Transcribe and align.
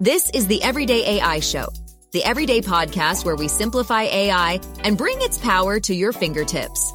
This 0.00 0.28
is 0.30 0.48
the 0.48 0.60
Everyday 0.60 1.18
AI 1.18 1.38
Show, 1.38 1.68
the 2.10 2.24
everyday 2.24 2.60
podcast 2.60 3.24
where 3.24 3.36
we 3.36 3.46
simplify 3.46 4.02
AI 4.02 4.60
and 4.82 4.98
bring 4.98 5.22
its 5.22 5.38
power 5.38 5.78
to 5.78 5.94
your 5.94 6.10
fingertips. 6.10 6.92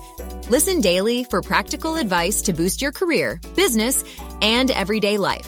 Listen 0.49 0.81
daily 0.81 1.23
for 1.23 1.41
practical 1.41 1.95
advice 1.95 2.41
to 2.41 2.51
boost 2.51 2.81
your 2.81 2.91
career, 2.91 3.39
business, 3.55 4.03
and 4.41 4.69
everyday 4.69 5.17
life. 5.17 5.47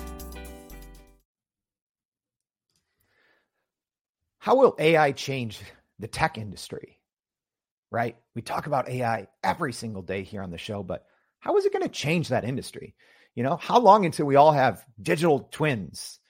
How 4.40 4.56
will 4.56 4.78
AI 4.80 5.12
change 5.12 5.60
the 6.00 6.08
tech 6.08 6.38
industry? 6.38 7.02
Right? 7.92 8.16
We 8.34 8.44
talk 8.44 8.68
about 8.68 8.88
AI 8.88 9.28
every 9.44 9.74
single 9.74 10.04
day 10.04 10.24
here 10.24 10.42
on 10.42 10.52
the 10.52 10.58
show, 10.58 10.84
but 10.84 11.06
how 11.40 11.58
is 11.58 11.66
it 11.66 11.74
going 11.74 11.84
to 11.84 11.90
change 11.90 12.30
that 12.30 12.46
industry? 12.46 12.96
You 13.36 13.44
know, 13.44 13.58
how 13.58 13.80
long 13.80 14.06
until 14.06 14.26
we 14.26 14.38
all 14.38 14.54
have 14.54 14.86
digital 15.02 15.50
twins? 15.52 16.21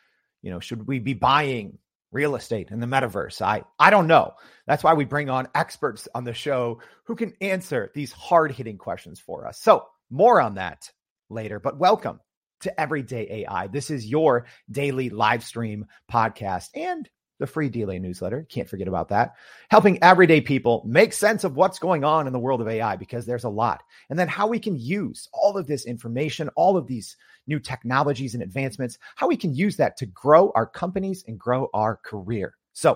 You 0.42 0.52
know, 0.52 0.60
should 0.60 0.88
we 0.88 1.00
be 1.00 1.14
buying 1.14 1.78
real 2.12 2.36
estate 2.36 2.70
in 2.72 2.80
the 2.80 2.88
metaverse? 2.88 3.42
I 3.42 3.64
I 3.80 3.90
don't 3.90 4.08
know. 4.08 4.34
That's 4.66 4.84
why 4.84 4.94
we 4.94 5.06
bring 5.06 5.30
on 5.30 5.48
experts 5.54 6.08
on 6.16 6.24
the 6.24 6.34
show 6.34 6.80
who 7.04 7.16
can 7.16 7.34
answer 7.42 7.92
these 7.94 8.12
hard-hitting 8.12 8.78
questions 8.78 9.20
for 9.20 9.48
us. 9.48 9.60
So, 9.62 9.88
more 10.10 10.42
on 10.42 10.56
that 10.56 10.92
later, 11.30 11.60
but 11.60 11.78
welcome 11.78 12.20
to 12.62 12.80
Everyday 12.80 13.44
AI. 13.44 13.68
This 13.68 13.90
is 13.90 14.06
your 14.06 14.46
daily 14.70 15.10
live 15.10 15.44
stream 15.44 15.86
podcast 16.12 16.70
and 16.76 17.10
the 17.40 17.48
free 17.48 17.70
DLA 17.70 18.00
newsletter. 18.00 18.46
Can't 18.50 18.70
forget 18.70 18.88
about 18.88 19.10
that. 19.10 19.34
Helping 19.70 20.02
everyday 20.04 20.42
people 20.42 20.84
make 20.86 21.12
sense 21.12 21.44
of 21.44 21.56
what's 21.56 21.80
going 21.80 22.04
on 22.04 22.28
in 22.28 22.34
the 22.34 22.40
world 22.40 22.62
of 22.62 22.68
AI 22.68 22.96
because 22.96 23.26
there's 23.26 23.46
a 23.46 23.50
lot. 23.50 23.84
And 24.10 24.18
then 24.18 24.28
how 24.28 24.48
we 24.48 24.60
can 24.60 24.78
use 24.78 25.28
all 25.34 25.58
of 25.58 25.66
this 25.66 25.86
information, 25.86 26.50
all 26.56 26.78
of 26.78 26.86
these 26.88 27.18
new 27.52 27.60
technologies 27.60 28.34
and 28.34 28.42
advancements, 28.42 28.98
how 29.16 29.28
we 29.28 29.38
can 29.38 29.54
use 29.54 29.76
that 29.76 29.98
to 29.98 30.06
grow 30.08 30.52
our 30.56 30.66
companies 30.66 31.24
and 31.28 31.38
grow 31.38 31.70
our 31.74 31.98
career. 31.98 32.56
So, 32.74 32.94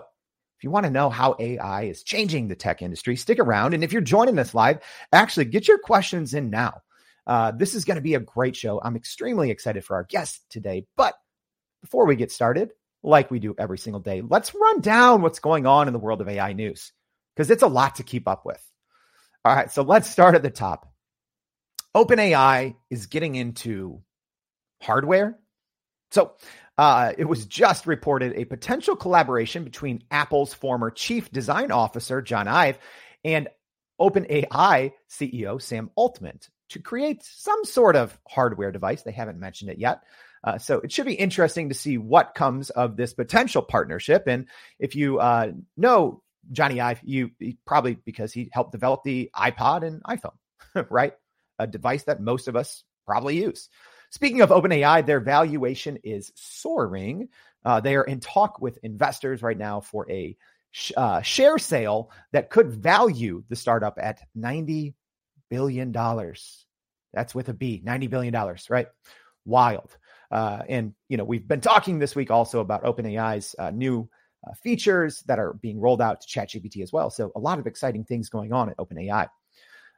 if 0.57 0.63
you 0.63 0.71
want 0.71 0.85
to 0.85 0.91
know 0.91 1.09
how 1.09 1.35
AI 1.37 1.83
is 1.83 2.01
changing 2.01 2.47
the 2.47 2.55
tech 2.55 2.81
industry, 2.81 3.17
stick 3.17 3.39
around. 3.39 3.73
And 3.73 3.83
if 3.83 3.91
you're 3.91 4.01
joining 4.01 4.39
us 4.39 4.53
live, 4.53 4.79
actually 5.11 5.45
get 5.45 5.67
your 5.67 5.77
questions 5.77 6.33
in 6.33 6.49
now. 6.49 6.81
Uh, 7.27 7.51
this 7.51 7.75
is 7.75 7.83
going 7.83 7.95
to 7.95 8.01
be 8.01 8.15
a 8.15 8.21
great 8.21 8.55
show. 8.55 8.79
I'm 8.81 8.95
extremely 8.95 9.51
excited 9.51 9.83
for 9.83 9.95
our 9.97 10.05
guest 10.05 10.45
today. 10.49 10.87
But 10.95 11.15
before 11.81 12.05
we 12.05 12.15
get 12.15 12.31
started, 12.31 12.71
like 13.03 13.29
we 13.29 13.39
do 13.39 13.53
every 13.57 13.77
single 13.77 13.99
day, 13.99 14.21
let's 14.21 14.55
run 14.55 14.79
down 14.79 15.21
what's 15.21 15.39
going 15.39 15.65
on 15.65 15.87
in 15.87 15.93
the 15.93 15.99
world 15.99 16.21
of 16.21 16.29
AI 16.29 16.53
news 16.53 16.93
because 17.35 17.51
it's 17.51 17.63
a 17.63 17.67
lot 17.67 17.95
to 17.95 18.03
keep 18.03 18.27
up 18.27 18.45
with. 18.45 18.63
All 19.43 19.53
right, 19.53 19.69
so 19.69 19.81
let's 19.81 20.09
start 20.09 20.35
at 20.35 20.41
the 20.41 20.49
top. 20.49 20.91
OpenAI 21.95 22.75
is 22.89 23.05
getting 23.05 23.35
into 23.35 24.01
hardware. 24.85 25.37
So 26.11 26.33
uh, 26.77 27.13
it 27.17 27.25
was 27.25 27.45
just 27.45 27.87
reported 27.87 28.33
a 28.35 28.45
potential 28.45 28.95
collaboration 28.95 29.63
between 29.63 30.03
Apple's 30.11 30.53
former 30.53 30.91
chief 30.91 31.31
design 31.31 31.71
officer, 31.71 32.21
Jony 32.21 32.47
Ive, 32.47 32.79
and 33.23 33.47
OpenAI 33.99 34.91
CEO, 35.09 35.61
Sam 35.61 35.89
Altman, 35.95 36.39
to 36.69 36.79
create 36.79 37.23
some 37.23 37.63
sort 37.63 37.95
of 37.95 38.17
hardware 38.27 38.71
device. 38.71 39.03
They 39.03 39.11
haven't 39.11 39.39
mentioned 39.39 39.71
it 39.71 39.77
yet. 39.77 40.01
Uh, 40.43 40.57
so 40.57 40.79
it 40.79 40.91
should 40.91 41.05
be 41.05 41.13
interesting 41.13 41.69
to 41.69 41.75
see 41.75 41.97
what 41.97 42.35
comes 42.35 42.69
of 42.69 42.95
this 42.95 43.13
potential 43.13 43.63
partnership. 43.63 44.25
And 44.27 44.47
if 44.77 44.95
you 44.95 45.19
uh, 45.19 45.53
know 45.75 46.21
Jony 46.51 46.79
Ive, 46.79 46.99
you 47.03 47.31
probably 47.65 47.95
because 47.95 48.31
he 48.31 48.49
helped 48.51 48.71
develop 48.71 49.03
the 49.03 49.31
iPod 49.35 49.83
and 49.83 50.03
iPhone, 50.03 50.35
right? 50.89 51.13
A 51.57 51.65
device 51.65 52.03
that 52.03 52.21
most 52.21 52.47
of 52.47 52.55
us 52.55 52.83
probably 53.07 53.37
use. 53.37 53.69
Speaking 54.15 54.39
of 54.39 54.49
OpenAI, 54.49 55.05
their 55.05 55.19
valuation 55.19 55.97
is 56.01 56.31
soaring. 56.35 57.27
Uh, 57.65 57.81
they 57.81 57.97
are 57.97 58.05
in 58.05 58.21
talk 58.21 58.61
with 58.61 58.79
investors 58.81 59.43
right 59.43 59.57
now 59.57 59.81
for 59.81 60.09
a 60.09 60.37
sh- 60.71 60.93
uh, 60.95 61.21
share 61.21 61.57
sale 61.57 62.11
that 62.31 62.49
could 62.49 62.71
value 62.71 63.43
the 63.49 63.57
startup 63.57 63.99
at 64.01 64.21
$90 64.37 64.93
billion. 65.49 65.91
That's 65.91 67.35
with 67.35 67.49
a 67.49 67.53
B, 67.53 67.83
$90 67.85 68.09
billion, 68.09 68.55
right? 68.69 68.87
Wild. 69.43 69.97
Uh, 70.31 70.63
and, 70.69 70.93
you 71.09 71.17
know, 71.17 71.25
we've 71.25 71.45
been 71.45 71.59
talking 71.59 71.99
this 71.99 72.15
week 72.15 72.31
also 72.31 72.61
about 72.61 72.85
OpenAI's 72.85 73.53
uh, 73.59 73.71
new 73.71 74.09
uh, 74.47 74.53
features 74.53 75.23
that 75.23 75.39
are 75.39 75.55
being 75.55 75.81
rolled 75.81 76.01
out 76.01 76.21
to 76.21 76.27
ChatGPT 76.27 76.81
as 76.83 76.93
well. 76.93 77.09
So 77.09 77.33
a 77.35 77.39
lot 77.41 77.59
of 77.59 77.67
exciting 77.67 78.05
things 78.05 78.29
going 78.29 78.53
on 78.53 78.69
at 78.69 78.77
OpenAI. 78.77 79.27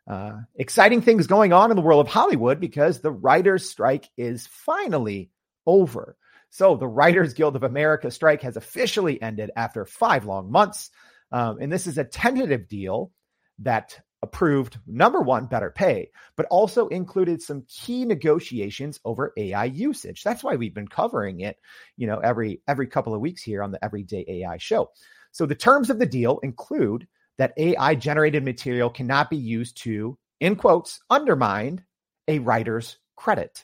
Uh, 0.08 0.40
exciting 0.56 1.02
things 1.02 1.28
going 1.28 1.52
on 1.52 1.70
in 1.70 1.76
the 1.76 1.82
world 1.82 2.06
of 2.06 2.12
Hollywood 2.12 2.60
because 2.60 3.02
the 3.02 3.12
writers' 3.12 3.70
strike 3.70 4.10
is 4.16 4.48
finally 4.48 5.30
over. 5.66 6.16
So, 6.50 6.78
the 6.78 6.88
Writers 6.88 7.34
Guild 7.34 7.58
of 7.58 7.64
America 7.64 8.10
strike 8.10 8.42
has 8.44 8.56
officially 8.56 9.22
ended 9.22 9.52
after 9.56 9.86
five 9.86 10.26
long 10.26 10.50
months. 10.50 10.92
Um, 11.32 11.58
and 11.60 11.70
this 11.70 11.88
is 11.88 11.98
a 11.98 12.06
tentative 12.06 12.70
deal 12.70 13.12
that 13.60 14.00
approved 14.22 14.80
number 14.88 15.22
one, 15.22 15.46
better 15.46 15.70
pay, 15.70 16.10
but 16.36 16.48
also 16.48 16.88
included 16.88 17.42
some 17.42 17.66
key 17.68 18.06
negotiations 18.06 19.00
over 19.06 19.34
AI 19.38 19.66
usage. 19.66 20.24
That's 20.24 20.44
why 20.44 20.56
we've 20.56 20.74
been 20.74 20.88
covering 20.88 21.42
it, 21.42 21.58
you 21.98 22.08
know, 22.08 22.20
every 22.20 22.62
every 22.68 22.88
couple 22.88 23.14
of 23.14 23.22
weeks 23.22 23.44
here 23.44 23.62
on 23.62 23.72
the 23.72 23.84
Everyday 23.84 24.26
AI 24.28 24.58
show. 24.58 24.90
So 25.32 25.46
the 25.46 25.56
terms 25.56 25.90
of 25.90 26.00
the 26.00 26.06
deal 26.06 26.40
include 26.40 27.08
that 27.38 27.54
AI 27.58 27.96
generated 27.96 28.44
material 28.44 28.90
cannot 28.90 29.30
be 29.30 29.38
used 29.38 29.78
to, 29.84 30.18
in 30.40 30.56
quotes, 30.56 31.00
undermine 31.10 31.84
a 32.28 32.40
writer's 32.40 32.98
credit. 33.16 33.64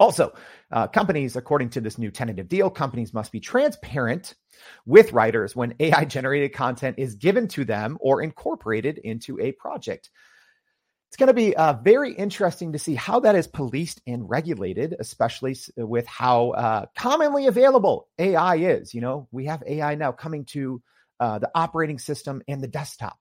Also, 0.00 0.32
uh, 0.70 0.86
companies, 0.86 1.34
according 1.34 1.70
to 1.70 1.80
this 1.80 1.98
new 1.98 2.10
tentative 2.10 2.48
deal, 2.48 2.70
companies 2.70 3.12
must 3.12 3.32
be 3.32 3.40
transparent 3.40 4.34
with 4.86 5.12
writers 5.12 5.56
when 5.56 5.74
AI 5.80 6.04
generated 6.04 6.52
content 6.52 6.96
is 6.98 7.16
given 7.16 7.48
to 7.48 7.64
them 7.64 7.98
or 8.00 8.22
incorporated 8.22 8.98
into 8.98 9.40
a 9.40 9.52
project. 9.52 10.10
It's 11.08 11.16
going 11.16 11.28
to 11.28 11.34
be 11.34 11.56
uh, 11.56 11.72
very 11.72 12.12
interesting 12.12 12.72
to 12.72 12.78
see 12.78 12.94
how 12.94 13.20
that 13.20 13.34
is 13.34 13.46
policed 13.46 14.00
and 14.06 14.28
regulated, 14.28 14.94
especially 15.00 15.56
with 15.76 16.06
how 16.06 16.50
uh, 16.50 16.86
commonly 16.96 17.46
available 17.46 18.08
AI 18.18 18.56
is. 18.56 18.92
You 18.92 19.00
know, 19.00 19.26
we 19.32 19.46
have 19.46 19.62
AI 19.66 19.94
now 19.94 20.12
coming 20.12 20.44
to 20.46 20.82
uh, 21.20 21.38
the 21.38 21.50
operating 21.54 21.98
system 21.98 22.42
and 22.48 22.60
the 22.60 22.68
desktop. 22.68 23.18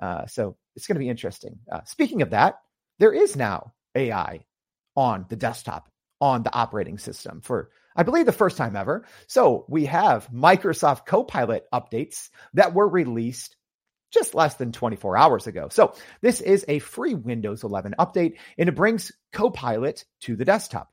Uh, 0.00 0.26
so 0.26 0.56
it's 0.74 0.86
going 0.86 0.96
to 0.96 1.00
be 1.00 1.08
interesting. 1.08 1.58
Uh, 1.70 1.80
speaking 1.84 2.22
of 2.22 2.30
that, 2.30 2.60
there 2.98 3.12
is 3.12 3.36
now 3.36 3.72
AI 3.94 4.44
on 4.96 5.26
the 5.28 5.36
desktop 5.36 5.88
on 6.20 6.42
the 6.42 6.54
operating 6.54 6.98
system 6.98 7.40
for 7.40 7.70
I 7.94 8.04
believe 8.04 8.26
the 8.26 8.32
first 8.32 8.56
time 8.56 8.74
ever. 8.74 9.06
So 9.26 9.66
we 9.68 9.84
have 9.86 10.28
Microsoft 10.28 11.04
Copilot 11.04 11.64
updates 11.72 12.30
that 12.54 12.72
were 12.72 12.88
released 12.88 13.56
just 14.12 14.34
less 14.34 14.54
than 14.54 14.72
24 14.72 15.16
hours 15.16 15.46
ago. 15.46 15.68
So 15.70 15.94
this 16.20 16.40
is 16.40 16.64
a 16.68 16.78
free 16.78 17.14
Windows 17.14 17.64
11 17.64 17.94
update 17.98 18.36
and 18.58 18.68
it 18.68 18.74
brings 18.74 19.12
Copilot 19.32 20.04
to 20.20 20.36
the 20.36 20.44
desktop. 20.44 20.90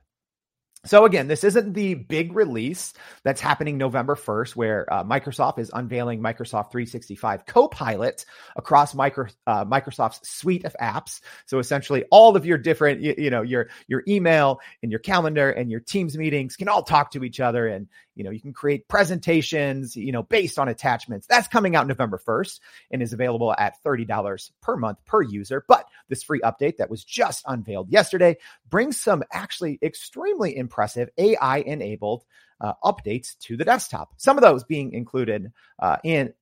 So 0.86 1.04
again, 1.04 1.28
this 1.28 1.44
isn't 1.44 1.74
the 1.74 1.94
big 1.94 2.34
release 2.34 2.94
that's 3.26 3.42
happening 3.42 3.78
November 3.78 4.16
1st, 4.16 4.56
where 4.56 4.92
uh, 4.92 5.04
Microsoft 5.04 5.60
is 5.60 5.70
unveiling 5.74 6.22
Microsoft 6.22 6.72
365 6.72 7.46
Copilot 7.46 8.26
across 8.56 8.96
micro, 8.96 9.28
uh, 9.46 9.66
Microsoft's 9.66 10.30
suite 10.30 10.64
of 10.64 10.74
apps. 10.82 11.20
So 11.48 11.60
essentially, 11.60 12.06
all 12.12 12.38
of 12.38 12.46
your 12.46 12.58
different, 12.58 13.02
you, 13.02 13.14
you, 13.18 13.30
know, 13.30 13.42
your 13.42 13.68
your 13.88 14.04
email 14.08 14.62
and 14.82 14.90
your 14.90 15.00
calendar 15.00 15.52
and 15.52 15.70
your 15.70 15.82
Teams 15.82 16.18
meetings 16.18 16.56
can 16.56 16.70
all 16.70 16.84
talk 16.84 17.12
to 17.12 17.26
each 17.26 17.42
other, 17.42 17.68
and 17.68 17.88
you 18.16 18.24
know, 18.24 18.32
you 18.32 18.40
can 18.40 18.54
create 18.54 18.88
presentations, 18.88 19.98
you 19.98 20.14
know, 20.14 20.24
based 20.24 20.60
on 20.60 20.70
attachments. 20.70 21.28
That's 21.28 21.48
coming 21.50 21.76
out 21.76 21.88
November 21.88 22.18
1st 22.18 22.60
and 22.92 23.02
is 23.02 23.14
available 23.14 23.54
at 23.58 23.76
$30 23.86 24.52
per 24.62 24.76
month 24.76 24.98
per 25.06 25.22
user. 25.22 25.64
But 25.68 25.86
this 26.10 26.24
free 26.24 26.42
update 26.42 26.78
that 26.78 26.90
was 26.90 27.04
just 27.04 27.44
unveiled 27.48 27.90
yesterday 27.90 28.36
brings 28.70 29.00
some 29.00 29.24
actually 29.32 29.80
extremely 29.82 30.58
impressive 30.58 31.10
AI 31.18 31.60
enabled 31.60 32.24
uh, 32.62 32.74
updates 32.84 33.38
to 33.40 33.56
the 33.56 33.66
desktop. 33.66 34.14
Some 34.18 34.38
of 34.38 34.44
those 34.44 34.64
being 34.64 34.94
included 34.94 35.52
uh, 35.80 35.98
in 36.04 36.34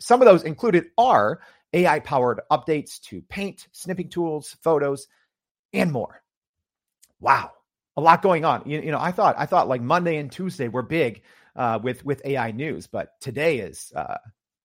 some 0.00 0.22
of 0.22 0.26
those 0.26 0.44
included 0.44 0.86
are 0.98 1.40
AI 1.72 2.00
powered 2.00 2.40
updates 2.50 3.00
to 3.02 3.22
paint, 3.22 3.66
snipping 3.72 4.08
tools, 4.08 4.56
photos, 4.62 5.08
and 5.72 5.90
more. 5.90 6.22
Wow 7.20 7.52
a 7.96 8.00
lot 8.00 8.22
going 8.22 8.44
on. 8.44 8.62
You, 8.66 8.80
you, 8.80 8.90
know, 8.90 8.98
I 8.98 9.12
thought 9.12 9.36
I 9.38 9.46
thought 9.46 9.68
like 9.68 9.80
Monday 9.80 10.16
and 10.16 10.30
Tuesday 10.30 10.68
were 10.68 10.82
big 10.82 11.22
uh, 11.56 11.78
with 11.82 12.04
with 12.04 12.22
AI 12.24 12.50
news, 12.50 12.86
but 12.86 13.20
today 13.20 13.58
is 13.58 13.92
uh, 13.94 14.18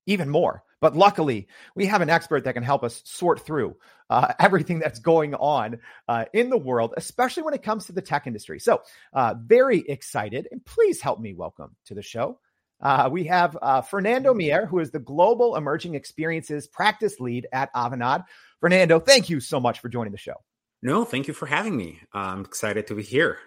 even 0.05 0.29
more. 0.29 0.63
But 0.81 0.95
luckily, 0.95 1.47
we 1.75 1.85
have 1.87 2.01
an 2.01 2.09
expert 2.09 2.43
that 2.45 2.53
can 2.53 2.63
help 2.63 2.83
us 2.83 3.01
sort 3.05 3.45
through 3.45 3.75
uh, 4.09 4.33
everything 4.39 4.79
that's 4.79 4.99
going 4.99 5.35
on 5.35 5.79
uh, 6.07 6.25
in 6.33 6.49
the 6.49 6.57
world, 6.57 6.93
especially 6.97 7.43
when 7.43 7.53
it 7.53 7.63
comes 7.63 7.85
to 7.85 7.91
the 7.91 8.01
tech 8.01 8.27
industry. 8.27 8.59
So, 8.59 8.81
uh, 9.13 9.35
very 9.41 9.79
excited, 9.79 10.47
and 10.51 10.63
please 10.65 11.01
help 11.01 11.19
me 11.19 11.33
welcome 11.33 11.75
to 11.85 11.95
the 11.95 12.01
show. 12.01 12.39
Uh, 12.81 13.09
we 13.11 13.25
have 13.25 13.57
Fernando 13.89 14.33
Mier, 14.33 14.65
who 14.65 14.79
is 14.79 14.91
the 14.91 14.99
Global 14.99 15.57
Emerging 15.57 15.95
Experiences 15.95 16.65
Practice 16.65 17.19
Lead 17.19 17.45
at 17.51 17.73
Avanade. 17.73 18.23
Fernando, 18.61 19.01
thank 19.01 19.29
you 19.29 19.41
so 19.41 19.59
much 19.59 19.81
for 19.81 19.89
joining 19.89 20.13
the 20.13 20.17
show. 20.17 20.35
No, 20.81 21.03
thank 21.03 21.27
you 21.27 21.33
for 21.33 21.45
having 21.45 21.75
me. 21.75 21.99
I'm 22.13 22.45
excited 22.45 22.87
to 22.87 22.95
be 22.95 23.03
here. 23.03 23.37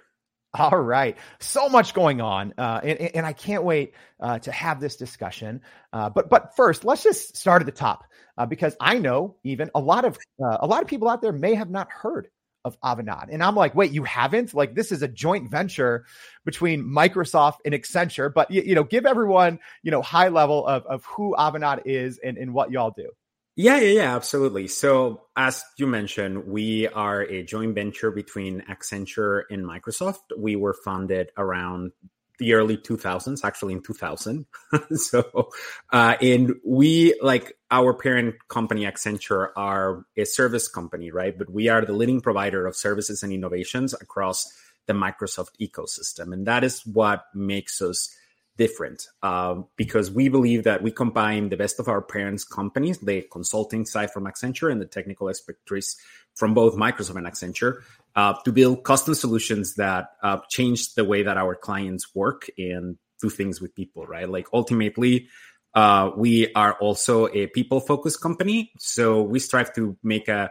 All 0.54 0.78
right. 0.78 1.16
So 1.40 1.68
much 1.68 1.94
going 1.94 2.20
on. 2.20 2.52
Uh, 2.58 2.80
and, 2.82 3.00
and, 3.00 3.26
I 3.26 3.32
can't 3.32 3.64
wait 3.64 3.94
uh, 4.20 4.38
to 4.40 4.52
have 4.52 4.80
this 4.80 4.96
discussion. 4.96 5.62
Uh, 5.94 6.10
but 6.10 6.28
but 6.28 6.54
first, 6.54 6.84
let's 6.84 7.02
just 7.02 7.36
start 7.36 7.62
at 7.62 7.66
the 7.66 7.72
top 7.72 8.04
uh, 8.36 8.44
because 8.44 8.76
I 8.78 8.98
know 8.98 9.36
even 9.44 9.70
a 9.74 9.80
lot 9.80 10.04
of 10.04 10.18
uh, 10.44 10.58
a 10.60 10.66
lot 10.66 10.82
of 10.82 10.88
people 10.88 11.08
out 11.08 11.22
there 11.22 11.32
may 11.32 11.54
have 11.54 11.70
not 11.70 11.90
heard 11.90 12.28
of 12.64 12.78
Avanade. 12.80 13.28
And 13.30 13.42
I'm 13.42 13.56
like, 13.56 13.74
wait, 13.74 13.92
you 13.92 14.04
haven't? 14.04 14.52
Like 14.52 14.74
this 14.74 14.92
is 14.92 15.02
a 15.02 15.08
joint 15.08 15.50
venture 15.50 16.04
between 16.44 16.84
Microsoft 16.84 17.58
and 17.64 17.74
Accenture. 17.74 18.32
But 18.32 18.50
you, 18.50 18.62
you 18.62 18.74
know, 18.74 18.84
give 18.84 19.06
everyone, 19.06 19.58
you 19.82 19.90
know, 19.90 20.02
high 20.02 20.28
level 20.28 20.66
of, 20.66 20.84
of 20.84 21.04
who 21.06 21.34
Avanade 21.36 21.82
is 21.86 22.18
and, 22.22 22.36
and 22.36 22.52
what 22.52 22.70
y'all 22.70 22.92
do. 22.94 23.08
Yeah, 23.54 23.78
yeah, 23.80 24.00
yeah, 24.02 24.16
absolutely. 24.16 24.66
So, 24.68 25.22
as 25.36 25.62
you 25.76 25.86
mentioned, 25.86 26.46
we 26.46 26.88
are 26.88 27.20
a 27.22 27.42
joint 27.42 27.74
venture 27.74 28.10
between 28.10 28.62
Accenture 28.62 29.42
and 29.50 29.64
Microsoft. 29.64 30.20
We 30.38 30.56
were 30.56 30.72
founded 30.72 31.30
around 31.36 31.92
the 32.38 32.54
early 32.54 32.78
2000s, 32.78 33.44
actually 33.44 33.74
in 33.74 33.82
2000. 33.82 34.46
so, 34.94 35.50
uh, 35.92 36.16
and 36.22 36.54
we, 36.64 37.14
like 37.20 37.52
our 37.70 37.92
parent 37.92 38.36
company, 38.48 38.84
Accenture, 38.84 39.48
are 39.54 40.06
a 40.16 40.24
service 40.24 40.66
company, 40.66 41.10
right? 41.10 41.36
But 41.36 41.50
we 41.52 41.68
are 41.68 41.84
the 41.84 41.92
leading 41.92 42.22
provider 42.22 42.66
of 42.66 42.74
services 42.74 43.22
and 43.22 43.34
innovations 43.34 43.92
across 43.92 44.50
the 44.86 44.94
Microsoft 44.94 45.50
ecosystem. 45.60 46.32
And 46.32 46.46
that 46.46 46.64
is 46.64 46.86
what 46.86 47.26
makes 47.34 47.82
us 47.82 48.16
different 48.58 49.06
um, 49.22 49.66
because 49.76 50.10
we 50.10 50.28
believe 50.28 50.64
that 50.64 50.82
we 50.82 50.90
combine 50.90 51.48
the 51.48 51.56
best 51.56 51.80
of 51.80 51.88
our 51.88 52.02
parents' 52.02 52.44
companies, 52.44 52.98
the 52.98 53.22
consulting 53.32 53.86
side 53.86 54.10
from 54.10 54.24
Accenture 54.24 54.70
and 54.70 54.80
the 54.80 54.86
technical 54.86 55.28
expertise 55.28 55.96
from 56.34 56.54
both 56.54 56.74
Microsoft 56.74 57.16
and 57.16 57.26
Accenture, 57.26 57.82
uh, 58.14 58.34
to 58.44 58.52
build 58.52 58.84
custom 58.84 59.14
solutions 59.14 59.74
that 59.76 60.08
uh, 60.22 60.38
change 60.50 60.94
the 60.94 61.04
way 61.04 61.22
that 61.22 61.36
our 61.36 61.54
clients 61.54 62.14
work 62.14 62.48
and 62.58 62.96
do 63.20 63.30
things 63.30 63.60
with 63.60 63.74
people, 63.74 64.06
right? 64.06 64.28
Like 64.28 64.46
ultimately, 64.52 65.28
uh, 65.74 66.10
we 66.16 66.52
are 66.54 66.74
also 66.74 67.28
a 67.28 67.46
people 67.46 67.80
focused 67.80 68.20
company. 68.20 68.72
So 68.78 69.22
we 69.22 69.38
strive 69.38 69.72
to 69.74 69.96
make 70.02 70.28
a 70.28 70.50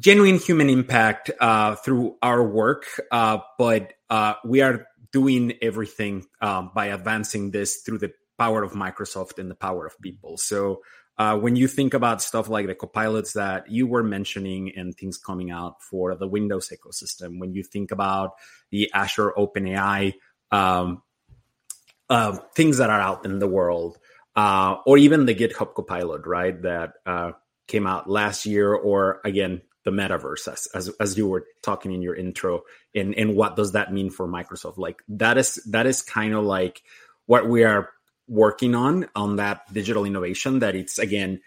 genuine 0.00 0.38
human 0.38 0.70
impact 0.70 1.30
uh, 1.40 1.76
through 1.76 2.16
our 2.22 2.42
work, 2.42 2.86
uh, 3.10 3.38
but 3.58 3.92
uh, 4.10 4.34
we 4.44 4.62
are 4.62 4.86
doing 5.12 5.54
everything 5.62 6.26
um, 6.40 6.70
by 6.74 6.86
advancing 6.86 7.50
this 7.50 7.82
through 7.84 7.98
the 7.98 8.12
power 8.38 8.62
of 8.62 8.72
Microsoft 8.72 9.38
and 9.38 9.50
the 9.50 9.54
power 9.54 9.86
of 9.86 9.98
people. 10.00 10.36
So 10.36 10.82
uh, 11.18 11.36
when 11.36 11.56
you 11.56 11.66
think 11.66 11.94
about 11.94 12.22
stuff 12.22 12.48
like 12.48 12.66
the 12.66 12.74
copilots 12.74 13.32
that 13.32 13.70
you 13.70 13.88
were 13.88 14.04
mentioning 14.04 14.72
and 14.76 14.94
things 14.94 15.18
coming 15.18 15.50
out 15.50 15.82
for 15.82 16.14
the 16.14 16.28
Windows 16.28 16.70
ecosystem, 16.72 17.40
when 17.40 17.52
you 17.52 17.64
think 17.64 17.90
about 17.90 18.34
the 18.70 18.90
Azure 18.94 19.32
OpenAI 19.36 20.14
um, 20.50 21.02
uh, 22.08 22.38
things 22.54 22.78
that 22.78 22.90
are 22.90 23.00
out 23.00 23.24
in 23.24 23.38
the 23.38 23.48
world, 23.48 23.98
uh, 24.36 24.76
or 24.86 24.96
even 24.96 25.26
the 25.26 25.34
GitHub 25.34 25.74
Copilot, 25.74 26.26
right, 26.26 26.60
that 26.62 26.92
uh, 27.04 27.32
came 27.66 27.86
out 27.86 28.08
last 28.08 28.46
year, 28.46 28.72
or 28.72 29.20
again 29.24 29.62
the 29.84 29.90
metaverse 29.90 30.52
as, 30.52 30.66
as, 30.74 30.88
as 31.00 31.16
you 31.16 31.28
were 31.28 31.46
talking 31.62 31.92
in 31.92 32.02
your 32.02 32.14
intro 32.14 32.62
and 32.94 33.14
and 33.14 33.34
what 33.34 33.56
does 33.56 33.72
that 33.72 33.92
mean 33.92 34.10
for 34.10 34.26
microsoft? 34.26 34.78
Like 34.78 35.02
that 35.08 35.38
is 35.38 35.54
that 35.70 35.86
is 35.86 36.02
kind 36.02 36.34
of 36.34 36.44
like 36.44 36.82
what 37.26 37.48
we 37.48 37.64
are 37.64 37.90
working 38.26 38.74
on 38.74 39.08
on 39.16 39.36
that 39.36 39.72
digital 39.72 40.04
innovation 40.04 40.58
that 40.58 40.74
it's 40.74 40.98
again 40.98 41.40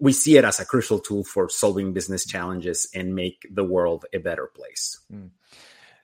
we 0.00 0.12
see 0.12 0.36
it 0.36 0.44
as 0.44 0.58
a 0.58 0.64
crucial 0.64 0.98
tool 0.98 1.22
for 1.22 1.48
solving 1.48 1.92
business 1.92 2.26
challenges 2.26 2.88
and 2.94 3.14
make 3.14 3.46
the 3.50 3.62
world 3.62 4.06
a 4.12 4.18
better 4.18 4.46
place. 4.46 4.98
Mm. 5.12 5.30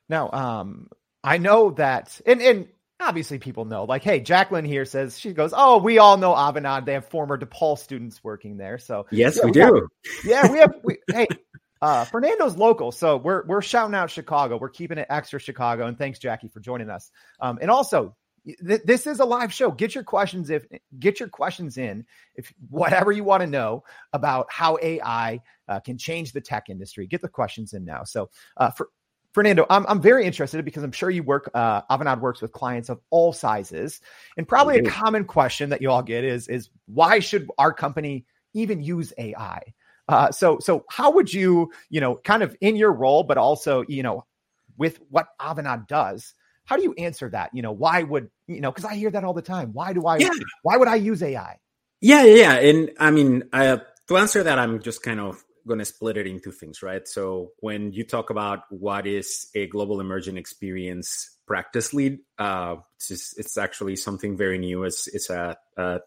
now 0.08 0.30
um 0.30 0.88
i 1.24 1.38
know 1.38 1.70
that 1.70 2.20
and 2.26 2.42
and 2.42 2.68
obviously 3.00 3.38
people 3.38 3.64
know 3.64 3.84
like 3.84 4.02
hey 4.02 4.20
jacqueline 4.20 4.64
here 4.64 4.84
says 4.84 5.18
she 5.18 5.32
goes 5.32 5.54
oh 5.56 5.78
we 5.78 5.98
all 5.98 6.16
know 6.16 6.34
avanade. 6.34 6.84
They 6.84 6.94
have 6.94 7.06
former 7.06 7.38
depaul 7.38 7.78
students 7.78 8.22
working 8.22 8.56
there. 8.56 8.78
So 8.78 9.06
yes 9.10 9.36
yeah, 9.36 9.44
we, 9.44 9.50
we, 9.50 9.52
do. 9.52 9.60
Have, 9.60 9.74
yeah 10.24 10.52
we 10.52 10.58
have 10.58 10.74
we, 10.84 10.98
hey 11.10 11.26
uh, 11.80 12.04
Fernando's 12.04 12.56
local, 12.56 12.92
so 12.92 13.16
we're 13.16 13.44
we're 13.46 13.62
shouting 13.62 13.94
out 13.94 14.10
Chicago. 14.10 14.56
We're 14.56 14.68
keeping 14.68 14.98
it 14.98 15.06
extra 15.10 15.38
Chicago, 15.38 15.86
and 15.86 15.96
thanks 15.96 16.18
Jackie 16.18 16.48
for 16.48 16.60
joining 16.60 16.90
us. 16.90 17.10
Um, 17.40 17.58
and 17.60 17.70
also, 17.70 18.16
th- 18.44 18.82
this 18.84 19.06
is 19.06 19.20
a 19.20 19.24
live 19.24 19.52
show. 19.52 19.70
Get 19.70 19.94
your 19.94 20.04
questions 20.04 20.50
if 20.50 20.66
get 20.98 21.20
your 21.20 21.28
questions 21.28 21.78
in 21.78 22.04
if 22.34 22.52
whatever 22.70 23.12
you 23.12 23.24
want 23.24 23.42
to 23.42 23.46
know 23.46 23.84
about 24.12 24.46
how 24.50 24.78
AI 24.82 25.40
uh, 25.68 25.80
can 25.80 25.98
change 25.98 26.32
the 26.32 26.40
tech 26.40 26.68
industry. 26.68 27.06
Get 27.06 27.22
the 27.22 27.28
questions 27.28 27.72
in 27.72 27.84
now. 27.84 28.04
So 28.04 28.30
uh, 28.56 28.70
for 28.70 28.88
Fernando, 29.32 29.66
I'm, 29.68 29.86
I'm 29.86 30.00
very 30.00 30.24
interested 30.24 30.64
because 30.64 30.82
I'm 30.82 30.92
sure 30.92 31.10
you 31.10 31.22
work, 31.22 31.50
uh, 31.54 31.82
Avanade 31.82 32.20
works 32.20 32.40
with 32.40 32.52
clients 32.52 32.88
of 32.88 32.98
all 33.10 33.32
sizes. 33.32 34.00
And 34.36 34.48
probably 34.48 34.78
a 34.78 34.84
common 34.84 35.24
question 35.24 35.70
that 35.70 35.82
you 35.82 35.90
all 35.90 36.02
get 36.02 36.24
is, 36.24 36.48
is 36.48 36.70
why 36.86 37.20
should 37.20 37.48
our 37.58 37.72
company 37.72 38.24
even 38.54 38.82
use 38.82 39.12
AI? 39.18 39.74
Uh, 40.08 40.30
so, 40.32 40.58
so 40.60 40.84
how 40.90 41.10
would 41.10 41.32
you, 41.32 41.70
you 41.90 42.00
know, 42.00 42.16
kind 42.16 42.42
of 42.42 42.56
in 42.60 42.76
your 42.76 42.92
role, 42.92 43.22
but 43.22 43.36
also, 43.36 43.84
you 43.88 44.02
know, 44.02 44.24
with 44.76 45.00
what 45.10 45.28
Avanade 45.40 45.86
does, 45.86 46.34
how 46.64 46.76
do 46.76 46.82
you 46.82 46.94
answer 46.94 47.28
that? 47.30 47.50
You 47.52 47.62
know, 47.62 47.72
why 47.72 48.02
would 48.02 48.30
you 48.46 48.60
know? 48.60 48.70
Because 48.70 48.84
I 48.84 48.94
hear 48.94 49.10
that 49.10 49.24
all 49.24 49.34
the 49.34 49.42
time. 49.42 49.72
Why 49.72 49.92
do 49.92 50.06
I? 50.06 50.18
Yeah. 50.18 50.30
Why 50.62 50.76
would 50.76 50.88
I 50.88 50.96
use 50.96 51.22
AI? 51.22 51.58
Yeah, 52.00 52.24
yeah, 52.24 52.54
and 52.54 52.90
I 53.00 53.10
mean, 53.10 53.44
uh, 53.52 53.78
to 54.06 54.16
answer 54.16 54.42
that, 54.44 54.58
I'm 54.58 54.80
just 54.80 55.02
kind 55.02 55.18
of 55.18 55.42
going 55.66 55.80
to 55.80 55.84
split 55.84 56.16
it 56.16 56.26
into 56.26 56.52
things, 56.52 56.82
right? 56.82 57.06
So 57.08 57.52
when 57.60 57.92
you 57.92 58.04
talk 58.04 58.30
about 58.30 58.60
what 58.70 59.06
is 59.06 59.48
a 59.54 59.66
global 59.66 60.00
emerging 60.00 60.36
experience 60.36 61.37
practice 61.48 61.92
lead, 61.94 62.20
uh, 62.38 62.76
it's, 62.96 63.08
just, 63.08 63.38
it's 63.38 63.58
actually 63.58 63.96
something 63.96 64.36
very 64.36 64.58
new. 64.58 64.84
It's 64.84 65.08
it's 65.08 65.30
a 65.30 65.56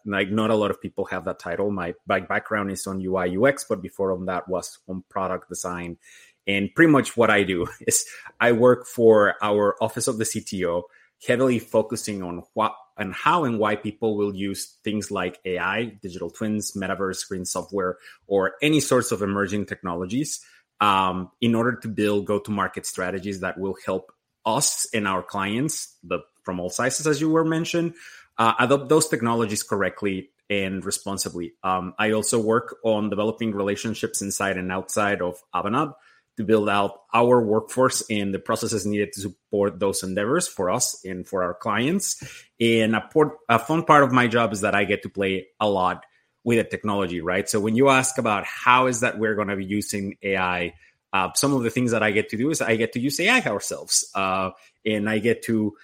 like 0.06 0.30
not 0.30 0.50
a 0.50 0.56
lot 0.56 0.70
of 0.70 0.80
people 0.80 1.04
have 1.06 1.24
that 1.26 1.40
title. 1.40 1.70
My 1.70 1.94
my 2.06 2.20
background 2.20 2.70
is 2.70 2.86
on 2.86 3.04
UI 3.04 3.36
UX, 3.36 3.64
but 3.68 3.82
before 3.82 4.12
on 4.12 4.26
that 4.26 4.48
was 4.48 4.78
on 4.88 5.04
product 5.10 5.48
design. 5.48 5.98
And 6.46 6.74
pretty 6.74 6.90
much 6.90 7.16
what 7.16 7.30
I 7.30 7.42
do 7.42 7.66
is 7.86 8.06
I 8.40 8.52
work 8.52 8.86
for 8.86 9.34
our 9.42 9.76
office 9.82 10.08
of 10.08 10.18
the 10.18 10.24
CTO, 10.24 10.84
heavily 11.26 11.58
focusing 11.58 12.22
on 12.22 12.42
what 12.54 12.74
and 12.96 13.12
how 13.12 13.44
and 13.44 13.58
why 13.58 13.74
people 13.76 14.16
will 14.16 14.34
use 14.34 14.78
things 14.84 15.10
like 15.10 15.40
AI, 15.44 15.98
digital 16.02 16.30
twins, 16.30 16.72
metaverse, 16.76 17.26
green 17.28 17.44
software, 17.44 17.98
or 18.26 18.52
any 18.62 18.80
sorts 18.80 19.12
of 19.12 19.22
emerging 19.22 19.66
technologies 19.66 20.40
um, 20.80 21.30
in 21.40 21.54
order 21.54 21.76
to 21.76 21.88
build 21.88 22.26
go 22.26 22.38
to 22.38 22.50
market 22.50 22.84
strategies 22.84 23.40
that 23.40 23.58
will 23.58 23.76
help 23.86 24.12
us 24.44 24.86
and 24.92 25.06
our 25.06 25.22
clients, 25.22 25.96
the, 26.02 26.20
from 26.44 26.60
all 26.60 26.70
sizes, 26.70 27.06
as 27.06 27.20
you 27.20 27.30
were 27.30 27.44
mentioned, 27.44 27.94
uh, 28.38 28.54
adopt 28.58 28.88
those 28.88 29.08
technologies 29.08 29.62
correctly 29.62 30.30
and 30.50 30.84
responsibly. 30.84 31.54
Um, 31.62 31.94
I 31.98 32.12
also 32.12 32.40
work 32.40 32.76
on 32.84 33.10
developing 33.10 33.52
relationships 33.52 34.22
inside 34.22 34.56
and 34.56 34.70
outside 34.72 35.22
of 35.22 35.40
Avanade 35.54 35.94
to 36.36 36.44
build 36.44 36.68
out 36.68 37.00
our 37.12 37.42
workforce 37.42 38.02
and 38.08 38.34
the 38.34 38.38
processes 38.38 38.86
needed 38.86 39.12
to 39.12 39.20
support 39.20 39.78
those 39.78 40.02
endeavors 40.02 40.48
for 40.48 40.70
us 40.70 41.04
and 41.04 41.28
for 41.28 41.42
our 41.42 41.54
clients. 41.54 42.22
And 42.60 42.96
a, 42.96 43.00
port, 43.00 43.36
a 43.48 43.58
fun 43.58 43.84
part 43.84 44.02
of 44.02 44.12
my 44.12 44.28
job 44.28 44.52
is 44.52 44.62
that 44.62 44.74
I 44.74 44.84
get 44.84 45.02
to 45.02 45.08
play 45.08 45.48
a 45.60 45.68
lot 45.68 46.04
with 46.44 46.58
the 46.58 46.64
technology, 46.64 47.20
right? 47.20 47.48
So 47.48 47.60
when 47.60 47.76
you 47.76 47.88
ask 47.88 48.18
about 48.18 48.44
how 48.44 48.86
is 48.86 49.00
that 49.00 49.18
we're 49.18 49.34
going 49.34 49.48
to 49.48 49.56
be 49.56 49.64
using 49.64 50.16
AI, 50.22 50.74
uh, 51.12 51.32
some 51.34 51.54
of 51.54 51.62
the 51.62 51.70
things 51.70 51.90
that 51.90 52.02
I 52.02 52.10
get 52.10 52.30
to 52.30 52.36
do 52.36 52.50
is 52.50 52.60
I 52.62 52.76
get 52.76 52.92
to 52.92 53.00
use 53.00 53.20
AI 53.20 53.40
ourselves, 53.40 54.10
uh, 54.14 54.50
and 54.84 55.08
I 55.08 55.18
get 55.18 55.42
to 55.44 55.74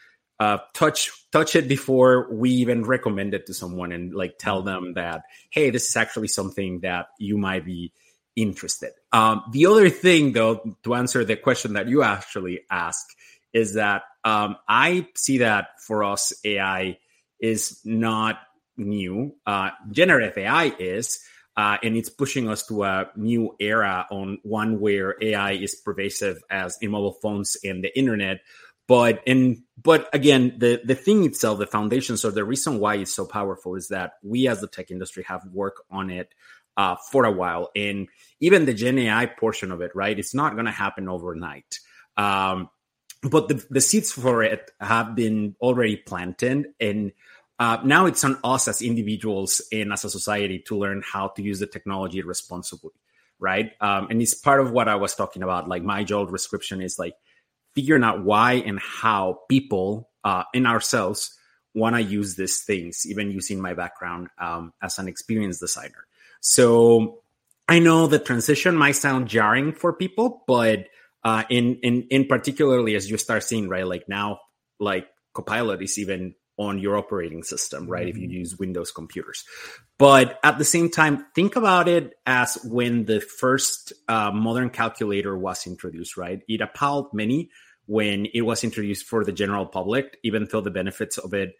uh, 0.40 0.58
touch 0.72 1.10
touch 1.32 1.56
it 1.56 1.68
before 1.68 2.28
we 2.32 2.50
even 2.50 2.84
recommend 2.84 3.34
it 3.34 3.46
to 3.46 3.54
someone 3.54 3.92
and 3.92 4.14
like 4.14 4.38
tell 4.38 4.62
them 4.62 4.94
that 4.94 5.22
hey, 5.50 5.70
this 5.70 5.88
is 5.88 5.96
actually 5.96 6.28
something 6.28 6.80
that 6.80 7.08
you 7.18 7.36
might 7.36 7.64
be 7.64 7.92
interested. 8.36 8.92
Um, 9.12 9.42
the 9.52 9.66
other 9.66 9.90
thing, 9.90 10.32
though, 10.32 10.76
to 10.84 10.94
answer 10.94 11.24
the 11.24 11.36
question 11.36 11.74
that 11.74 11.88
you 11.88 12.02
actually 12.02 12.60
asked, 12.70 13.14
is 13.52 13.74
that 13.74 14.02
um, 14.24 14.56
I 14.68 15.08
see 15.16 15.38
that 15.38 15.80
for 15.80 16.04
us, 16.04 16.32
AI 16.44 16.98
is 17.40 17.80
not 17.84 18.38
new. 18.76 19.34
Uh, 19.46 19.70
generative 19.90 20.38
AI 20.38 20.72
is, 20.78 21.20
uh, 21.58 21.76
and 21.82 21.96
it's 21.96 22.08
pushing 22.08 22.48
us 22.48 22.64
to 22.64 22.84
a 22.84 23.10
new 23.16 23.52
era 23.58 24.06
on 24.12 24.38
one 24.44 24.78
where 24.78 25.16
AI 25.20 25.54
is 25.54 25.74
pervasive 25.74 26.40
as 26.48 26.78
in 26.80 26.92
mobile 26.92 27.18
phones 27.20 27.56
and 27.64 27.82
the 27.82 27.98
internet. 27.98 28.42
But 28.86 29.24
in 29.26 29.64
but 29.82 30.08
again, 30.14 30.54
the 30.58 30.80
the 30.84 30.94
thing 30.94 31.24
itself, 31.24 31.58
the 31.58 31.66
foundation, 31.66 32.16
so 32.16 32.30
the 32.30 32.44
reason 32.44 32.78
why 32.78 32.94
it's 32.94 33.12
so 33.12 33.26
powerful 33.26 33.74
is 33.74 33.88
that 33.88 34.12
we 34.22 34.46
as 34.46 34.60
the 34.60 34.68
tech 34.68 34.92
industry 34.92 35.24
have 35.24 35.44
worked 35.52 35.80
on 35.90 36.10
it 36.10 36.32
uh, 36.76 36.94
for 37.10 37.24
a 37.24 37.32
while. 37.32 37.70
And 37.74 38.06
even 38.38 38.64
the 38.64 38.72
Gen 38.72 38.96
AI 38.96 39.26
portion 39.26 39.72
of 39.72 39.80
it, 39.80 39.90
right? 39.96 40.16
It's 40.16 40.34
not 40.34 40.54
going 40.54 40.66
to 40.66 40.70
happen 40.70 41.08
overnight. 41.08 41.80
Um, 42.16 42.70
but 43.22 43.48
the, 43.48 43.66
the 43.68 43.80
seeds 43.80 44.12
for 44.12 44.44
it 44.44 44.70
have 44.78 45.16
been 45.16 45.56
already 45.60 45.96
planted. 45.96 46.68
And 46.78 47.10
uh, 47.58 47.78
now 47.84 48.06
it's 48.06 48.22
on 48.24 48.38
us 48.44 48.68
as 48.68 48.82
individuals 48.82 49.60
and 49.72 49.92
as 49.92 50.04
a 50.04 50.10
society 50.10 50.60
to 50.66 50.76
learn 50.76 51.02
how 51.04 51.28
to 51.28 51.42
use 51.42 51.58
the 51.58 51.66
technology 51.66 52.22
responsibly, 52.22 52.92
right? 53.40 53.72
Um, 53.80 54.08
and 54.10 54.22
it's 54.22 54.34
part 54.34 54.60
of 54.60 54.70
what 54.70 54.88
I 54.88 54.94
was 54.94 55.14
talking 55.14 55.42
about. 55.42 55.68
Like 55.68 55.82
my 55.82 56.04
job 56.04 56.30
description 56.30 56.80
is 56.80 56.98
like 56.98 57.14
figuring 57.74 58.04
out 58.04 58.24
why 58.24 58.54
and 58.54 58.78
how 58.78 59.40
people 59.48 60.08
uh, 60.22 60.44
in 60.54 60.66
ourselves 60.66 61.36
want 61.74 61.96
to 61.96 62.02
use 62.02 62.36
these 62.36 62.62
things, 62.62 63.04
even 63.06 63.30
using 63.30 63.60
my 63.60 63.74
background 63.74 64.28
um, 64.38 64.72
as 64.82 64.98
an 64.98 65.08
experienced 65.08 65.60
designer. 65.60 66.06
So 66.40 67.22
I 67.68 67.80
know 67.80 68.06
the 68.06 68.18
transition 68.18 68.76
might 68.76 68.92
sound 68.92 69.28
jarring 69.28 69.72
for 69.72 69.92
people, 69.92 70.44
but 70.46 70.86
uh, 71.24 71.42
in 71.50 71.76
in 71.82 72.06
in 72.10 72.26
particularly 72.26 72.94
as 72.94 73.10
you 73.10 73.18
start 73.18 73.42
seeing 73.42 73.68
right, 73.68 73.86
like 73.86 74.08
now, 74.08 74.40
like 74.78 75.08
Copilot 75.34 75.82
is 75.82 75.98
even 75.98 76.34
on 76.58 76.78
your 76.78 76.98
operating 76.98 77.42
system, 77.42 77.86
right? 77.86 78.02
Mm-hmm. 78.02 78.10
If 78.10 78.16
you 78.18 78.28
mm-hmm. 78.28 78.38
use 78.38 78.58
Windows 78.58 78.90
computers. 78.90 79.44
But 79.96 80.38
at 80.42 80.58
the 80.58 80.64
same 80.64 80.90
time, 80.90 81.26
think 81.34 81.56
about 81.56 81.88
it 81.88 82.14
as 82.26 82.58
when 82.64 83.04
the 83.04 83.20
first 83.20 83.92
uh, 84.08 84.32
modern 84.32 84.70
calculator 84.70 85.38
was 85.38 85.66
introduced, 85.66 86.16
right? 86.16 86.42
It 86.48 86.60
appalled 86.60 87.14
many 87.14 87.50
when 87.86 88.26
it 88.34 88.42
was 88.42 88.64
introduced 88.64 89.06
for 89.06 89.24
the 89.24 89.32
general 89.32 89.66
public, 89.66 90.18
even 90.22 90.46
though 90.50 90.60
the 90.60 90.70
benefits 90.70 91.16
of 91.16 91.32
it, 91.32 91.54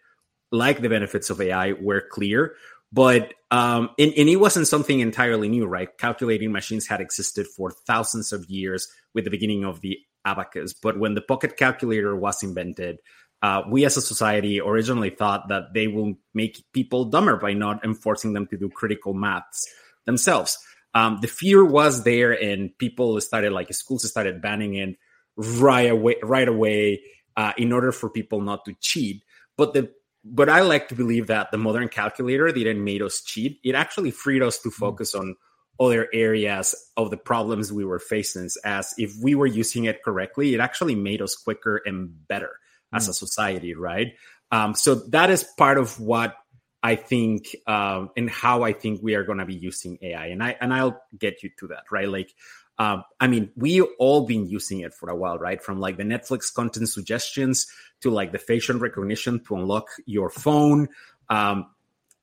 like 0.51 0.81
the 0.81 0.89
benefits 0.89 1.29
of 1.29 1.41
AI, 1.41 1.71
were 1.73 2.03
clear. 2.11 2.55
But 2.91 3.33
um, 3.51 3.91
and, 3.97 4.13
and 4.17 4.29
it 4.29 4.37
wasn't 4.37 4.67
something 4.67 4.99
entirely 4.99 5.47
new, 5.47 5.65
right? 5.65 5.95
Calculating 5.97 6.51
machines 6.51 6.87
had 6.87 7.01
existed 7.01 7.47
for 7.47 7.71
thousands 7.71 8.31
of 8.33 8.49
years 8.49 8.87
with 9.13 9.23
the 9.23 9.29
beginning 9.31 9.63
of 9.63 9.81
the 9.81 9.99
abacus. 10.25 10.73
But 10.73 10.99
when 10.99 11.13
the 11.13 11.21
pocket 11.21 11.57
calculator 11.57 12.15
was 12.15 12.43
invented, 12.43 12.99
uh, 13.41 13.63
we 13.69 13.85
as 13.85 13.95
a 13.95 14.01
society 14.01 14.59
originally 14.59 15.09
thought 15.09 15.47
that 15.47 15.73
they 15.73 15.87
will 15.87 16.15
make 16.33 16.63
people 16.73 17.05
dumber 17.05 17.37
by 17.37 17.53
not 17.53 17.85
enforcing 17.85 18.33
them 18.33 18.47
to 18.47 18.57
do 18.57 18.69
critical 18.69 19.13
maths 19.13 19.67
themselves. 20.05 20.57
Um, 20.93 21.19
the 21.21 21.27
fear 21.27 21.63
was 21.63 22.03
there, 22.03 22.31
and 22.31 22.77
people 22.77 23.19
started 23.21 23.51
like 23.51 23.73
schools 23.73 24.07
started 24.09 24.41
banning 24.41 24.73
it 24.73 24.95
right 25.37 25.89
away, 25.89 26.15
right 26.21 26.47
away, 26.47 27.01
uh, 27.37 27.53
in 27.57 27.71
order 27.71 27.91
for 27.91 28.09
people 28.09 28.41
not 28.41 28.65
to 28.65 28.75
cheat. 28.81 29.23
But 29.55 29.73
the 29.73 29.91
but 30.25 30.49
I 30.49 30.61
like 30.61 30.89
to 30.89 30.95
believe 30.95 31.27
that 31.27 31.51
the 31.51 31.57
modern 31.57 31.87
calculator 31.87 32.51
didn't 32.51 32.83
make 32.83 33.01
us 33.01 33.21
cheat. 33.21 33.59
It 33.63 33.73
actually 33.73 34.11
freed 34.11 34.41
us 34.41 34.59
to 34.59 34.69
hmm. 34.69 34.75
focus 34.75 35.15
on 35.15 35.35
other 35.79 36.09
areas 36.11 36.75
of 36.97 37.09
the 37.09 37.15
problems 37.15 37.71
we 37.71 37.85
were 37.85 37.99
facing. 37.99 38.49
As 38.65 38.93
if 38.97 39.13
we 39.21 39.33
were 39.33 39.47
using 39.47 39.85
it 39.85 40.03
correctly, 40.03 40.55
it 40.55 40.59
actually 40.59 40.95
made 40.95 41.21
us 41.21 41.37
quicker 41.37 41.81
and 41.85 42.27
better 42.27 42.51
as 42.93 43.07
mm. 43.07 43.09
a 43.09 43.13
society, 43.13 43.75
right? 43.75 44.13
Um, 44.51 44.73
so 44.73 44.95
that 44.95 45.29
is 45.29 45.43
part 45.57 45.77
of 45.77 45.99
what 45.99 46.35
I 46.81 46.95
think 46.95 47.55
um, 47.67 48.09
and 48.15 48.29
how 48.29 48.63
I 48.63 48.73
think 48.73 49.01
we 49.03 49.15
are 49.15 49.23
going 49.23 49.39
to 49.39 49.45
be 49.45 49.55
using 49.55 49.97
AI, 50.01 50.27
and 50.27 50.41
I 50.41 50.55
and 50.59 50.73
I'll 50.73 51.01
get 51.17 51.43
you 51.43 51.51
to 51.59 51.67
that, 51.67 51.83
right? 51.91 52.07
Like, 52.07 52.33
um, 52.77 53.03
I 53.19 53.27
mean, 53.27 53.51
we 53.55 53.81
all 53.81 54.25
been 54.25 54.47
using 54.47 54.79
it 54.79 54.93
for 54.93 55.09
a 55.09 55.15
while, 55.15 55.37
right? 55.37 55.61
From 55.61 55.79
like 55.79 55.97
the 55.97 56.03
Netflix 56.03 56.53
content 56.53 56.87
suggestions 56.87 57.67
to 58.01 58.09
like 58.09 58.31
the 58.31 58.37
facial 58.37 58.79
recognition 58.79 59.43
to 59.45 59.55
unlock 59.55 59.87
your 60.05 60.29
phone. 60.29 60.87
Um, 61.29 61.67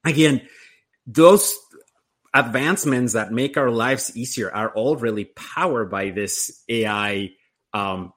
again, 0.05 0.49
those 1.07 1.55
advancements 2.33 3.13
that 3.13 3.33
make 3.33 3.57
our 3.57 3.71
lives 3.71 4.17
easier 4.17 4.51
are 4.51 4.71
all 4.71 4.97
really 4.97 5.27
powered 5.27 5.91
by 5.91 6.11
this 6.11 6.63
AI 6.69 7.33
um, 7.75 8.13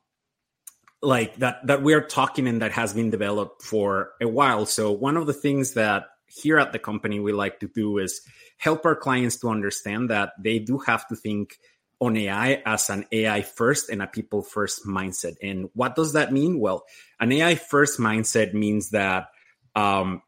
like 1.02 1.36
that 1.38 1.66
that 1.68 1.82
we're 1.82 2.02
talking 2.02 2.48
and 2.48 2.62
that 2.62 2.72
has 2.74 2.94
been 2.94 3.10
developed 3.10 3.64
for 3.64 4.12
a 4.22 4.28
while. 4.28 4.66
So 4.66 4.92
one 4.92 5.18
of 5.18 5.28
the 5.28 5.34
things 5.34 5.74
that 5.74 6.08
here 6.28 6.60
at 6.60 6.74
the 6.74 6.80
company 6.80 7.20
we 7.20 7.32
like 7.32 7.60
to 7.62 7.68
do 7.68 7.98
is 7.98 8.22
help 8.58 8.86
our 8.86 8.96
clients 8.96 9.38
to 9.38 9.50
understand 9.50 10.10
that 10.10 10.34
they 10.40 10.60
do 10.60 10.78
have 10.80 11.08
to 11.08 11.16
think 11.16 11.58
on 12.00 12.16
AI 12.16 12.62
as 12.66 12.90
an 12.90 13.06
AI 13.12 13.42
first 13.42 13.90
and 13.90 14.02
a 14.02 14.08
people 14.08 14.42
first 14.42 14.86
mindset. 14.86 15.36
And 15.42 15.70
what 15.74 15.96
does 15.96 16.14
that 16.14 16.32
mean? 16.32 16.60
Well, 16.60 16.86
an 17.20 17.32
AI 17.32 17.56
first 17.56 18.00
mindset 18.00 18.54
means 18.54 18.92
that 18.92 19.28
um, 19.76 20.22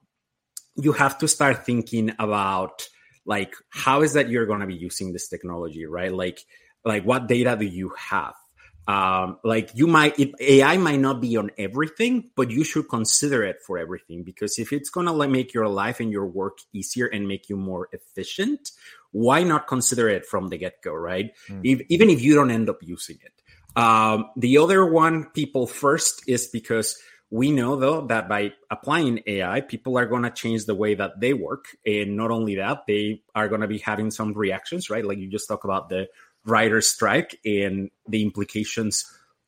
you 0.76 0.94
have 0.94 1.18
to 1.20 1.28
start 1.28 1.66
thinking 1.66 2.14
about 2.20 2.88
like 3.26 3.54
how 3.70 4.02
is 4.02 4.14
that 4.14 4.30
you're 4.30 4.46
going 4.46 4.62
to 4.62 4.68
be 4.68 4.76
using 4.76 5.14
this 5.14 5.28
technology, 5.28 5.86
right? 5.86 6.14
Like 6.14 6.40
like 6.84 7.04
what 7.04 7.28
data 7.28 7.56
do 7.58 7.66
you 7.66 7.94
have? 7.98 8.34
Um, 8.88 9.38
like 9.44 9.72
you 9.74 9.88
might 9.88 10.20
it, 10.20 10.34
ai 10.40 10.78
might 10.78 11.00
not 11.00 11.22
be 11.22 11.38
on 11.38 11.52
everything 11.58 12.30
but 12.36 12.50
you 12.50 12.64
should 12.64 12.90
consider 12.90 13.44
it 13.44 13.58
for 13.66 13.78
everything 13.78 14.24
because 14.24 14.58
if 14.58 14.74
it's 14.74 14.90
going 14.90 15.06
to 15.06 15.12
like 15.12 15.30
make 15.30 15.54
your 15.54 15.68
life 15.68 16.00
and 16.00 16.12
your 16.12 16.26
work 16.26 16.58
easier 16.74 17.06
and 17.06 17.28
make 17.28 17.50
you 17.50 17.56
more 17.56 17.88
efficient 17.92 18.72
why 19.12 19.44
not 19.44 19.68
consider 19.68 20.10
it 20.10 20.26
from 20.26 20.48
the 20.48 20.58
get-go 20.58 20.94
right? 20.94 21.32
Mm. 21.48 21.62
if, 21.64 21.82
even 21.90 22.10
if 22.10 22.22
you 22.22 22.36
don't 22.36 22.52
end 22.52 22.70
up 22.70 22.82
using 22.82 23.18
it. 23.24 23.34
Um, 23.80 24.26
the 24.36 24.58
other 24.58 24.86
one 24.86 25.26
people 25.26 25.68
first 25.68 26.24
is 26.28 26.48
because 26.48 26.98
we 27.30 27.52
know 27.52 27.78
though 27.78 28.08
that 28.08 28.28
by 28.28 28.52
applying 28.70 29.22
ai 29.26 29.62
people 29.62 29.98
are 29.98 30.06
going 30.06 30.24
to 30.24 30.30
change 30.30 30.66
the 30.66 30.76
way 30.76 30.96
that 30.96 31.18
they 31.22 31.34
work 31.34 31.66
and 31.86 32.18
not 32.18 32.32
only 32.32 32.56
that 32.56 32.86
they 32.86 33.22
are 33.34 33.48
going 33.48 33.62
to 33.62 33.68
be 33.68 33.78
having 33.78 34.12
some 34.12 34.34
reactions 34.34 34.90
right? 34.90 35.06
Like 35.06 35.20
you 35.20 35.30
just 35.30 35.48
talk 35.48 35.64
about 35.64 35.88
the 35.88 36.08
writer's 36.46 36.90
strike 36.90 37.40
and 37.46 37.90
the 38.08 38.22
implications 38.24 39.06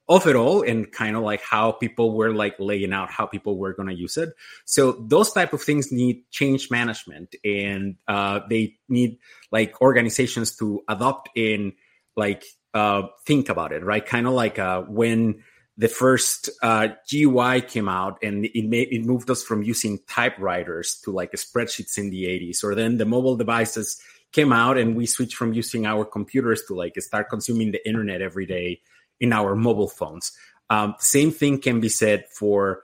of 0.09 0.27
it 0.27 0.35
all 0.35 0.61
and 0.61 0.91
kind 0.91 1.15
of 1.15 1.23
like 1.23 1.41
how 1.41 1.71
people 1.71 2.15
were 2.15 2.33
like 2.33 2.55
laying 2.59 2.91
out 2.91 3.09
how 3.09 3.25
people 3.25 3.57
were 3.57 3.73
going 3.73 3.87
to 3.87 3.95
use 3.95 4.17
it. 4.17 4.33
So 4.65 4.91
those 4.93 5.31
type 5.31 5.53
of 5.53 5.61
things 5.61 5.91
need 5.91 6.29
change 6.29 6.69
management 6.69 7.35
and 7.43 7.95
uh, 8.07 8.41
they 8.49 8.75
need 8.89 9.17
like 9.51 9.81
organizations 9.81 10.55
to 10.57 10.83
adopt 10.89 11.29
and 11.37 11.73
like 12.17 12.43
uh, 12.73 13.03
think 13.25 13.49
about 13.49 13.71
it 13.71 13.83
right? 13.83 14.05
Kind 14.05 14.27
of 14.27 14.33
like 14.33 14.59
uh, 14.59 14.81
when 14.81 15.43
the 15.77 15.87
first 15.87 16.49
uh, 16.61 16.89
GUI 17.09 17.61
came 17.61 17.89
out 17.89 18.19
and 18.21 18.45
it 18.45 18.65
made 18.65 18.89
it 18.91 19.05
moved 19.05 19.29
us 19.29 19.41
from 19.41 19.63
using 19.63 19.99
typewriters 20.07 20.99
to 21.03 21.11
like 21.11 21.31
spreadsheets 21.31 21.97
in 21.97 22.09
the 22.09 22.25
80s 22.25 22.63
or 22.63 22.75
then 22.75 22.97
the 22.97 23.05
mobile 23.05 23.35
devices 23.35 23.99
came 24.33 24.51
out 24.51 24.77
and 24.77 24.95
we 24.95 25.05
switched 25.05 25.35
from 25.35 25.53
using 25.53 25.85
our 25.85 26.03
computers 26.03 26.63
to 26.67 26.73
like 26.73 26.99
start 27.01 27.29
consuming 27.29 27.71
the 27.71 27.87
internet 27.87 28.21
every 28.21 28.45
day 28.45 28.81
in 29.19 29.31
our 29.31 29.55
mobile 29.55 29.87
phones. 29.87 30.31
Um, 30.69 30.95
same 30.99 31.31
thing 31.31 31.59
can 31.59 31.79
be 31.79 31.89
said 31.89 32.25
for 32.29 32.83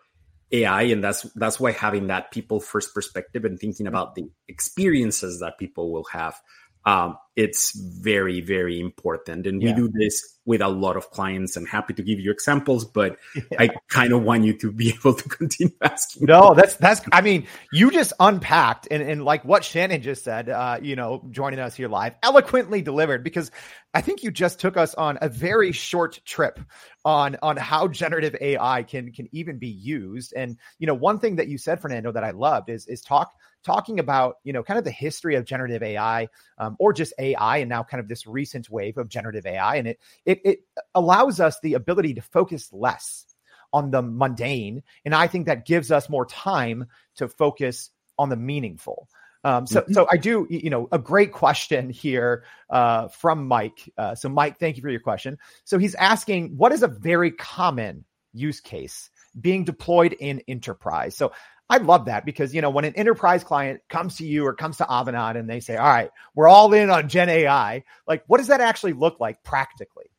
AI, 0.51 0.83
and 0.83 1.03
that's 1.03 1.23
that's 1.33 1.59
why 1.59 1.71
having 1.71 2.07
that 2.07 2.31
people 2.31 2.59
first 2.59 2.93
perspective 2.93 3.45
and 3.45 3.59
thinking 3.59 3.87
about 3.87 4.15
the 4.15 4.29
experiences 4.47 5.39
that 5.39 5.57
people 5.57 5.91
will 5.91 6.05
have 6.11 6.39
um, 6.85 7.17
it's 7.39 7.71
very 7.79 8.41
very 8.41 8.81
important 8.81 9.47
and 9.47 9.61
yeah. 9.61 9.69
we 9.69 9.73
do 9.73 9.89
this 9.93 10.37
with 10.45 10.61
a 10.61 10.67
lot 10.67 10.97
of 10.97 11.09
clients 11.11 11.55
i'm 11.55 11.65
happy 11.65 11.93
to 11.93 12.03
give 12.03 12.19
you 12.19 12.31
examples 12.31 12.83
but 12.83 13.15
yeah. 13.33 13.43
i 13.59 13.69
kind 13.87 14.11
of 14.11 14.23
want 14.23 14.43
you 14.43 14.51
to 14.51 14.69
be 14.73 14.89
able 14.99 15.13
to 15.13 15.29
continue 15.29 15.73
asking 15.81 16.25
no 16.25 16.53
that's 16.53 16.75
that's 16.75 16.99
i 17.13 17.21
mean 17.21 17.47
you 17.71 17.91
just 17.91 18.11
unpacked 18.19 18.89
and, 18.91 19.01
and 19.01 19.23
like 19.23 19.45
what 19.45 19.63
shannon 19.63 20.01
just 20.01 20.21
said 20.21 20.49
uh, 20.49 20.77
you 20.81 20.97
know 20.97 21.25
joining 21.31 21.59
us 21.59 21.75
here 21.75 21.87
live 21.87 22.13
eloquently 22.23 22.81
delivered 22.81 23.23
because 23.23 23.51
i 23.93 24.01
think 24.01 24.21
you 24.21 24.31
just 24.31 24.59
took 24.59 24.75
us 24.75 24.93
on 24.95 25.17
a 25.21 25.29
very 25.29 25.71
short 25.71 26.19
trip 26.25 26.59
on 27.05 27.37
on 27.41 27.55
how 27.55 27.87
generative 27.87 28.35
ai 28.41 28.83
can 28.83 29.13
can 29.13 29.29
even 29.31 29.57
be 29.57 29.69
used 29.69 30.33
and 30.35 30.57
you 30.77 30.87
know 30.87 30.93
one 30.93 31.19
thing 31.19 31.37
that 31.37 31.47
you 31.47 31.57
said 31.57 31.79
fernando 31.79 32.11
that 32.11 32.25
i 32.25 32.31
loved 32.31 32.69
is 32.69 32.85
is 32.87 32.99
talk 33.01 33.31
talking 33.63 33.99
about 33.99 34.35
you 34.43 34.53
know 34.53 34.63
kind 34.63 34.77
of 34.77 34.83
the 34.83 34.91
history 34.91 35.35
of 35.35 35.45
generative 35.45 35.83
AI 35.83 36.27
um, 36.57 36.75
or 36.79 36.93
just 36.93 37.13
AI 37.19 37.28
and 37.35 37.69
now 37.69 37.83
kind 37.83 37.99
of 38.01 38.07
this 38.07 38.27
recent 38.27 38.69
wave 38.69 38.97
of 38.97 39.09
generative 39.09 39.45
AI, 39.45 39.75
and 39.75 39.87
it 39.87 39.99
it 40.25 40.41
it 40.43 40.59
allows 40.95 41.39
us 41.39 41.59
the 41.61 41.73
ability 41.73 42.13
to 42.15 42.21
focus 42.21 42.71
less 42.71 43.25
on 43.71 43.91
the 43.91 44.01
mundane, 44.01 44.83
and 45.05 45.13
I 45.13 45.27
think 45.27 45.45
that 45.45 45.65
gives 45.65 45.91
us 45.91 46.09
more 46.09 46.25
time 46.25 46.87
to 47.15 47.27
focus 47.27 47.91
on 48.17 48.29
the 48.29 48.35
meaningful. 48.35 49.07
Um, 49.43 49.65
so, 49.65 49.81
mm-hmm. 49.81 49.93
so 49.93 50.07
I 50.11 50.17
do, 50.17 50.47
you 50.49 50.69
know, 50.69 50.87
a 50.91 50.99
great 50.99 51.31
question 51.31 51.89
here 51.89 52.43
uh, 52.69 53.07
from 53.07 53.47
Mike. 53.47 53.89
Uh, 53.97 54.15
so, 54.15 54.27
Mike, 54.27 54.59
thank 54.59 54.75
you 54.75 54.81
for 54.81 54.89
your 54.89 54.99
question. 54.99 55.37
So, 55.63 55.77
he's 55.77 55.95
asking, 55.95 56.57
what 56.57 56.71
is 56.71 56.83
a 56.83 56.87
very 56.87 57.31
common 57.31 58.03
use 58.33 58.59
case 58.59 59.09
being 59.39 59.63
deployed 59.63 60.13
in 60.13 60.41
enterprise? 60.47 61.15
So, 61.15 61.31
I 61.69 61.77
love 61.77 62.05
that 62.05 62.25
because 62.25 62.53
you 62.53 62.61
know 62.61 62.69
when 62.69 62.85
an 62.85 62.95
enterprise 62.95 63.43
client 63.43 63.81
comes 63.89 64.17
to 64.17 64.25
you 64.25 64.45
or 64.45 64.53
comes 64.53 64.77
to 64.77 64.85
Avanade 64.85 65.37
and 65.37 65.49
they 65.49 65.59
say, 65.59 65.75
"All 65.75 65.87
right, 65.87 66.09
we're 66.33 66.47
all 66.47 66.73
in 66.73 66.89
on 66.89 67.09
Gen 67.09 67.29
AI," 67.29 67.83
like 68.07 68.23
what 68.27 68.37
does 68.37 68.47
that 68.47 68.61
actually 68.61 68.93
look 68.93 69.19
like 69.19 69.43
practically? 69.43 70.09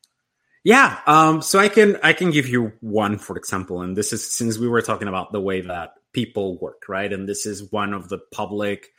Yeah, 0.63 0.99
um, 1.07 1.41
so 1.41 1.59
I 1.59 1.69
can 1.69 1.97
I 2.03 2.13
can 2.13 2.31
give 2.31 2.47
you 2.47 2.71
one 2.79 3.17
for 3.17 3.35
example, 3.35 3.81
and 3.81 3.97
this 3.97 4.13
is 4.13 4.31
since 4.31 4.57
we 4.57 4.67
were 4.67 4.81
talking 4.81 5.07
about 5.07 5.31
the 5.31 5.41
way 5.41 5.61
that 5.61 5.95
people 6.13 6.57
work, 6.59 6.83
right? 6.87 7.11
And 7.11 7.27
this 7.27 7.45
is 7.45 7.71
one 7.71 7.93
of 7.93 8.09
the 8.09 8.19
public 8.31 8.89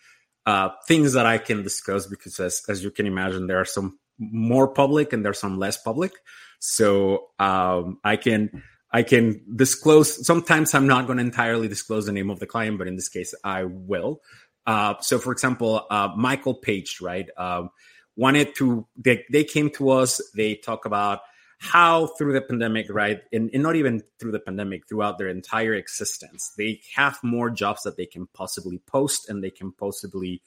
uh, 0.44 0.70
things 0.86 1.12
that 1.12 1.24
I 1.26 1.38
can 1.38 1.62
discuss 1.62 2.06
because, 2.06 2.38
as 2.40 2.62
as 2.68 2.84
you 2.84 2.90
can 2.90 3.06
imagine, 3.06 3.46
there 3.46 3.60
are 3.60 3.64
some 3.64 3.98
more 4.18 4.68
public 4.68 5.12
and 5.12 5.24
there's 5.24 5.38
some 5.38 5.58
less 5.58 5.76
public. 5.76 6.12
So 6.58 7.30
um, 7.38 7.98
I 8.04 8.16
can 8.16 8.62
I 8.92 9.02
can 9.02 9.40
disclose. 9.56 10.26
Sometimes 10.26 10.74
I'm 10.74 10.86
not 10.86 11.06
going 11.06 11.18
to 11.18 11.24
entirely 11.24 11.68
disclose 11.68 12.06
the 12.06 12.12
name 12.12 12.30
of 12.30 12.40
the 12.40 12.46
client, 12.46 12.78
but 12.78 12.86
in 12.86 12.96
this 12.96 13.08
case, 13.08 13.34
I 13.42 13.64
will. 13.64 14.20
Uh, 14.66 14.94
so, 15.00 15.18
for 15.18 15.32
example, 15.32 15.86
uh, 15.90 16.10
Michael 16.16 16.54
Page, 16.54 16.98
right, 17.00 17.28
um, 17.36 17.70
wanted 18.16 18.54
to. 18.56 18.86
They, 18.96 19.24
they 19.30 19.44
came 19.44 19.70
to 19.70 19.90
us. 19.90 20.20
They 20.34 20.56
talk 20.56 20.84
about 20.84 21.20
how 21.58 22.08
through 22.18 22.32
the 22.32 22.40
pandemic, 22.42 22.86
right, 22.90 23.20
and, 23.32 23.48
and, 23.54 23.62
not 23.62 23.76
even 23.76 24.02
through 24.18 24.32
the 24.32 24.40
pandemic, 24.40 24.88
throughout 24.88 25.16
their 25.16 25.28
entire 25.28 25.74
existence, 25.74 26.52
they 26.58 26.80
have 26.94 27.16
more 27.22 27.50
jobs 27.50 27.82
that 27.82 27.96
they 27.96 28.04
can 28.04 28.26
possibly 28.34 28.78
post 28.86 29.30
and 29.30 29.44
they 29.44 29.50
can 29.50 29.70
possibly 29.70 30.42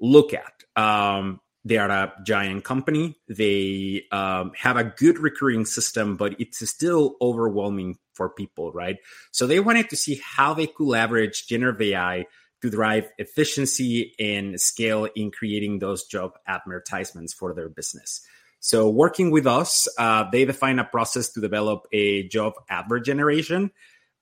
look 0.00 0.32
at. 0.32 0.64
Um, 0.74 1.40
they 1.64 1.76
are 1.76 1.90
a 1.90 2.12
giant 2.24 2.64
company. 2.64 3.16
They 3.28 4.04
um, 4.12 4.52
have 4.56 4.76
a 4.76 4.84
good 4.84 5.18
recruiting 5.18 5.66
system, 5.66 6.16
but 6.16 6.40
it's 6.40 6.68
still 6.68 7.16
overwhelming 7.20 7.98
for 8.14 8.28
people, 8.28 8.72
right? 8.72 8.96
So 9.32 9.46
they 9.46 9.60
wanted 9.60 9.90
to 9.90 9.96
see 9.96 10.20
how 10.24 10.54
they 10.54 10.66
could 10.66 10.86
leverage 10.86 11.46
generative 11.46 11.82
AI 11.82 12.26
to 12.62 12.70
drive 12.70 13.08
efficiency 13.18 14.14
and 14.18 14.60
scale 14.60 15.08
in 15.14 15.30
creating 15.30 15.78
those 15.78 16.04
job 16.04 16.32
advertisements 16.46 17.32
for 17.32 17.54
their 17.54 17.68
business. 17.68 18.20
So, 18.60 18.90
working 18.90 19.30
with 19.30 19.46
us, 19.46 19.86
uh, 19.98 20.24
they 20.32 20.44
define 20.44 20.80
a 20.80 20.84
process 20.84 21.28
to 21.34 21.40
develop 21.40 21.86
a 21.92 22.26
job 22.26 22.54
advert 22.68 23.04
generation 23.04 23.70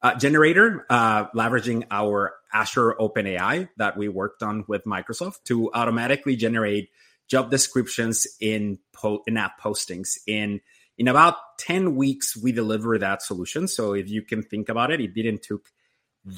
uh, 0.03 0.15
generator, 0.15 0.87
uh, 0.91 1.29
leveraging 1.31 1.85
our 1.91 2.35
Azure 2.53 2.95
OpenAI 3.01 3.69
that 3.77 3.97
we 3.97 4.09
worked 4.09 4.43
on 4.43 4.65
with 4.69 4.85
Microsoft 4.85 5.43
to 5.45 5.73
automatically 5.73 6.37
generate 6.37 6.91
job 7.29 7.51
descriptions 7.51 8.27
in 8.41 8.79
po- 8.93 9.23
in 9.27 9.37
app 9.37 9.61
postings. 9.61 10.19
In 10.27 10.61
in 10.99 11.09
about 11.09 11.37
ten 11.59 11.95
weeks, 11.97 12.37
we 12.37 12.53
deliver 12.53 12.99
that 12.99 13.23
solution. 13.23 13.69
So, 13.69 13.95
if 13.95 14.09
you 14.09 14.23
can 14.23 14.43
think 14.43 14.69
about 14.69 14.91
it, 14.91 15.01
it 15.01 15.15
didn't 15.15 15.43
took 15.43 15.67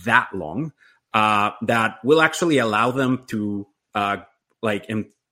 that 0.05 0.29
long. 0.35 0.73
Uh, 1.15 1.53
that 1.63 1.99
will 2.05 2.21
actually 2.21 2.59
allow 2.59 2.91
them 2.91 3.25
to 3.29 3.67
uh, 3.95 4.19
like 4.63 4.89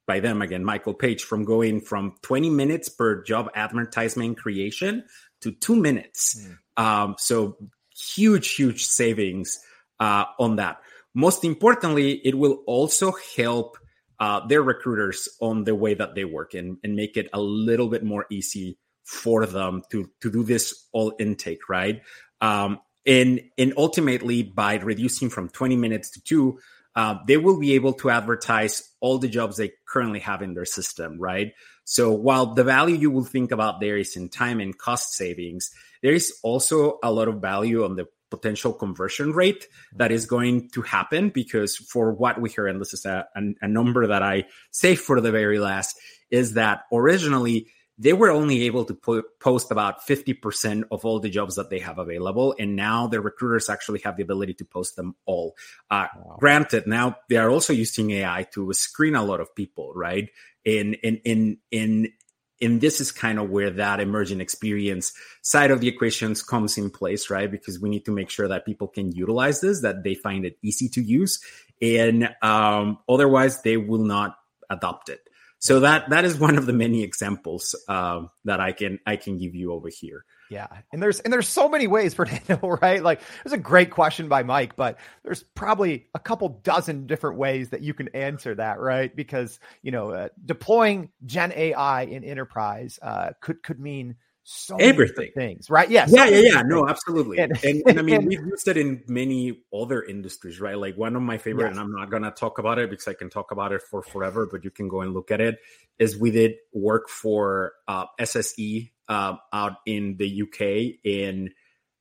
by 0.07 0.21
them 0.21 0.41
again, 0.41 0.65
Michael 0.65 0.95
Page, 0.95 1.25
from 1.25 1.45
going 1.45 1.81
from 1.81 2.15
20 2.23 2.51
minutes 2.51 2.89
per 2.89 3.23
job 3.23 3.51
advertisement 3.55 4.39
creation 4.39 5.05
to 5.41 5.53
two 5.53 5.77
minutes. 5.77 6.41
Mm. 6.77 6.83
Um, 6.83 7.15
so 7.19 7.57
huge, 7.95 8.55
huge 8.55 8.85
savings 8.85 9.59
uh, 9.99 10.25
on 10.39 10.57
that. 10.57 10.81
Most 11.15 11.45
importantly, 11.45 12.13
it 12.13 12.37
will 12.37 12.63
also 12.67 13.15
help 13.37 13.79
uh, 14.19 14.47
their 14.47 14.63
recruiters 14.63 15.29
on 15.41 15.65
the 15.65 15.75
way 15.75 15.95
that 15.95 16.15
they 16.15 16.25
work 16.25 16.55
and, 16.55 16.79
and 16.83 16.97
make 16.97 17.17
it 17.17 17.29
a 17.33 17.41
little 17.41 17.89
bit 17.89 18.03
more 18.03 18.27
easy 18.31 18.79
for 19.05 19.47
them 19.47 19.83
to 19.91 20.11
to 20.21 20.31
do 20.31 20.43
this 20.43 20.89
all 20.93 21.13
intake, 21.19 21.69
right? 21.69 22.03
Um, 22.41 22.81
and 23.07 23.41
and 23.57 23.73
ultimately 23.77 24.43
by 24.43 24.77
reducing 24.77 25.31
from 25.31 25.49
20 25.49 25.77
minutes 25.77 26.11
to 26.11 26.21
two, 26.23 26.59
uh, 26.97 27.19
they 27.27 27.37
will 27.37 27.61
be 27.61 27.75
able 27.75 27.93
to 27.93 28.11
advertise 28.11 28.91
all 29.01 29.19
the 29.19 29.29
jobs 29.29 29.57
they 29.57 29.73
currently 29.87 30.21
have 30.21 30.43
in 30.43 30.55
their 30.55 30.65
system, 30.65 31.19
right? 31.21 31.53
So 31.85 32.11
while 32.11 32.55
the 32.55 32.65
value 32.65 32.97
you 32.97 33.11
will 33.11 33.25
think 33.25 33.53
about 33.53 33.81
there 33.81 33.97
is 33.97 34.17
in 34.17 34.29
time 34.29 34.59
and 34.61 34.77
cost 34.77 35.13
savings, 35.13 35.71
there 36.03 36.15
is 36.15 36.37
also 36.43 36.99
a 37.03 37.13
lot 37.13 37.29
of 37.29 37.41
value 37.41 37.85
on 37.85 37.95
the 37.95 38.07
potential 38.31 38.73
conversion 38.73 39.33
rate 39.33 39.67
that 39.95 40.13
is 40.13 40.27
going 40.27 40.69
to 40.71 40.83
happen 40.83 41.31
because 41.31 41.77
for 41.77 42.13
what 42.13 42.41
we 42.41 42.51
hear, 42.51 42.67
and 42.67 42.81
this 42.81 42.93
is 42.93 43.05
a, 43.05 43.27
a, 43.37 43.41
a 43.63 43.69
number 43.69 44.07
that 44.07 44.23
I 44.23 44.45
say 44.71 44.95
for 44.95 45.21
the 45.21 45.31
very 45.31 45.59
last, 45.59 45.99
is 46.31 46.55
that 46.55 46.83
originally 46.93 47.69
they 47.99 48.13
were 48.13 48.31
only 48.31 48.65
able 48.65 48.85
to 48.85 48.95
put, 48.95 49.25
post 49.41 49.71
about 49.71 50.07
50% 50.07 50.85
of 50.91 51.05
all 51.05 51.19
the 51.19 51.31
jobs 51.31 51.57
that 51.57 51.71
they 51.71 51.79
have 51.79 51.99
available. 51.99 52.55
And 52.59 52.77
now 52.77 53.07
the 53.07 53.21
recruiters 53.21 53.71
actually 53.71 54.01
have 54.01 54.17
the 54.17 54.23
ability 54.23 54.55
to 54.55 54.65
post 54.65 54.97
them 54.97 55.17
all. 55.25 55.55
Uh, 55.91 56.07
wow. 56.15 56.37
Granted, 56.39 56.87
now 56.87 57.17
they 57.31 57.37
are 57.37 57.49
also 57.49 57.73
using 57.73 58.11
AI 58.11 58.47
to 58.53 58.73
screen 58.75 59.15
a 59.15 59.25
lot 59.25 59.41
of 59.41 59.55
people, 59.55 59.93
right? 59.95 60.29
In, 60.65 60.95
in, 60.95 61.17
in, 61.25 61.59
in, 61.71 62.13
and 62.61 62.81
this 62.81 63.01
is 63.01 63.13
kind 63.13 63.39
of 63.39 63.51
where 63.51 63.71
that 63.71 64.01
emerging 64.01 64.41
experience 64.41 65.13
side 65.43 65.71
of 65.71 65.81
the 65.81 65.89
equations 65.89 66.43
comes 66.43 66.79
in 66.79 66.91
place, 66.91 67.29
right? 67.31 67.51
Because 67.51 67.81
we 67.81 67.89
need 67.89 68.05
to 68.07 68.13
make 68.13 68.31
sure 68.31 68.49
that 68.49 68.65
people 68.65 68.89
can 68.89 69.13
utilize 69.13 69.61
this, 69.61 69.83
that 69.83 70.03
they 70.03 70.15
find 70.15 70.45
it 70.45 70.59
easy 70.63 70.89
to 70.91 71.03
use, 71.03 71.41
and 71.83 72.35
um, 72.43 72.99
otherwise 73.09 73.63
they 73.63 73.77
will 73.77 74.05
not 74.05 74.39
adopt 74.71 75.09
it. 75.09 75.21
So 75.59 75.81
that 75.81 76.11
that 76.11 76.25
is 76.25 76.39
one 76.39 76.59
of 76.59 76.67
the 76.67 76.73
many 76.73 77.03
examples 77.03 77.75
um, 77.89 78.31
that 78.45 78.61
I 78.61 78.73
can 78.73 78.99
I 79.07 79.17
can 79.17 79.39
give 79.39 79.55
you 79.55 79.73
over 79.73 79.89
here. 79.89 80.25
Yeah, 80.51 80.69
and 80.93 81.03
there's 81.03 81.21
and 81.21 81.33
there's 81.33 81.49
so 81.49 81.69
many 81.69 81.87
ways, 81.87 82.15
Fernando. 82.15 82.59
Right? 82.83 83.03
Like, 83.03 83.21
it's 83.45 83.55
a 83.55 83.59
great 83.59 83.91
question 83.91 84.29
by 84.29 84.43
Mike, 84.43 84.77
but 84.77 84.99
there's 85.25 85.43
probably 85.43 86.07
a 86.15 86.19
couple 86.19 86.61
dozen 86.63 87.07
different 87.07 87.39
ways 87.39 87.71
that 87.71 87.83
you 87.83 87.95
can 87.95 88.09
answer 88.09 88.55
that, 88.55 88.79
right? 88.79 89.15
Because 89.15 89.59
you 89.83 89.91
know, 89.91 90.11
uh, 90.11 90.29
deploying 90.45 91.11
Gen 91.25 91.53
AI 91.53 92.03
in 92.03 92.23
enterprise 92.23 92.99
uh, 93.03 93.31
could 93.41 93.63
could 93.63 93.81
mean 93.81 94.17
so 94.49 94.77
everything 94.77 95.33
things, 95.35 95.69
right? 95.69 95.91
Yes. 95.91 96.13
Yeah, 96.15 96.27
yeah, 96.27 96.39
yeah. 96.39 96.63
No, 96.63 96.89
absolutely. 96.89 97.39
And, 97.39 97.53
and, 97.65 97.83
and 97.89 97.99
I 97.99 98.03
mean, 98.03 98.15
and, 98.15 98.27
we've 98.29 98.47
used 98.47 98.69
it 98.69 98.77
in 98.77 99.03
many 99.09 99.59
other 99.75 100.01
industries, 100.01 100.61
right? 100.61 100.79
Like 100.79 100.97
one 100.97 101.17
of 101.17 101.23
my 101.23 101.37
favorite, 101.37 101.65
yes. 101.65 101.73
and 101.73 101.81
I'm 101.81 101.91
not 101.91 102.13
gonna 102.13 102.31
talk 102.31 102.61
about 102.61 102.79
it 102.79 102.89
because 102.89 103.09
I 103.09 103.15
can 103.15 103.29
talk 103.29 103.51
about 103.51 103.73
it 103.73 103.83
for 103.83 104.03
forever, 104.03 104.49
but 104.49 104.63
you 104.63 104.71
can 104.71 104.87
go 104.87 105.01
and 105.01 105.13
look 105.13 105.33
at 105.33 105.41
it. 105.41 105.59
Is 105.99 106.17
we 106.17 106.31
did 106.31 106.55
work 106.73 107.09
for 107.09 107.73
uh, 107.89 108.07
SSE 108.21 108.93
uh, 109.09 109.35
out 109.53 109.79
in 109.85 110.17
the 110.17 110.43
UK, 110.43 111.01
and 111.05 111.51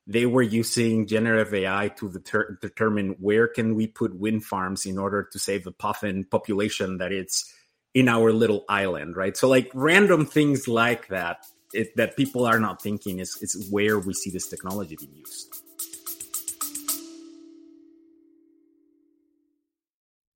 they 0.06 0.28
were 0.28 0.44
using 0.44 1.08
generative 1.08 1.52
AI 1.52 1.88
to 1.98 2.12
deter- 2.12 2.60
determine 2.62 3.16
where 3.20 3.48
can 3.48 3.74
we 3.74 3.88
put 3.88 4.16
wind 4.16 4.46
farms 4.46 4.86
in 4.86 5.00
order 5.00 5.28
to 5.32 5.40
save 5.40 5.64
the 5.64 5.72
puffin 5.72 6.24
population 6.26 7.00
that 7.00 7.12
it's 7.12 7.52
in 7.96 8.08
our 8.08 8.32
little 8.32 8.66
island, 8.70 9.16
right? 9.16 9.36
So 9.36 9.50
like 9.50 9.72
random 9.74 10.28
things 10.28 10.68
like 10.68 11.08
that 11.08 11.48
that 11.96 12.16
people 12.16 12.46
are 12.46 12.60
not 12.60 12.82
thinking 12.82 13.20
is, 13.20 13.38
is 13.42 13.70
where 13.70 14.00
we 14.00 14.14
see 14.14 14.30
this 14.30 14.48
technology 14.48 14.96
being 15.00 15.16
used. 15.16 15.56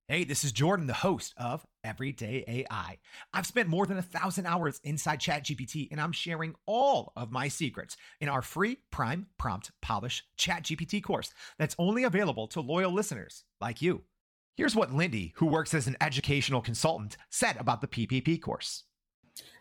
Hey, 0.10 0.24
this 0.24 0.44
is 0.44 0.52
Jordan, 0.52 0.88
the 0.88 0.94
host 0.94 1.36
of 1.38 1.64
Everyday 1.84 2.44
AI. 2.48 2.98
I've 3.32 3.46
spent 3.46 3.70
more 3.70 3.86
than 3.86 4.00
a 4.00 4.02
thousand 4.02 4.48
hours 4.48 4.82
inside 4.84 5.20
ChatGPT, 5.20 5.88
and 5.92 6.02
I'm 6.02 6.14
sharing 6.14 6.56
all 6.66 7.14
of 7.16 7.32
my 7.32 7.48
secrets 7.48 7.96
in 8.20 8.28
our 8.28 8.42
free 8.42 8.80
Prime 8.90 9.28
Prompt 9.38 9.70
Polish 9.84 10.24
ChatGPT 10.36 11.04
course 11.04 11.32
that's 11.60 11.76
only 11.78 12.06
available 12.06 12.48
to 12.48 12.60
loyal 12.60 12.92
listeners 12.92 13.44
like 13.62 13.84
you. 13.84 14.02
Here's 14.58 14.76
what 14.76 14.92
Lindy, 14.92 15.34
who 15.36 15.46
works 15.46 15.76
as 15.76 15.86
an 15.86 15.96
educational 16.02 16.62
consultant, 16.62 17.16
said 17.30 17.58
about 17.58 17.82
the 17.82 17.88
PPP 17.88 18.42
course. 18.42 18.86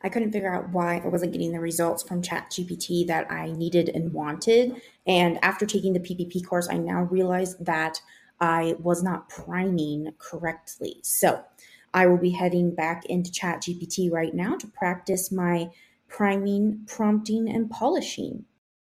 I 0.02 0.08
couldn't 0.08 0.32
figure 0.32 0.52
out 0.52 0.70
why 0.70 0.98
I 1.04 1.08
wasn't 1.08 1.32
getting 1.32 1.52
the 1.52 1.60
results 1.60 2.02
from 2.02 2.22
ChatGPT 2.22 3.06
that 3.08 3.30
I 3.30 3.52
needed 3.52 3.88
and 3.88 4.12
wanted. 4.12 4.80
And 5.06 5.42
after 5.42 5.66
taking 5.66 5.92
the 5.92 6.00
PPP 6.00 6.46
course, 6.46 6.68
I 6.68 6.78
now 6.78 7.02
realize 7.02 7.56
that 7.58 8.00
I 8.40 8.76
was 8.78 9.02
not 9.02 9.28
priming 9.28 10.12
correctly. 10.18 11.00
So 11.02 11.42
I 11.94 12.06
will 12.06 12.18
be 12.18 12.30
heading 12.30 12.74
back 12.74 13.04
into 13.06 13.30
ChatGPT 13.30 14.12
right 14.12 14.34
now 14.34 14.56
to 14.56 14.66
practice 14.66 15.32
my 15.32 15.70
priming, 16.08 16.84
prompting, 16.86 17.48
and 17.48 17.70
polishing. 17.70 18.44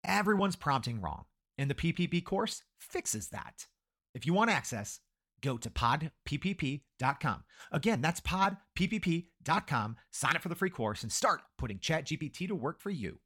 Everyone's 0.03 0.55
prompting 0.55 1.01
wrong, 1.01 1.25
and 1.57 1.69
the 1.69 1.75
PPP 1.75 2.23
course 2.23 2.63
fixes 2.79 3.29
that. 3.29 3.67
If 4.13 4.25
you 4.25 4.33
want 4.33 4.51
access, 4.51 4.99
go 5.41 5.57
to 5.57 5.69
podppp.com. 5.69 7.43
Again, 7.71 8.01
that's 8.01 8.21
podppp.com. 8.21 9.95
Sign 10.11 10.35
up 10.35 10.41
for 10.41 10.49
the 10.49 10.55
free 10.55 10.69
course 10.69 11.03
and 11.03 11.11
start 11.11 11.41
putting 11.57 11.79
ChatGPT 11.79 12.47
to 12.47 12.55
work 12.55 12.79
for 12.79 12.89
you. 12.89 13.19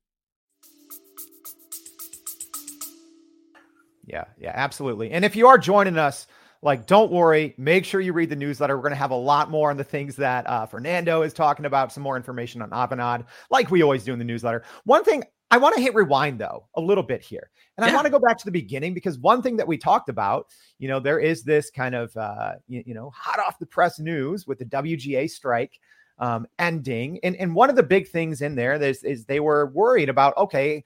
Yeah, 4.06 4.26
yeah, 4.38 4.52
absolutely. 4.54 5.12
And 5.12 5.24
if 5.24 5.36
you 5.36 5.48
are 5.48 5.58
joining 5.58 5.98
us, 5.98 6.28
like, 6.64 6.86
don't 6.86 7.12
worry. 7.12 7.56
Make 7.58 7.86
sure 7.86 8.02
you 8.02 8.14
read 8.14 8.30
the 8.30 8.36
newsletter. 8.36 8.76
We're 8.76 8.84
going 8.84 8.92
to 8.92 8.98
have 8.98 9.12
a 9.12 9.16
lot 9.16 9.50
more 9.50 9.72
on 9.72 9.78
the 9.78 9.84
things 9.84 10.16
that 10.18 10.48
uh, 10.48 10.66
Fernando 10.68 11.24
is 11.24 11.34
talking 11.34 11.66
about, 11.66 11.92
some 11.92 12.04
more 12.04 12.16
information 12.16 12.62
on 12.62 12.70
Avanade, 12.70 13.26
like 13.50 13.72
we 13.72 13.82
always 13.82 14.04
do 14.04 14.14
in 14.14 14.20
the 14.20 14.26
newsletter. 14.26 14.64
One 14.84 15.04
thing 15.04 15.24
I 15.52 15.58
want 15.58 15.76
to 15.76 15.82
hit 15.82 15.94
rewind 15.94 16.40
though 16.40 16.68
a 16.76 16.82
little 16.82 17.04
bit 17.04 17.22
here. 17.22 17.52
And 17.78 17.86
yeah. 17.86 17.92
I 17.92 17.96
want 17.96 18.06
to 18.06 18.12
go 18.12 18.20
back 18.20 18.38
to 18.38 18.46
the 18.46 18.52
beginning 18.52 18.94
because 18.94 19.20
one 19.20 19.42
thing 19.42 19.58
that 19.58 19.68
we 19.68 19.78
talked 19.78 20.08
about, 20.08 20.48
you 20.80 20.88
know, 20.88 21.00
there 21.00 21.20
is 21.20 21.44
this 21.44 21.70
kind 21.70 21.94
of, 21.94 22.16
uh, 22.16 22.54
you, 22.68 22.84
you 22.86 22.94
know, 22.94 23.12
hot 23.14 23.40
off 23.40 23.60
the 23.60 23.66
press 23.66 24.00
news 24.00 24.48
with 24.48 24.60
the 24.60 24.66
WGA 24.66 25.30
strike 25.30 25.78
um, 26.20 26.48
ending. 26.58 27.20
And, 27.24 27.36
and 27.36 27.54
one 27.54 27.70
of 27.70 27.76
the 27.76 27.84
big 27.84 28.08
things 28.08 28.42
in 28.42 28.56
there 28.56 28.82
is, 28.82 29.04
is 29.04 29.26
they 29.26 29.42
were 29.42 29.68
worried 29.68 30.08
about, 30.08 30.38
okay, 30.38 30.84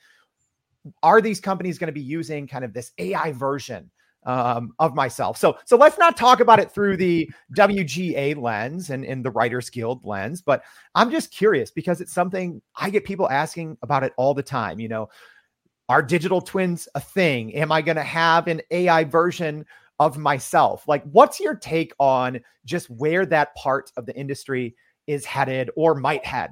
are 1.03 1.21
these 1.21 1.39
companies 1.39 1.77
going 1.77 1.87
to 1.87 1.93
be 1.93 2.01
using 2.01 2.47
kind 2.47 2.65
of 2.65 2.73
this 2.73 2.91
AI 2.97 3.31
version 3.33 3.91
um, 4.25 4.73
of 4.79 4.95
myself. 4.95 5.37
So 5.37 5.57
so 5.65 5.77
let's 5.77 5.97
not 5.97 6.17
talk 6.17 6.39
about 6.39 6.59
it 6.59 6.71
through 6.71 6.97
the 6.97 7.29
WGA 7.55 8.35
lens 8.41 8.89
and, 8.89 9.05
and 9.05 9.23
the 9.23 9.31
Writers 9.31 9.69
Guild 9.69 10.05
lens, 10.05 10.41
but 10.41 10.63
I'm 10.95 11.11
just 11.11 11.31
curious 11.31 11.71
because 11.71 12.01
it's 12.01 12.13
something 12.13 12.61
I 12.75 12.89
get 12.89 13.05
people 13.05 13.29
asking 13.29 13.77
about 13.81 14.03
it 14.03 14.13
all 14.17 14.33
the 14.33 14.43
time. 14.43 14.79
You 14.79 14.89
know, 14.89 15.09
are 15.89 16.01
digital 16.01 16.41
twins 16.41 16.87
a 16.95 16.99
thing? 16.99 17.53
Am 17.55 17.71
I 17.71 17.81
going 17.81 17.97
to 17.97 18.03
have 18.03 18.47
an 18.47 18.61
AI 18.71 19.03
version 19.03 19.65
of 19.99 20.17
myself? 20.17 20.87
Like, 20.87 21.03
what's 21.11 21.39
your 21.39 21.55
take 21.55 21.93
on 21.99 22.41
just 22.65 22.89
where 22.89 23.25
that 23.27 23.55
part 23.55 23.91
of 23.97 24.05
the 24.05 24.15
industry 24.15 24.75
is 25.07 25.25
headed 25.25 25.69
or 25.75 25.95
might 25.95 26.25
head? 26.25 26.51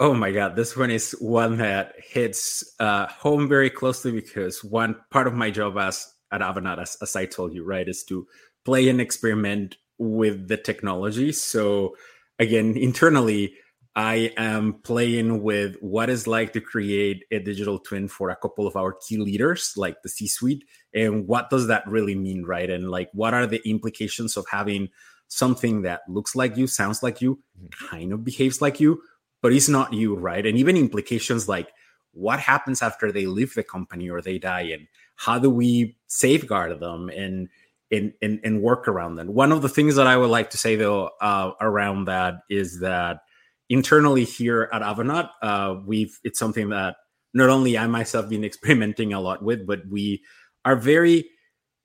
Oh 0.00 0.14
my 0.14 0.32
God, 0.32 0.56
this 0.56 0.76
one 0.76 0.90
is 0.90 1.12
one 1.20 1.58
that 1.58 1.94
hits 1.96 2.74
uh, 2.80 3.06
home 3.06 3.48
very 3.48 3.70
closely 3.70 4.10
because 4.10 4.64
one 4.64 4.96
part 5.10 5.28
of 5.28 5.34
my 5.34 5.48
job 5.48 5.78
as 5.78 6.11
at 6.32 6.40
Avanade, 6.40 6.80
as, 6.80 6.96
as 7.00 7.14
I 7.14 7.26
told 7.26 7.54
you, 7.54 7.64
right, 7.64 7.88
is 7.88 8.02
to 8.04 8.26
play 8.64 8.88
and 8.88 9.00
experiment 9.00 9.76
with 9.98 10.48
the 10.48 10.56
technology. 10.56 11.30
So 11.32 11.94
again, 12.38 12.76
internally, 12.76 13.54
I 13.94 14.32
am 14.38 14.80
playing 14.82 15.42
with 15.42 15.76
what 15.82 16.08
it's 16.08 16.26
like 16.26 16.54
to 16.54 16.62
create 16.62 17.24
a 17.30 17.38
digital 17.38 17.78
twin 17.78 18.08
for 18.08 18.30
a 18.30 18.36
couple 18.36 18.66
of 18.66 18.74
our 18.74 18.94
key 18.94 19.18
leaders, 19.18 19.74
like 19.76 20.00
the 20.02 20.08
C 20.08 20.26
suite, 20.26 20.64
and 20.94 21.26
what 21.26 21.50
does 21.50 21.66
that 21.66 21.86
really 21.86 22.14
mean, 22.14 22.44
right? 22.44 22.70
And 22.70 22.90
like, 22.90 23.10
what 23.12 23.34
are 23.34 23.46
the 23.46 23.60
implications 23.68 24.38
of 24.38 24.46
having 24.50 24.88
something 25.28 25.82
that 25.82 26.00
looks 26.08 26.34
like 26.34 26.56
you, 26.56 26.66
sounds 26.66 27.02
like 27.02 27.20
you, 27.20 27.38
mm-hmm. 27.60 27.88
kind 27.88 28.12
of 28.14 28.24
behaves 28.24 28.62
like 28.62 28.80
you, 28.80 29.02
but 29.42 29.52
it's 29.52 29.68
not 29.68 29.92
you, 29.92 30.14
right? 30.14 30.46
And 30.46 30.56
even 30.56 30.76
implications 30.76 31.46
like 31.46 31.70
what 32.12 32.40
happens 32.40 32.80
after 32.80 33.12
they 33.12 33.26
leave 33.26 33.54
the 33.54 33.62
company 33.62 34.08
or 34.08 34.22
they 34.22 34.38
die, 34.38 34.72
and 34.72 34.86
how 35.22 35.38
do 35.38 35.48
we 35.48 35.96
safeguard 36.08 36.80
them 36.80 37.08
and 37.08 37.48
and 37.92 38.12
and, 38.22 38.40
and 38.42 38.60
work 38.60 38.88
around 38.88 39.16
them? 39.16 39.28
One 39.28 39.52
of 39.52 39.62
the 39.62 39.68
things 39.68 39.94
that 39.94 40.08
I 40.08 40.16
would 40.16 40.30
like 40.30 40.50
to 40.50 40.58
say 40.58 40.74
though 40.74 41.10
uh, 41.20 41.52
around 41.60 42.06
that 42.06 42.34
is 42.50 42.80
that 42.80 43.20
internally 43.68 44.24
here 44.24 44.68
at 44.72 44.82
Avanade, 44.82 45.30
uh, 45.40 45.76
we've 45.86 46.18
it's 46.24 46.40
something 46.40 46.70
that 46.70 46.96
not 47.34 47.50
only 47.50 47.78
I 47.78 47.86
myself 47.86 48.28
been 48.28 48.44
experimenting 48.50 49.12
a 49.12 49.20
lot 49.20 49.44
with, 49.44 49.64
but 49.64 49.86
we 49.88 50.22
are 50.64 50.76
very 50.76 51.24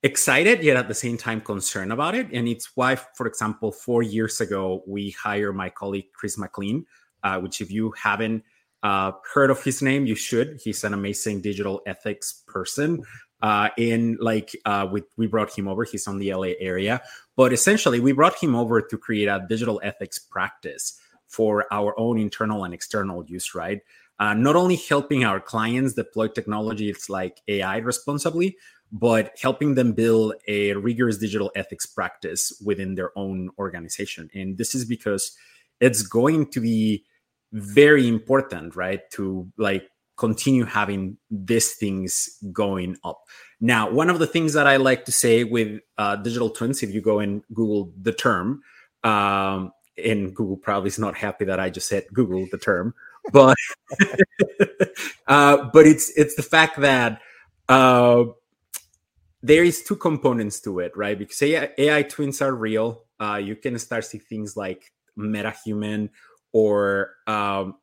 excited 0.01 0.63
yet 0.63 0.77
at 0.77 0.87
the 0.87 0.95
same 0.95 1.17
time 1.17 1.41
concerned 1.41 1.93
about 1.93 2.15
it. 2.15 2.27
And 2.33 2.47
it's 2.47 2.71
why, 2.75 2.95
for 2.95 3.27
example, 3.27 3.71
four 3.71 4.01
years 4.01 4.41
ago 4.41 4.83
we 4.87 5.11
hired 5.11 5.55
my 5.55 5.69
colleague 5.69 6.07
Chris 6.13 6.37
McClean, 6.37 6.85
uh, 7.23 7.39
which 7.39 7.61
if 7.61 7.69
you 7.69 7.93
haven't 8.01 8.43
uh, 8.83 9.11
heard 9.33 9.49
of 9.49 9.63
his 9.63 9.81
name, 9.81 10.05
you 10.05 10.15
should. 10.15 10.59
He's 10.63 10.83
an 10.83 10.93
amazing 10.93 11.41
digital 11.41 11.81
ethics 11.85 12.43
person. 12.47 13.03
Uh, 13.41 13.69
in 13.77 14.17
like 14.19 14.55
uh, 14.65 14.87
we 14.91 15.03
we 15.15 15.27
brought 15.27 15.55
him 15.55 15.67
over. 15.67 15.83
He's 15.83 16.07
on 16.07 16.17
the 16.17 16.33
LA 16.33 16.53
area, 16.59 17.01
but 17.35 17.53
essentially 17.53 17.99
we 17.99 18.11
brought 18.11 18.41
him 18.41 18.55
over 18.55 18.81
to 18.81 18.97
create 18.97 19.27
a 19.27 19.45
digital 19.47 19.79
ethics 19.83 20.17
practice 20.17 20.99
for 21.27 21.65
our 21.71 21.93
own 21.99 22.17
internal 22.17 22.63
and 22.63 22.73
external 22.73 23.23
use, 23.25 23.53
right? 23.53 23.81
Uh, 24.19 24.33
not 24.33 24.55
only 24.55 24.75
helping 24.75 25.23
our 25.23 25.39
clients 25.39 25.93
deploy 25.93 26.27
technologies 26.27 27.09
like 27.09 27.41
AI 27.47 27.77
responsibly, 27.77 28.57
but 28.91 29.37
helping 29.39 29.75
them 29.75 29.91
build 29.93 30.33
a 30.47 30.73
rigorous 30.73 31.17
digital 31.17 31.51
ethics 31.55 31.85
practice 31.85 32.51
within 32.65 32.95
their 32.95 33.11
own 33.17 33.49
organization. 33.59 34.29
And 34.33 34.57
this 34.57 34.73
is 34.73 34.85
because 34.85 35.37
it's 35.79 36.01
going 36.01 36.47
to 36.51 36.59
be 36.59 37.05
very 37.51 38.07
important, 38.07 38.75
right? 38.75 39.01
To 39.11 39.51
like 39.57 39.89
continue 40.17 40.65
having 40.65 41.17
these 41.29 41.75
things 41.75 42.37
going 42.51 42.97
up. 43.03 43.23
Now, 43.61 43.89
one 43.89 44.09
of 44.09 44.19
the 44.19 44.27
things 44.27 44.53
that 44.53 44.67
I 44.67 44.77
like 44.77 45.05
to 45.05 45.11
say 45.11 45.43
with 45.43 45.79
uh, 45.97 46.17
digital 46.17 46.49
twins, 46.49 46.83
if 46.83 46.93
you 46.93 47.01
go 47.01 47.19
and 47.19 47.43
Google 47.53 47.91
the 48.01 48.13
term, 48.13 48.61
um, 49.03 49.71
and 50.03 50.35
Google 50.35 50.57
probably 50.57 50.89
is 50.89 50.99
not 50.99 51.15
happy 51.15 51.45
that 51.45 51.59
I 51.59 51.69
just 51.69 51.87
said 51.87 52.05
Google 52.13 52.47
the 52.51 52.57
term, 52.57 52.93
but 53.31 53.55
uh, 55.27 55.69
but 55.73 55.87
it's 55.87 56.11
it's 56.15 56.35
the 56.35 56.43
fact 56.43 56.79
that 56.81 57.21
uh, 57.69 58.25
there 59.41 59.63
is 59.63 59.83
two 59.83 59.95
components 59.95 60.59
to 60.61 60.79
it, 60.79 60.95
right? 60.95 61.17
Because 61.17 61.41
AI, 61.41 61.69
AI 61.77 62.03
twins 62.03 62.41
are 62.41 62.53
real. 62.53 63.05
Uh, 63.19 63.41
you 63.43 63.55
can 63.55 63.77
start 63.79 64.05
see 64.05 64.19
things 64.19 64.55
like 64.55 64.91
MetaHuman 65.17 66.09
or 66.51 67.11
um, 67.25 67.75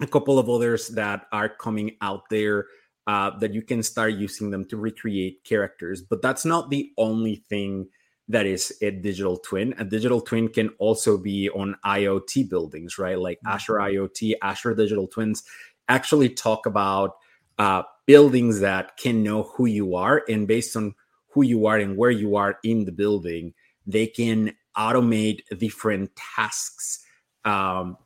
a 0.00 0.06
couple 0.06 0.38
of 0.38 0.48
others 0.48 0.88
that 0.88 1.26
are 1.32 1.48
coming 1.48 1.96
out 2.00 2.22
there 2.30 2.66
uh, 3.06 3.30
that 3.38 3.54
you 3.54 3.62
can 3.62 3.82
start 3.82 4.14
using 4.14 4.50
them 4.50 4.64
to 4.66 4.76
recreate 4.76 5.42
characters. 5.44 6.02
But 6.02 6.22
that's 6.22 6.44
not 6.44 6.70
the 6.70 6.92
only 6.98 7.44
thing 7.48 7.88
that 8.28 8.44
is 8.44 8.76
a 8.82 8.90
digital 8.90 9.38
twin. 9.38 9.74
A 9.78 9.84
digital 9.84 10.20
twin 10.20 10.48
can 10.48 10.68
also 10.78 11.16
be 11.16 11.48
on 11.50 11.76
IoT 11.84 12.48
buildings, 12.50 12.98
right? 12.98 13.18
Like 13.18 13.38
mm-hmm. 13.38 13.54
Azure 13.54 13.74
IoT, 13.74 14.34
Azure 14.42 14.74
Digital 14.74 15.06
Twins 15.08 15.42
actually 15.88 16.28
talk 16.28 16.66
about 16.66 17.16
uh, 17.58 17.82
buildings 18.06 18.60
that 18.60 18.98
can 18.98 19.22
know 19.22 19.44
who 19.44 19.66
you 19.66 19.94
are. 19.94 20.22
And 20.28 20.46
based 20.46 20.76
on 20.76 20.94
who 21.32 21.42
you 21.42 21.66
are 21.66 21.78
and 21.78 21.96
where 21.96 22.10
you 22.10 22.36
are 22.36 22.58
in 22.62 22.84
the 22.84 22.92
building, 22.92 23.54
they 23.86 24.06
can 24.06 24.54
automate 24.76 25.40
different 25.58 26.10
tasks 26.14 27.02
um, 27.44 27.96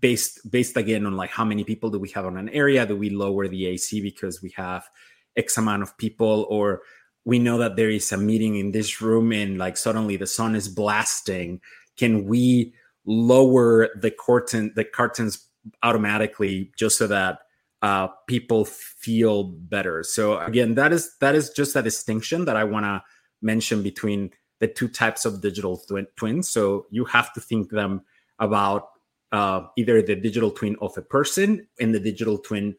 based 0.00 0.50
based 0.50 0.76
again 0.76 1.06
on 1.06 1.16
like 1.16 1.30
how 1.30 1.44
many 1.44 1.64
people 1.64 1.90
do 1.90 1.98
we 1.98 2.10
have 2.10 2.26
on 2.26 2.36
an 2.36 2.48
area? 2.50 2.86
Do 2.86 2.96
we 2.96 3.10
lower 3.10 3.48
the 3.48 3.66
ac 3.66 4.00
because 4.00 4.42
we 4.42 4.50
have 4.56 4.88
x 5.36 5.56
amount 5.56 5.82
of 5.82 5.96
people? 5.98 6.46
Or 6.50 6.82
we 7.24 7.38
know 7.38 7.58
that 7.58 7.76
there 7.76 7.90
is 7.90 8.10
a 8.12 8.16
meeting 8.16 8.56
in 8.56 8.72
this 8.72 9.00
room 9.00 9.32
and 9.32 9.58
like 9.58 9.76
suddenly 9.76 10.16
the 10.16 10.26
sun 10.26 10.54
is 10.54 10.68
blasting. 10.68 11.60
Can 11.96 12.26
we 12.26 12.74
lower 13.04 13.88
the 13.96 14.10
curtain 14.10 14.72
the 14.76 14.84
curtains 14.84 15.46
automatically 15.82 16.70
just 16.76 16.98
so 16.98 17.06
that 17.06 17.40
uh, 17.82 18.08
people 18.26 18.64
feel 18.64 19.44
better? 19.44 20.02
So 20.02 20.38
again 20.38 20.74
that 20.74 20.92
is 20.92 21.16
that 21.20 21.34
is 21.34 21.50
just 21.50 21.76
a 21.76 21.82
distinction 21.82 22.44
that 22.44 22.56
i 22.56 22.64
want 22.64 22.84
to 22.84 23.02
mention 23.40 23.82
between 23.82 24.30
the 24.60 24.68
two 24.68 24.88
types 24.88 25.24
of 25.24 25.40
digital 25.40 25.76
tw- 25.76 26.14
twins. 26.16 26.48
So 26.48 26.86
you 26.90 27.04
have 27.06 27.32
to 27.34 27.40
think 27.40 27.70
them 27.70 28.02
about 28.38 28.88
uh, 29.32 29.62
either 29.76 30.02
the 30.02 30.16
digital 30.16 30.50
twin 30.50 30.76
of 30.80 30.96
a 30.96 31.02
person 31.02 31.66
and 31.80 31.94
the 31.94 32.00
digital 32.00 32.38
twin 32.38 32.76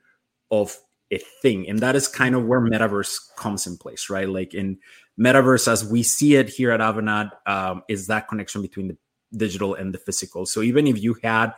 of 0.51 0.77
a 1.11 1.17
thing. 1.41 1.67
And 1.67 1.79
that 1.79 1.95
is 1.95 2.07
kind 2.07 2.35
of 2.35 2.45
where 2.45 2.61
metaverse 2.61 3.35
comes 3.35 3.65
in 3.67 3.77
place 3.77 4.09
right? 4.09 4.29
Like 4.29 4.53
in 4.53 4.77
metaverse 5.19 5.67
as 5.67 5.85
we 5.85 6.03
see 6.03 6.35
it 6.35 6.49
here 6.49 6.71
at 6.71 6.79
avanade 6.79 7.31
um, 7.45 7.83
is 7.89 8.07
that 8.07 8.27
connection 8.27 8.61
between 8.61 8.89
the 8.89 8.97
digital 9.35 9.75
and 9.75 9.93
the 9.93 9.97
physical. 9.97 10.45
So 10.45 10.61
even 10.61 10.87
if 10.87 11.01
you 11.01 11.15
had 11.23 11.53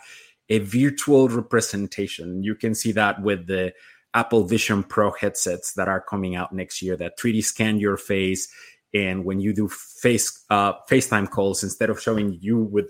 a 0.50 0.60
virtual 0.60 1.30
representation 1.30 2.44
you 2.44 2.56
can 2.56 2.76
see 2.76 2.92
that 2.92 3.22
with 3.22 3.48
the 3.48 3.74
apple 4.14 4.44
vision 4.44 4.84
pro 4.84 5.12
headsets 5.12 5.74
that 5.74 5.88
are 5.88 6.02
coming 6.02 6.36
out 6.36 6.52
next 6.52 6.82
year 6.82 6.98
that 6.98 7.18
3d 7.18 7.44
scan 7.44 7.80
your 7.80 7.98
face. 7.98 8.50
And 8.94 9.24
when 9.24 9.40
you 9.40 9.54
do 9.54 9.70
face 9.70 10.44
uh, 10.50 10.74
facetime 10.90 11.30
calls 11.30 11.64
instead 11.64 11.90
of 11.90 12.02
showing 12.02 12.38
you 12.42 12.58
with 12.60 12.88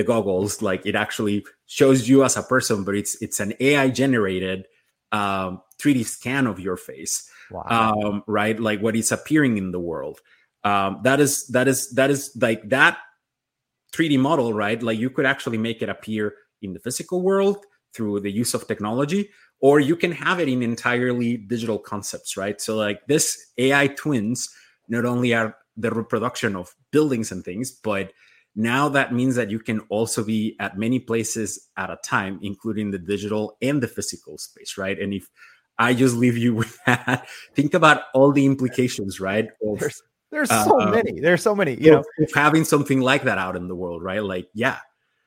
the 0.00 0.04
goggles 0.12 0.62
like 0.62 0.84
it 0.86 0.96
actually 0.96 1.44
shows 1.66 2.08
you 2.08 2.24
as 2.24 2.36
a 2.36 2.42
person 2.42 2.84
but 2.84 2.96
it's 2.96 3.20
it's 3.20 3.40
an 3.40 3.52
ai 3.60 3.90
generated 3.90 4.64
um, 5.12 5.62
3D 5.80 6.04
scan 6.04 6.46
of 6.46 6.60
your 6.60 6.76
face, 6.76 7.28
wow. 7.50 7.94
um, 7.94 8.22
right? 8.26 8.58
Like 8.58 8.80
what 8.80 8.96
is 8.96 9.12
appearing 9.12 9.58
in 9.58 9.72
the 9.72 9.80
world. 9.80 10.20
Um, 10.62 11.00
that 11.04 11.20
is 11.20 11.46
that 11.48 11.68
is 11.68 11.90
that 11.92 12.10
is 12.10 12.36
like 12.40 12.68
that 12.68 12.98
3D 13.94 14.18
model, 14.18 14.52
right? 14.52 14.82
Like 14.82 14.98
you 14.98 15.10
could 15.10 15.26
actually 15.26 15.58
make 15.58 15.82
it 15.82 15.88
appear 15.88 16.34
in 16.62 16.74
the 16.74 16.80
physical 16.80 17.22
world 17.22 17.64
through 17.94 18.20
the 18.20 18.30
use 18.30 18.54
of 18.54 18.68
technology, 18.68 19.30
or 19.60 19.80
you 19.80 19.96
can 19.96 20.12
have 20.12 20.38
it 20.38 20.48
in 20.48 20.62
entirely 20.62 21.38
digital 21.38 21.78
concepts, 21.78 22.36
right? 22.36 22.60
So 22.60 22.76
like 22.76 23.00
this 23.08 23.52
AI 23.56 23.88
twins 23.88 24.50
not 24.88 25.06
only 25.06 25.34
are 25.34 25.56
the 25.76 25.90
reproduction 25.90 26.56
of 26.56 26.74
buildings 26.92 27.32
and 27.32 27.42
things, 27.42 27.70
but 27.70 28.12
now 28.56 28.88
that 28.88 29.12
means 29.12 29.36
that 29.36 29.50
you 29.50 29.60
can 29.60 29.80
also 29.88 30.24
be 30.24 30.56
at 30.58 30.78
many 30.78 30.98
places 30.98 31.68
at 31.76 31.90
a 31.90 31.98
time, 32.04 32.38
including 32.42 32.90
the 32.90 32.98
digital 32.98 33.56
and 33.62 33.82
the 33.82 33.88
physical 33.88 34.38
space, 34.38 34.76
right? 34.76 34.98
And 34.98 35.14
if 35.14 35.28
I 35.80 35.94
just 35.94 36.14
leave 36.14 36.36
you 36.36 36.54
with 36.60 36.78
that. 36.86 37.26
Think 37.54 37.74
about 37.74 38.02
all 38.14 38.30
the 38.30 38.46
implications, 38.46 39.18
right? 39.18 39.48
Of, 39.66 39.80
there's 39.80 40.02
there's 40.30 40.48
so 40.48 40.80
uh, 40.80 40.90
many. 40.90 41.18
There's 41.18 41.42
so 41.42 41.56
many. 41.56 41.74
You 41.74 41.90
know, 41.90 42.04
having 42.34 42.64
something 42.64 43.00
like 43.00 43.24
that 43.24 43.38
out 43.38 43.56
in 43.56 43.66
the 43.66 43.74
world, 43.74 44.02
right? 44.02 44.22
Like, 44.22 44.48
yeah, 44.54 44.78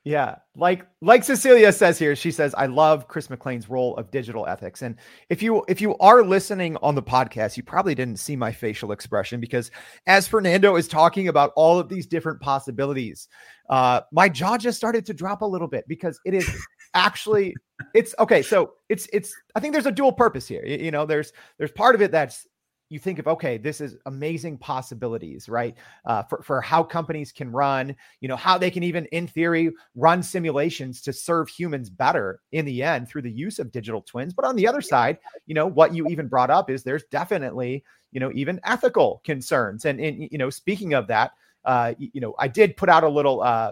yeah, 0.05 0.35
like 0.57 0.85
like 1.01 1.23
Cecilia 1.23 1.71
says 1.71 1.97
here, 1.97 2.13
she 2.13 2.29
says, 2.29 2.53
"I 2.55 2.65
love 2.65 3.07
Chris 3.07 3.29
McClean's 3.29 3.69
role 3.69 3.95
of 3.95 4.11
digital 4.11 4.45
ethics." 4.45 4.81
And 4.81 4.97
if 5.29 5.41
you 5.41 5.63
if 5.69 5.79
you 5.79 5.97
are 5.99 6.23
listening 6.23 6.75
on 6.81 6.93
the 6.95 7.01
podcast, 7.01 7.55
you 7.55 7.63
probably 7.63 7.95
didn't 7.95 8.17
see 8.17 8.35
my 8.35 8.51
facial 8.51 8.91
expression 8.91 9.39
because 9.39 9.71
as 10.05 10.27
Fernando 10.27 10.75
is 10.75 10.89
talking 10.89 11.29
about 11.29 11.53
all 11.55 11.79
of 11.79 11.87
these 11.87 12.05
different 12.05 12.41
possibilities, 12.41 13.29
uh, 13.69 14.01
my 14.11 14.27
jaw 14.27 14.57
just 14.57 14.77
started 14.77 15.05
to 15.05 15.13
drop 15.13 15.41
a 15.41 15.45
little 15.45 15.69
bit 15.69 15.85
because 15.87 16.19
it 16.25 16.33
is 16.33 16.49
actually 16.93 17.55
it's 17.93 18.13
okay 18.19 18.41
so 18.41 18.73
it's 18.87 19.07
it's 19.11 19.33
i 19.55 19.59
think 19.59 19.73
there's 19.73 19.87
a 19.87 19.91
dual 19.91 20.11
purpose 20.11 20.47
here 20.47 20.63
you, 20.63 20.77
you, 20.77 20.91
know 20.91 21.07
there's 21.07 21.33
there's 21.57 21.71
part 21.71 21.95
of 21.95 22.01
it 22.01 22.11
that's 22.11 22.45
you 22.89 22.99
think 22.99 23.19
of 23.19 23.27
okay 23.27 23.57
this 23.57 23.81
is 23.81 23.97
amazing 24.05 24.57
possibilities 24.57 25.49
right? 25.49 25.75
Uh, 26.05 26.23
for, 26.23 26.41
for 26.41 26.61
how 26.61 26.83
companies 26.83 27.31
can 27.31 27.51
run 27.51 27.95
you 28.21 28.27
know 28.27 28.35
how 28.35 28.57
they 28.57 28.69
can 28.71 28.83
even 28.83 29.05
in 29.07 29.27
theory 29.27 29.71
run 29.95 30.21
simulations 30.21 31.01
to 31.01 31.11
serve 31.13 31.47
humans 31.49 31.89
better 31.89 32.39
in 32.51 32.65
the 32.65 32.83
end 32.83 33.07
through 33.07 33.21
the 33.21 33.31
use 33.31 33.59
of 33.59 33.71
digital 33.71 34.01
twins. 34.01 34.33
But 34.33 34.45
on 34.45 34.55
the 34.55 34.67
other 34.67 34.81
side 34.81 35.17
you 35.45 35.55
know 35.55 35.67
what 35.67 35.93
you 35.95 36.07
even 36.07 36.27
brought 36.27 36.49
up 36.49 36.69
is 36.69 36.83
there's 36.83 37.05
definitely 37.05 37.83
you 38.11 38.19
know 38.19 38.31
even 38.33 38.59
ethical 38.63 39.21
concerns. 39.23 39.85
And, 39.85 39.99
and 39.99 40.27
you 40.31 40.37
know 40.37 40.49
speaking 40.49 40.93
of 40.93 41.07
that 41.07 41.31
uh, 41.65 41.93
you 41.97 42.19
know 42.19 42.35
i 42.39 42.47
did 42.47 42.75
put 42.75 42.89
out 42.89 43.03
a 43.03 43.09
little 43.09 43.41
uh, 43.41 43.71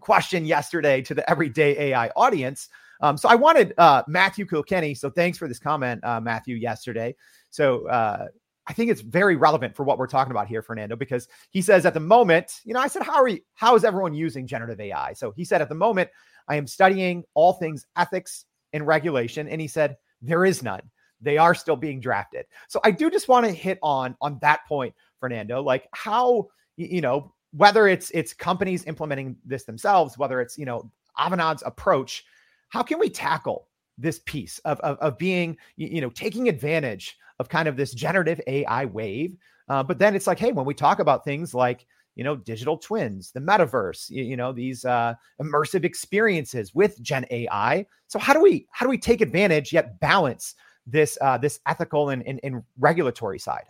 question 0.00 0.44
yesterday 0.44 1.02
to 1.02 1.14
the 1.14 1.28
everyday 1.30 1.90
AI 1.90 2.08
audience 2.16 2.68
Um, 3.00 3.16
so 3.16 3.28
I 3.28 3.34
wanted 3.34 3.74
uh, 3.78 4.02
Matthew 4.06 4.46
Kilkenny. 4.46 4.94
So 4.94 5.10
thanks 5.10 5.38
for 5.38 5.48
this 5.48 5.58
comment, 5.58 6.02
uh, 6.04 6.20
Matthew, 6.20 6.56
yesterday. 6.56 7.14
So 7.50 7.88
uh, 7.88 8.28
I 8.66 8.72
think 8.72 8.90
it's 8.90 9.00
very 9.00 9.36
relevant 9.36 9.74
for 9.74 9.84
what 9.84 9.98
we're 9.98 10.06
talking 10.06 10.30
about 10.30 10.46
here, 10.46 10.62
Fernando, 10.62 10.96
because 10.96 11.28
he 11.50 11.62
says 11.62 11.86
at 11.86 11.94
the 11.94 12.00
moment, 12.00 12.60
you 12.64 12.74
know, 12.74 12.80
I 12.80 12.88
said, 12.88 13.02
how 13.02 13.14
are 13.14 13.28
you, 13.28 13.40
how 13.54 13.74
is 13.74 13.84
everyone 13.84 14.14
using 14.14 14.46
generative 14.46 14.80
AI? 14.80 15.12
So 15.14 15.32
he 15.32 15.44
said, 15.44 15.62
at 15.62 15.68
the 15.68 15.74
moment, 15.74 16.10
I 16.48 16.56
am 16.56 16.66
studying 16.66 17.24
all 17.34 17.54
things 17.54 17.86
ethics 17.96 18.44
and 18.72 18.86
regulation. 18.86 19.48
And 19.48 19.60
he 19.60 19.66
said, 19.66 19.96
there 20.22 20.44
is 20.44 20.62
none. 20.62 20.82
They 21.20 21.38
are 21.38 21.54
still 21.54 21.76
being 21.76 22.00
drafted. 22.00 22.46
So 22.68 22.80
I 22.84 22.90
do 22.90 23.10
just 23.10 23.28
want 23.28 23.46
to 23.46 23.52
hit 23.52 23.78
on 23.82 24.16
on 24.20 24.38
that 24.40 24.60
point, 24.66 24.94
Fernando, 25.18 25.62
like 25.62 25.88
how, 25.92 26.48
you 26.76 27.00
know, 27.00 27.34
whether 27.52 27.88
it's 27.88 28.10
it's 28.12 28.32
companies 28.32 28.86
implementing 28.86 29.36
this 29.44 29.64
themselves, 29.64 30.16
whether 30.16 30.40
it's, 30.40 30.56
you 30.56 30.64
know, 30.64 30.90
Avanade's 31.18 31.62
approach, 31.66 32.24
how 32.70 32.82
can 32.82 32.98
we 32.98 33.10
tackle 33.10 33.68
this 34.00 34.18
piece 34.20 34.58
of, 34.60 34.80
of, 34.80 34.98
of 34.98 35.18
being, 35.18 35.56
you 35.76 36.00
know, 36.00 36.10
taking 36.10 36.48
advantage 36.48 37.16
of 37.38 37.48
kind 37.48 37.68
of 37.68 37.76
this 37.76 37.92
generative 37.92 38.40
AI 38.46 38.86
wave. 38.86 39.36
Uh, 39.68 39.82
but 39.82 39.98
then 39.98 40.14
it's 40.14 40.26
like, 40.26 40.38
hey, 40.38 40.52
when 40.52 40.66
we 40.66 40.74
talk 40.74 40.98
about 40.98 41.24
things 41.24 41.54
like, 41.54 41.86
you 42.16 42.24
know, 42.24 42.36
digital 42.36 42.76
twins, 42.76 43.30
the 43.30 43.40
metaverse, 43.40 44.10
you, 44.10 44.24
you 44.24 44.36
know, 44.36 44.52
these 44.52 44.84
uh, 44.84 45.14
immersive 45.40 45.84
experiences 45.84 46.74
with 46.74 47.00
Gen 47.00 47.24
AI. 47.30 47.86
So 48.08 48.18
how 48.18 48.32
do 48.32 48.42
we 48.42 48.66
how 48.72 48.84
do 48.84 48.90
we 48.90 48.98
take 48.98 49.20
advantage 49.20 49.72
yet 49.72 50.00
balance 50.00 50.54
this 50.86 51.16
uh, 51.20 51.38
this 51.38 51.60
ethical 51.66 52.10
and, 52.10 52.26
and, 52.26 52.40
and 52.42 52.62
regulatory 52.78 53.38
side? 53.38 53.64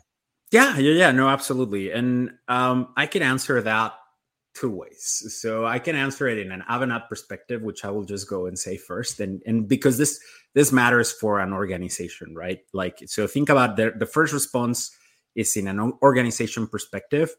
Yeah, 0.50 0.78
yeah, 0.78 0.92
yeah. 0.92 1.12
No, 1.12 1.28
absolutely. 1.28 1.92
And 1.92 2.32
um, 2.48 2.92
I 2.96 3.06
can 3.06 3.22
answer 3.22 3.60
that 3.62 3.94
two 4.54 4.70
ways. 4.70 5.24
So 5.40 5.64
I 5.64 5.78
can 5.78 5.96
answer 5.96 6.28
it 6.28 6.38
in 6.38 6.52
an 6.52 6.64
Avanade 6.68 7.08
perspective, 7.08 7.62
which 7.62 7.84
I 7.84 7.90
will 7.90 8.04
just 8.04 8.28
go 8.28 8.46
and 8.46 8.58
say 8.58 8.76
first, 8.76 9.20
and 9.20 9.42
and 9.46 9.68
because 9.68 9.98
this 9.98 10.20
this 10.54 10.72
matters 10.72 11.12
for 11.12 11.40
an 11.40 11.52
organization, 11.52 12.34
right? 12.34 12.60
Like, 12.72 13.02
so 13.06 13.26
think 13.26 13.48
about 13.48 13.76
the, 13.76 13.92
the 13.96 14.06
first 14.06 14.32
response 14.32 14.90
is 15.36 15.56
in 15.56 15.68
an 15.68 15.92
organization 16.02 16.66
perspective. 16.66 17.34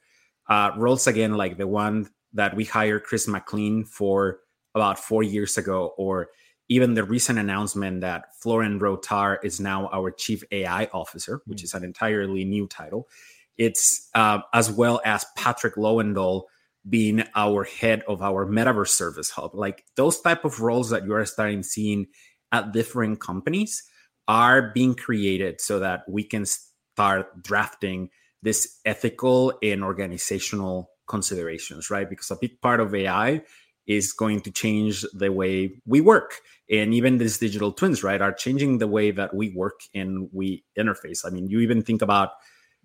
Uh, 0.47 0.71
roles 0.77 1.07
again, 1.07 1.35
like 1.35 1.57
the 1.57 1.67
one 1.67 2.09
that 2.33 2.55
we 2.55 2.63
hired 2.63 3.03
Chris 3.03 3.27
McClean 3.27 3.85
for 3.85 4.39
about 4.73 4.97
four 4.97 5.23
years 5.23 5.57
ago, 5.57 5.93
or 5.97 6.29
even 6.69 6.93
the 6.93 7.03
recent 7.03 7.37
announcement 7.37 7.99
that 7.99 8.33
Florin 8.39 8.79
Rotar 8.79 9.37
is 9.43 9.59
now 9.59 9.89
our 9.91 10.09
chief 10.09 10.41
AI 10.51 10.85
officer, 10.93 11.41
which 11.45 11.59
mm. 11.61 11.63
is 11.65 11.73
an 11.73 11.83
entirely 11.83 12.45
new 12.45 12.65
title. 12.67 13.09
It's 13.57 14.09
uh, 14.15 14.39
as 14.53 14.71
well 14.71 15.01
as 15.03 15.25
Patrick 15.35 15.75
Lowendahl 15.75 16.43
being 16.87 17.23
our 17.35 17.63
head 17.63 18.03
of 18.07 18.21
our 18.21 18.45
metaverse 18.45 18.89
service 18.89 19.29
hub. 19.29 19.53
Like 19.53 19.85
those 19.95 20.19
type 20.19 20.45
of 20.45 20.61
roles 20.61 20.89
that 20.89 21.05
you 21.05 21.13
are 21.13 21.25
starting 21.25 21.63
seeing 21.63 22.07
at 22.51 22.71
different 22.73 23.19
companies 23.19 23.83
are 24.27 24.71
being 24.73 24.95
created 24.95 25.61
so 25.61 25.79
that 25.79 26.03
we 26.07 26.23
can 26.23 26.45
start 26.45 27.43
drafting 27.43 28.09
this 28.41 28.79
ethical 28.85 29.53
and 29.61 29.83
organizational 29.83 30.89
considerations, 31.07 31.89
right? 31.89 32.09
Because 32.09 32.31
a 32.31 32.37
big 32.39 32.59
part 32.61 32.79
of 32.79 32.95
AI 32.95 33.41
is 33.85 34.13
going 34.13 34.41
to 34.41 34.51
change 34.51 35.05
the 35.13 35.31
way 35.31 35.71
we 35.85 36.01
work. 36.01 36.35
And 36.69 36.93
even 36.93 37.17
these 37.17 37.37
digital 37.37 37.71
twins, 37.71 38.03
right, 38.03 38.21
are 38.21 38.31
changing 38.31 38.77
the 38.77 38.87
way 38.87 39.11
that 39.11 39.35
we 39.35 39.53
work 39.53 39.81
and 39.93 40.29
we 40.31 40.63
interface. 40.77 41.25
I 41.25 41.29
mean, 41.29 41.47
you 41.47 41.59
even 41.59 41.81
think 41.81 42.01
about 42.01 42.29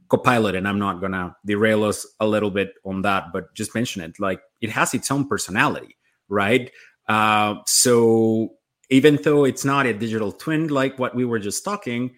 Copilot, 0.09 0.55
and 0.55 0.69
I'm 0.69 0.79
not 0.79 1.01
gonna 1.01 1.37
derail 1.45 1.85
us 1.85 2.07
a 2.21 2.27
little 2.27 2.51
bit 2.51 2.75
on 2.85 3.03
that, 3.03 3.33
but 3.33 3.55
just 3.55 3.75
mention 3.75 4.03
it. 4.03 4.19
Like 4.21 4.41
it 4.61 4.71
has 4.71 4.95
its 4.95 5.11
own 5.11 5.29
personality, 5.29 5.97
right? 6.29 6.71
Uh, 7.09 7.57
so 7.67 8.57
even 8.91 9.19
though 9.23 9.45
it's 9.45 9.65
not 9.65 9.87
a 9.87 9.93
digital 9.93 10.33
twin 10.33 10.69
like 10.69 10.99
what 10.99 11.15
we 11.15 11.25
were 11.25 11.39
just 11.39 11.65
talking 11.65 12.15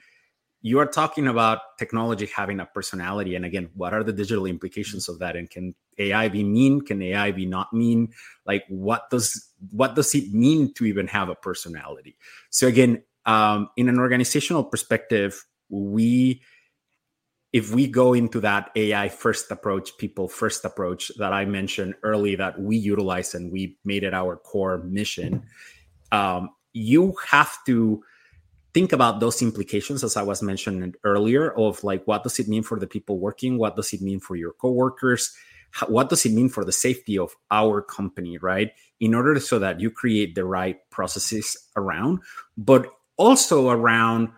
you 0.61 0.79
are 0.81 0.87
talking 0.87 1.29
about 1.29 1.61
technology 1.79 2.27
having 2.27 2.59
a 2.61 2.67
personality. 2.67 3.37
And 3.37 3.45
again 3.45 3.71
what 3.75 3.95
are 3.95 4.03
the 4.03 4.13
digital 4.13 4.47
implications 4.47 5.09
of 5.09 5.19
that? 5.21 5.37
And 5.37 5.49
can 5.49 5.75
ai 5.99 6.29
be 6.29 6.43
mean? 6.43 6.81
Can 6.81 7.01
ai 7.03 7.31
be 7.31 7.47
not 7.47 7.73
mean? 7.73 8.13
Like 8.45 8.65
what 8.69 9.09
does 9.11 9.51
what 9.71 9.95
does 9.95 10.15
it 10.15 10.33
mean 10.33 10.75
to 10.75 10.85
even 10.85 11.07
have 11.07 11.29
a 11.29 11.35
personality? 11.35 12.17
So 12.51 12.67
again 12.67 13.03
um, 13.27 13.69
in 13.77 13.89
an 13.89 13.99
organizational 13.99 14.65
perspective 14.65 15.45
we 15.69 16.43
if 17.53 17.75
we 17.75 17.87
go 17.87 18.13
into 18.13 18.41
that 18.41 18.71
ai 18.77 19.09
first 19.09 19.51
approach 19.51 19.97
people 19.97 20.29
first 20.29 20.65
approach 20.65 21.11
that 21.19 21.33
i 21.33 21.45
mentioned 21.45 21.95
early 22.03 22.35
that 22.35 22.61
we 22.61 22.77
utilize 22.77 23.35
and 23.35 23.51
we 23.51 23.77
made 23.85 24.05
it 24.05 24.15
our 24.15 24.37
core 24.37 24.79
mission 24.79 25.43
um, 26.13 26.51
you 26.73 27.15
have 27.27 27.57
to 27.67 28.03
think 28.75 28.93
about 28.93 29.19
those 29.21 29.43
implications 29.43 30.05
as 30.05 30.17
i 30.17 30.23
was 30.23 30.43
mentioning 30.43 30.95
earlier 31.05 31.53
of 31.59 31.83
like 31.83 32.05
what 32.05 32.23
does 32.23 32.39
it 32.39 32.49
mean 32.49 32.63
for 32.63 32.79
the 32.79 32.87
people 32.87 33.19
working? 33.19 33.59
What 33.59 33.77
does 33.77 33.93
it 33.93 34.03
mean 34.03 34.21
for 34.21 34.37
your 34.37 34.53
coworkers? 34.53 35.35
What 35.87 36.09
does 36.09 36.25
it 36.25 36.33
mean 36.33 36.49
for 36.49 36.65
the 36.65 36.73
safety 36.73 37.19
of 37.19 37.35
our 37.51 37.83
company 37.83 38.39
right? 38.39 38.71
In 39.01 39.15
order 39.15 39.39
so 39.41 39.59
that 39.59 39.81
you 39.81 39.91
create 39.91 40.35
the 40.35 40.45
right 40.45 40.79
processes 40.91 41.57
around 41.77 42.21
but 42.57 42.87
also 43.17 43.69
around 43.69 44.29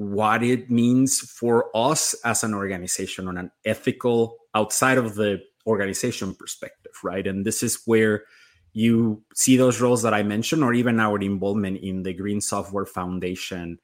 what 0.00 0.42
it 0.42 0.70
means 0.70 1.20
for 1.20 1.70
us 1.76 2.14
as 2.24 2.42
an 2.42 2.54
organization 2.54 3.28
on 3.28 3.36
an 3.36 3.50
ethical 3.64 4.38
outside 4.54 4.96
of 4.96 5.14
the 5.14 5.38
organization 5.66 6.34
perspective 6.34 6.92
right 7.04 7.26
and 7.26 7.44
this 7.44 7.62
is 7.62 7.82
where 7.84 8.24
you 8.72 9.22
see 9.34 9.56
those 9.56 9.80
roles 9.80 10.02
that 10.02 10.14
I 10.14 10.22
mentioned, 10.22 10.62
or 10.62 10.72
even 10.72 11.00
our 11.00 11.20
involvement 11.20 11.78
in 11.78 12.02
the 12.02 12.12
Green 12.12 12.40
Software 12.40 12.86
Foundation 12.86 13.78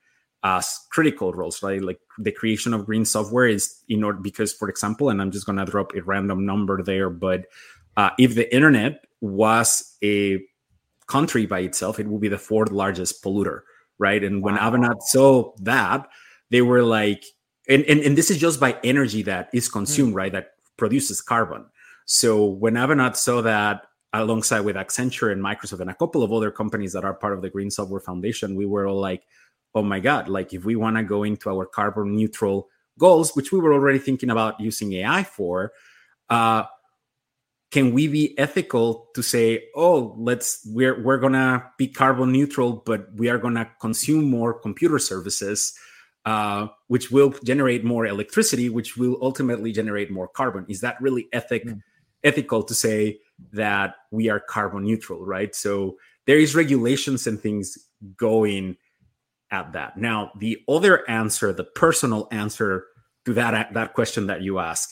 as 0.44 0.78
critical 0.90 1.32
roles, 1.32 1.62
right? 1.62 1.82
Like 1.82 1.98
the 2.18 2.30
creation 2.30 2.72
of 2.72 2.86
green 2.86 3.04
software 3.04 3.48
is 3.48 3.82
in 3.88 4.04
order 4.04 4.18
because, 4.18 4.52
for 4.52 4.68
example, 4.68 5.08
and 5.08 5.20
I'm 5.20 5.32
just 5.32 5.46
going 5.46 5.58
to 5.58 5.64
drop 5.64 5.94
a 5.94 6.02
random 6.02 6.46
number 6.46 6.82
there, 6.82 7.10
but 7.10 7.46
uh, 7.96 8.10
if 8.18 8.34
the 8.34 8.54
internet 8.54 9.04
was 9.20 9.96
a 10.04 10.40
country 11.08 11.46
by 11.46 11.60
itself, 11.60 11.98
it 11.98 12.06
would 12.06 12.20
be 12.20 12.28
the 12.28 12.38
fourth 12.38 12.70
largest 12.70 13.24
polluter, 13.24 13.62
right? 13.98 14.22
And 14.22 14.42
when 14.42 14.54
wow. 14.54 14.70
Avanade 14.70 15.02
saw 15.02 15.52
that, 15.60 16.08
they 16.50 16.62
were 16.62 16.82
like, 16.82 17.24
and, 17.68 17.84
and, 17.84 18.00
and 18.00 18.16
this 18.16 18.30
is 18.30 18.38
just 18.38 18.60
by 18.60 18.78
energy 18.84 19.22
that 19.22 19.50
is 19.52 19.68
consumed, 19.68 20.12
mm. 20.12 20.16
right? 20.16 20.32
That 20.32 20.50
produces 20.76 21.20
carbon. 21.20 21.66
So 22.04 22.44
when 22.44 22.74
Avanade 22.74 23.16
saw 23.16 23.42
that 23.42 23.82
alongside 24.12 24.60
with 24.60 24.76
Accenture 24.76 25.32
and 25.32 25.42
Microsoft 25.42 25.80
and 25.80 25.90
a 25.90 25.94
couple 25.94 26.22
of 26.22 26.32
other 26.32 26.50
companies 26.50 26.92
that 26.92 27.04
are 27.04 27.14
part 27.14 27.32
of 27.32 27.42
the 27.42 27.50
Green 27.50 27.70
Software 27.70 28.00
Foundation, 28.00 28.54
we 28.54 28.66
were 28.66 28.86
all 28.86 29.00
like, 29.00 29.24
oh 29.74 29.82
my 29.82 30.00
God, 30.00 30.28
like 30.28 30.54
if 30.54 30.64
we 30.64 30.76
want 30.76 30.96
to 30.96 31.02
go 31.02 31.22
into 31.24 31.50
our 31.50 31.66
carbon 31.66 32.14
neutral 32.14 32.68
goals, 32.98 33.34
which 33.34 33.52
we 33.52 33.58
were 33.58 33.74
already 33.74 33.98
thinking 33.98 34.30
about 34.30 34.58
using 34.60 34.92
AI 34.94 35.22
for, 35.24 35.72
uh, 36.30 36.64
can 37.70 37.92
we 37.92 38.08
be 38.08 38.38
ethical 38.38 39.08
to 39.14 39.22
say, 39.22 39.64
oh, 39.74 40.14
let's 40.18 40.60
we're 40.66 41.02
we're 41.02 41.18
gonna 41.18 41.70
be 41.78 41.88
carbon 41.88 42.32
neutral, 42.32 42.82
but 42.86 43.12
we 43.14 43.28
are 43.28 43.38
gonna 43.38 43.70
consume 43.80 44.30
more 44.30 44.54
computer 44.54 44.98
services, 44.98 45.74
uh, 46.24 46.68
which 46.86 47.10
will 47.10 47.30
generate 47.44 47.84
more 47.84 48.06
electricity, 48.06 48.68
which 48.68 48.96
will 48.96 49.18
ultimately 49.20 49.72
generate 49.72 50.10
more 50.10 50.28
carbon. 50.28 50.64
Is 50.68 50.80
that 50.82 51.00
really 51.00 51.28
ethic 51.32 51.66
mm. 51.66 51.80
ethical 52.22 52.62
to 52.62 52.74
say 52.74 53.18
that 53.52 53.96
we 54.10 54.30
are 54.30 54.40
carbon 54.40 54.84
neutral, 54.84 55.24
right? 55.24 55.54
So 55.54 55.96
there 56.26 56.38
is 56.38 56.54
regulations 56.54 57.26
and 57.26 57.40
things 57.40 57.76
going 58.16 58.76
at 59.50 59.72
that. 59.72 59.96
Now, 59.96 60.32
the 60.38 60.58
other 60.68 61.08
answer, 61.08 61.52
the 61.52 61.64
personal 61.64 62.28
answer 62.30 62.86
to 63.24 63.34
that 63.34 63.74
that 63.74 63.94
question 63.94 64.28
that 64.28 64.42
you 64.42 64.58
ask 64.58 64.90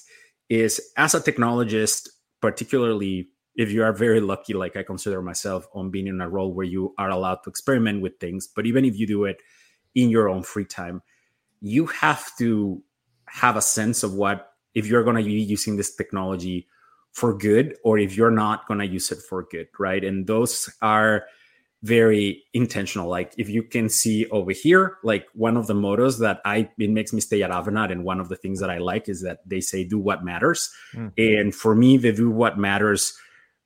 is 0.49 0.81
as 0.97 1.15
a 1.15 1.21
technologist, 1.21 2.09
particularly 2.45 3.31
if 3.57 3.73
you 3.73 3.83
are 3.83 3.95
very 3.95 4.21
lucky, 4.21 4.53
like 4.53 4.77
I 4.77 4.83
consider 4.83 5.23
myself, 5.23 5.67
on 5.73 5.91
being 5.91 6.09
in 6.09 6.21
a 6.21 6.29
role 6.29 6.53
where 6.53 6.67
you 6.67 6.95
are 6.99 7.09
allowed 7.09 7.39
to 7.45 7.49
experiment 7.49 8.03
with 8.03 8.21
things, 8.21 8.47
but 8.47 8.67
even 8.67 8.85
if 8.85 8.99
you 8.99 9.07
do 9.07 9.25
it 9.25 9.39
in 9.95 10.11
your 10.11 10.29
own 10.29 10.43
free 10.43 10.67
time, 10.67 11.01
you 11.63 11.87
have 11.87 12.31
to 12.37 12.83
have 13.29 13.57
a 13.57 13.63
sense 13.63 14.03
of 14.03 14.13
what 14.13 14.51
if 14.75 14.87
you're 14.87 15.05
going 15.05 15.17
to 15.17 15.23
be 15.25 15.41
using 15.41 15.79
this 15.79 15.97
technology 15.97 16.69
for 17.13 17.33
good 17.33 17.77
or 17.83 17.97
if 17.97 18.15
you're 18.15 18.31
not 18.31 18.69
going 18.69 18.81
to 18.81 18.87
use 18.87 19.11
it 19.11 19.21
for 19.27 19.47
good, 19.51 19.69
right? 19.79 20.05
And 20.05 20.27
those 20.27 20.69
are 20.83 21.25
very 21.85 22.43
intentional. 22.55 23.11
Like 23.11 23.35
if 23.37 23.51
you 23.51 23.63
can 23.63 23.91
see 23.91 24.27
over 24.31 24.53
here, 24.53 24.97
like 25.03 25.27
one 25.35 25.59
of 25.59 25.67
the 25.67 25.75
mottos 25.75 26.19
that 26.21 26.41
I 26.47 26.71
it 26.79 26.89
makes 26.89 27.13
me 27.13 27.21
stay 27.21 27.43
at 27.43 27.51
Avanade, 27.51 27.93
and 27.93 28.05
one 28.05 28.21
of 28.21 28.31
the 28.31 28.37
things 28.37 28.59
that 28.61 28.71
I 28.71 28.79
like 28.79 29.07
is 29.07 29.21
that 29.21 29.47
they 29.47 29.61
say 29.61 29.85
do 29.85 29.99
what 29.99 30.25
matters. 30.25 30.73
Mm. 30.95 31.13
And 31.19 31.55
for 31.55 31.75
me, 31.75 31.99
the 31.99 32.11
do 32.11 32.31
what 32.31 32.59
matters 32.59 33.13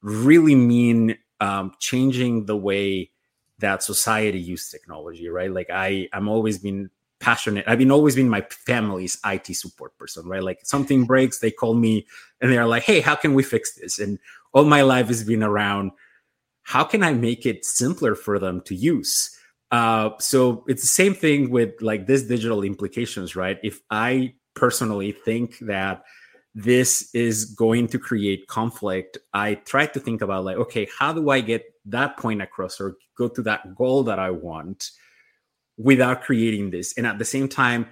really 0.02 0.56
mean 0.56 1.16
um, 1.40 1.72
changing 1.78 2.46
the 2.46 2.56
way 2.56 3.12
that 3.60 3.84
society 3.84 4.40
use 4.40 4.68
technology, 4.68 5.28
right? 5.28 5.52
Like 5.52 5.70
I, 5.70 6.08
I'm 6.12 6.28
always 6.28 6.58
been 6.58 6.90
passionate. 7.20 7.66
I've 7.68 7.78
been 7.78 7.92
always 7.92 8.16
been 8.16 8.28
my 8.28 8.44
family's 8.50 9.16
IT 9.24 9.46
support 9.54 9.96
person, 9.96 10.26
right? 10.26 10.42
Like 10.42 10.58
something 10.64 11.04
breaks, 11.04 11.38
they 11.38 11.52
call 11.52 11.74
me 11.74 12.04
and 12.40 12.50
they're 12.50 12.66
like, 12.66 12.82
"Hey, 12.82 13.00
how 13.00 13.14
can 13.14 13.34
we 13.34 13.44
fix 13.44 13.76
this?" 13.76 14.00
And 14.00 14.18
all 14.52 14.64
my 14.64 14.82
life 14.82 15.06
has 15.06 15.22
been 15.22 15.44
around 15.44 15.92
how 16.68 16.84
can 16.84 17.02
I 17.02 17.14
make 17.14 17.46
it 17.46 17.64
simpler 17.64 18.14
for 18.14 18.38
them 18.38 18.60
to 18.66 18.74
use? 18.74 19.34
Uh, 19.70 20.10
so 20.20 20.64
it's 20.68 20.82
the 20.82 20.86
same 21.02 21.14
thing 21.14 21.48
with 21.48 21.70
like 21.80 22.06
this 22.06 22.24
digital 22.24 22.62
implications, 22.62 23.34
right? 23.34 23.58
If 23.62 23.80
I 23.90 24.34
personally 24.54 25.12
think 25.12 25.58
that 25.60 26.02
this 26.54 27.08
is 27.14 27.46
going 27.46 27.86
to 27.88 27.98
create 27.98 28.48
conflict, 28.48 29.16
I 29.32 29.54
try 29.54 29.86
to 29.86 29.98
think 29.98 30.20
about 30.20 30.44
like, 30.44 30.58
okay, 30.58 30.86
how 30.98 31.14
do 31.14 31.30
I 31.30 31.40
get 31.40 31.64
that 31.86 32.18
point 32.18 32.42
across 32.42 32.78
or 32.82 32.96
go 33.16 33.28
to 33.28 33.40
that 33.44 33.74
goal 33.74 34.02
that 34.02 34.18
I 34.18 34.28
want 34.28 34.90
without 35.78 36.20
creating 36.20 36.68
this? 36.68 36.92
And 36.98 37.06
at 37.06 37.18
the 37.18 37.24
same 37.24 37.48
time, 37.48 37.86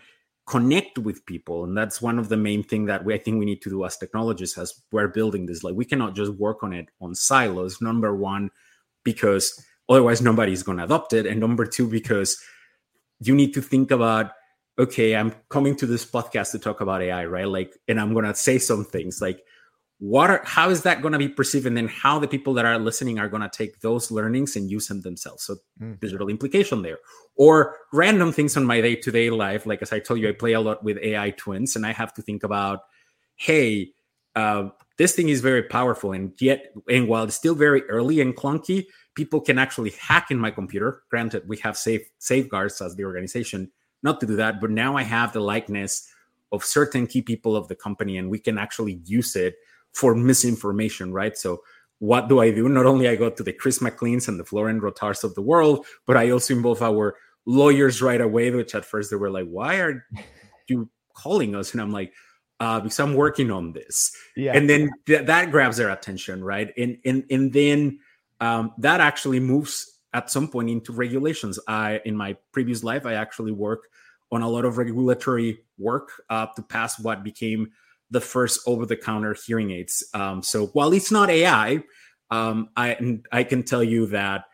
connect 0.47 0.99
with 0.99 1.25
people 1.25 1.65
and 1.65 1.77
that's 1.77 2.01
one 2.01 2.21
of 2.21 2.29
the 2.29 2.37
main 2.37 2.63
thing 2.63 2.85
that 2.85 3.05
we, 3.05 3.13
i 3.13 3.19
think 3.19 3.37
we 3.37 3.45
need 3.45 3.61
to 3.61 3.69
do 3.69 3.85
as 3.85 3.97
technologists 3.97 4.57
as 4.57 4.81
we're 4.93 5.09
building 5.09 5.45
this 5.45 5.65
like 5.65 5.75
we 5.75 5.85
cannot 5.85 6.15
just 6.15 6.31
work 6.35 6.63
on 6.63 6.73
it 6.73 6.89
on 7.01 7.17
silos 7.17 7.83
number 7.83 8.15
one 8.15 8.49
because 9.07 9.65
otherwise 9.89 10.21
nobody's 10.21 10.63
going 10.63 10.79
to 10.79 10.85
adopt 10.85 11.15
it. 11.15 11.25
And 11.25 11.41
number 11.41 11.65
two 11.65 11.89
because 11.89 12.37
you 13.21 13.35
need 13.35 13.55
to 13.55 13.63
think 13.63 13.91
about 13.91 14.33
okay 14.79 15.17
i'm 15.17 15.33
coming 15.49 15.75
to 15.75 15.87
this 15.87 16.05
podcast 16.05 16.51
to 16.51 16.59
talk 16.59 16.83
about 16.83 17.01
ai 17.01 17.25
right? 17.25 17.49
Like 17.49 17.73
and 17.89 17.99
i'm 17.99 18.13
going 18.13 18.27
to 18.27 18.35
say 18.35 18.59
some 18.59 18.85
things 18.85 19.23
like 19.23 19.41
what 19.99 20.29
are 20.29 20.43
how 20.45 20.69
is 20.69 20.83
that 20.83 21.01
going 21.01 21.13
to 21.13 21.19
be 21.19 21.29
perceived? 21.29 21.67
And 21.67 21.77
then 21.77 21.89
how 21.89 22.19
the 22.19 22.29
people 22.29 22.53
that 22.55 22.67
are 22.67 22.79
listening 22.79 23.19
are 23.19 23.31
going 23.31 23.43
to 23.43 23.49
take 23.49 23.81
those 23.81 24.11
learnings 24.11 24.55
and 24.55 24.71
use 24.71 24.89
them 24.89 25.01
themselves. 25.01 25.45
So 25.45 25.57
mm. 25.81 25.99
digital 26.01 26.29
implication 26.29 26.83
there. 26.83 26.99
Or 27.37 27.77
random 27.95 28.31
things 28.33 28.59
on 28.59 28.67
my 28.67 28.83
day-to-day 28.83 29.31
life. 29.31 29.65
Like 29.65 29.81
as 29.81 29.93
i 29.93 29.99
told 29.99 30.21
you 30.21 30.29
i 30.29 30.33
play 30.33 30.53
a 30.53 30.61
lot 30.61 30.85
with 30.85 30.99
ai 30.99 31.31
twins 31.31 31.77
and 31.77 31.87
i 31.87 31.93
have 31.93 32.13
to 32.15 32.23
think 32.23 32.43
about 32.43 32.81
hey 33.37 33.93
uh, 34.35 34.69
this 34.99 35.15
thing 35.15 35.29
is 35.29 35.41
very 35.41 35.63
powerful 35.63 36.13
and 36.13 36.33
yet 36.41 36.73
and 36.89 37.09
while 37.09 37.25
it's 37.25 37.35
still 37.35 37.55
very 37.55 37.83
early 37.85 38.21
and 38.21 38.37
clunky 38.37 38.87
people 39.15 39.41
can 39.41 39.59
actually 39.59 39.91
hack 40.01 40.31
in 40.31 40.39
my 40.39 40.51
computer 40.51 41.03
granted 41.11 41.43
we 41.49 41.57
have 41.59 41.77
safe 41.77 42.09
safeguards 42.19 42.81
as 42.81 42.95
the 42.97 43.05
organization 43.05 43.71
not 44.03 44.21
to 44.21 44.27
do 44.27 44.37
that 44.37 44.61
but 44.61 44.71
now 44.71 44.97
i 44.97 45.03
have 45.03 45.33
the 45.33 45.41
likeness 45.41 46.09
of 46.53 46.65
certain 46.65 47.07
key 47.07 47.23
people 47.23 47.57
of 47.57 47.69
the 47.69 47.75
company 47.75 48.17
and 48.17 48.31
we 48.31 48.39
can 48.39 48.59
actually 48.59 49.01
use 49.05 49.37
it 49.37 49.57
for 49.93 50.15
misinformation, 50.15 51.13
right? 51.13 51.37
So 51.37 51.63
what 51.99 52.29
do 52.29 52.41
I 52.41 52.51
do? 52.51 52.69
Not 52.69 52.85
only 52.85 53.09
I 53.09 53.17
go 53.17 53.31
to 53.31 53.43
the 53.43 53.53
Chris 53.53 53.79
McCleans 53.79 54.29
and 54.29 54.39
the 54.39 54.45
Florin 54.45 54.81
Rotars 54.81 55.25
of 55.25 55.35
the 55.35 55.43
world, 55.43 55.87
but 56.07 56.17
I 56.17 56.31
also 56.31 56.55
involve 56.55 56.83
our 56.83 57.17
lawyers 57.47 58.03
right 58.03 58.21
away, 58.21 58.51
which 58.51 58.75
at 58.75 58.85
first 58.85 59.11
they 59.11 59.17
were 59.17 59.31
like, 59.31 59.47
why 59.47 59.77
are 59.77 60.05
you 60.69 60.91
calling 61.15 61.55
us? 61.55 61.73
And 61.73 61.81
I'm 61.81 61.93
like, 61.93 62.13
uh, 62.61 62.81
because 62.81 62.99
I'm 63.01 63.15
working 63.15 63.51
on 63.51 63.73
this. 63.73 64.13
Yeah. 64.37 64.53
And 64.55 64.69
then 64.69 64.91
th- 65.07 65.27
that 65.27 65.51
grabs 65.51 65.77
their 65.77 65.91
attention, 65.91 66.43
right? 66.43 66.73
And 66.77 66.99
and 67.05 67.25
and 67.31 67.53
then 67.53 67.99
um, 68.41 68.73
that 68.79 69.01
actually 69.01 69.41
moves 69.41 70.01
at 70.13 70.31
some 70.31 70.49
point 70.49 70.71
into 70.71 70.93
regulations. 70.93 71.59
I 71.69 72.01
in 72.05 72.17
my 72.17 72.37
previous 72.53 72.83
life, 72.83 73.07
I 73.07 73.15
actually 73.15 73.53
work 73.53 73.89
on 74.33 74.43
a 74.43 74.49
lot 74.49 74.65
of 74.65 74.79
regulatory 74.79 75.59
work 75.79 76.11
uh, 76.31 76.47
to 76.57 76.63
pass 76.63 76.99
what 76.99 77.23
became 77.23 77.69
the 78.11 78.21
first 78.21 78.61
over-the-counter 78.67 79.37
hearing 79.47 79.71
aids. 79.71 80.05
Um, 80.15 80.43
so 80.43 80.67
while 80.69 80.93
it's 80.93 81.11
not 81.11 81.29
AI, 81.29 81.83
um, 82.31 82.71
I 82.77 83.21
I 83.31 83.45
can 83.45 83.63
tell 83.63 83.85
you 83.85 84.07
that 84.07 84.45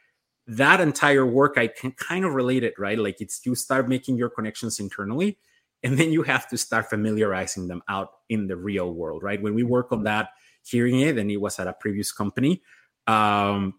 that 0.47 0.81
entire 0.81 1.25
work 1.25 1.57
I 1.57 1.69
can 1.69 1.93
kind 1.93 2.25
of 2.25 2.35
relate 2.35 2.65
it, 2.65 2.75
right? 2.79 2.99
Like 2.99 3.21
it's 3.21 3.41
you 3.47 3.55
start 3.55 3.89
making 3.89 4.17
your 4.17 4.29
connections 4.31 4.81
internally, 4.81 5.39
and 5.83 5.99
then 5.99 6.13
you 6.13 6.23
have 6.23 6.49
to 6.49 6.57
start 6.57 6.89
familiarizing 6.89 7.69
them 7.69 7.83
out 7.89 8.11
in 8.29 8.47
the 8.47 8.57
real 8.57 8.93
world, 8.93 9.23
right? 9.23 9.43
When 9.43 9.55
we 9.55 9.63
work 9.63 9.93
on 9.93 10.05
that 10.05 10.31
hearing 10.65 11.01
aid, 11.01 11.19
and 11.19 11.31
it 11.31 11.39
was 11.39 11.59
at 11.59 11.67
a 11.67 11.73
previous 11.73 12.13
company, 12.13 12.63
um, 13.07 13.75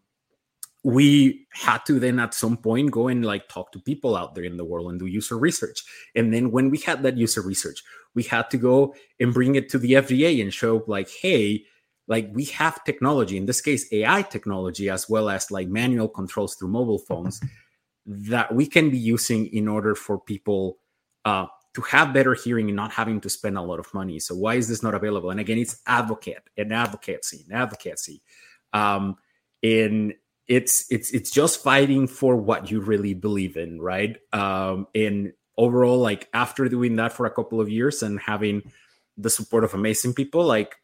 we 0.84 1.48
had 1.54 1.86
to 1.86 1.98
then 1.98 2.20
at 2.20 2.34
some 2.34 2.58
point 2.58 2.92
go 2.92 3.08
and 3.08 3.26
like 3.26 3.48
talk 3.48 3.72
to 3.72 3.80
people 3.80 4.18
out 4.18 4.36
there 4.36 4.44
in 4.44 4.58
the 4.58 4.66
world 4.66 4.92
and 4.92 5.00
do 5.00 5.06
user 5.06 5.38
research. 5.38 5.82
And 6.14 6.34
then 6.34 6.52
when 6.52 6.70
we 6.70 6.78
had 6.80 7.04
that 7.04 7.18
user 7.18 7.42
research, 7.42 7.82
we 8.16 8.24
had 8.24 8.50
to 8.50 8.58
go 8.58 8.94
and 9.20 9.34
bring 9.34 9.56
it 9.56 9.70
to 9.70 9.80
the 9.80 9.94
FDA 9.94 10.42
and 10.42 10.54
show 10.54 10.84
like, 10.86 11.10
hey, 11.10 11.64
like 12.08 12.30
we 12.34 12.44
have 12.46 12.84
technology, 12.84 13.38
in 13.38 13.46
this 13.46 13.62
case, 13.62 13.92
AI 13.94 14.24
technology, 14.24 14.90
as 14.90 15.10
well 15.10 15.30
as 15.30 15.50
like 15.52 15.70
manual 15.70 16.10
controls 16.10 16.56
through 16.56 16.68
mobile 16.68 17.00
phones 17.00 17.40
that 18.06 18.54
we 18.54 18.66
can 18.66 18.90
be 18.90 18.98
using 18.98 19.46
in 19.48 19.70
order 19.70 19.96
for 19.96 20.20
people 20.20 20.80
uh, 21.24 21.46
to 21.76 21.82
have 21.82 22.14
better 22.14 22.34
hearing 22.34 22.68
and 22.70 22.76
not 22.76 22.92
having 22.92 23.20
to 23.22 23.30
spend 23.30 23.58
a 23.58 23.62
lot 23.62 23.80
of 23.80 23.92
money. 23.94 24.20
So 24.20 24.36
why 24.36 24.56
is 24.56 24.68
this 24.68 24.84
not 24.84 24.94
available? 24.94 25.32
And 25.32 25.40
again, 25.40 25.58
it's 25.58 25.82
advocate 25.88 26.44
and 26.58 26.72
advocacy 26.74 27.46
and 27.50 27.60
advocacy. 27.60 28.22
Um, 28.74 29.18
in 29.62 30.14
it's 30.48 30.86
it's 30.92 31.12
it's 31.12 31.32
just 31.32 31.64
fighting 31.64 32.08
for 32.08 32.36
what 32.36 32.70
you 32.70 32.82
really 32.82 33.14
believe 33.14 33.58
in, 33.58 33.82
right? 33.82 34.18
Um, 34.34 34.88
and 34.94 35.34
overall, 35.58 35.98
like 36.00 36.28
after 36.34 36.68
doing 36.68 36.98
that 36.98 37.14
for 37.14 37.26
a 37.26 37.32
couple 37.32 37.62
of 37.62 37.70
years 37.70 38.04
and 38.04 38.20
having 38.20 38.72
the 39.18 39.30
support 39.30 39.64
of 39.64 39.74
amazing 39.74 40.14
people, 40.14 40.44
like 40.44 40.76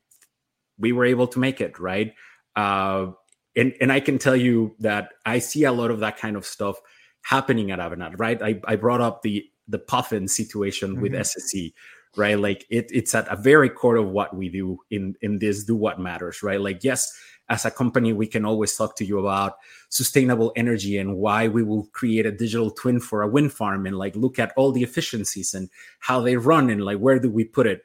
we 0.77 0.91
were 0.91 1.05
able 1.05 1.27
to 1.27 1.39
make 1.39 1.61
it, 1.61 1.77
right? 1.79 2.13
Uh, 2.55 3.07
and 3.55 3.73
and 3.81 3.91
I 3.91 3.99
can 3.99 4.17
tell 4.17 4.35
you 4.35 4.75
that 4.79 5.09
I 5.25 5.39
see 5.39 5.65
a 5.65 5.71
lot 5.71 5.91
of 5.91 5.99
that 5.99 6.17
kind 6.17 6.37
of 6.37 6.45
stuff 6.45 6.79
happening 7.21 7.71
at 7.71 7.79
Avanade, 7.79 8.15
right? 8.17 8.41
I, 8.41 8.61
I 8.65 8.75
brought 8.77 9.01
up 9.01 9.21
the 9.21 9.45
the 9.69 9.79
Puffin 9.79 10.27
situation 10.27 10.91
mm-hmm. 10.91 11.01
with 11.01 11.11
SSE, 11.13 11.73
right? 12.17 12.39
Like 12.39 12.65
it, 12.69 12.89
it's 12.91 13.15
at 13.15 13.31
a 13.31 13.35
very 13.35 13.69
core 13.69 13.97
of 13.97 14.09
what 14.09 14.35
we 14.35 14.49
do 14.49 14.79
in 14.89 15.15
in 15.21 15.39
this 15.39 15.63
do 15.63 15.75
what 15.75 15.99
matters, 15.99 16.43
right? 16.43 16.59
Like 16.59 16.83
yes, 16.83 17.11
as 17.49 17.65
a 17.65 17.71
company, 17.71 18.13
we 18.13 18.27
can 18.27 18.45
always 18.45 18.75
talk 18.75 18.95
to 18.97 19.05
you 19.05 19.19
about 19.19 19.57
sustainable 19.89 20.53
energy 20.55 20.97
and 20.97 21.17
why 21.17 21.47
we 21.47 21.63
will 21.63 21.87
create 21.93 22.25
a 22.25 22.31
digital 22.31 22.69
twin 22.69 22.99
for 22.99 23.21
a 23.21 23.27
wind 23.27 23.51
farm 23.51 23.85
and 23.85 23.97
like 23.97 24.15
look 24.15 24.37
at 24.37 24.53
all 24.55 24.71
the 24.71 24.83
efficiencies 24.83 25.53
and 25.53 25.69
how 25.99 26.21
they 26.21 26.37
run 26.37 26.69
and 26.69 26.83
like 26.83 26.99
where 26.99 27.19
do 27.19 27.29
we 27.29 27.43
put 27.43 27.65
it. 27.65 27.81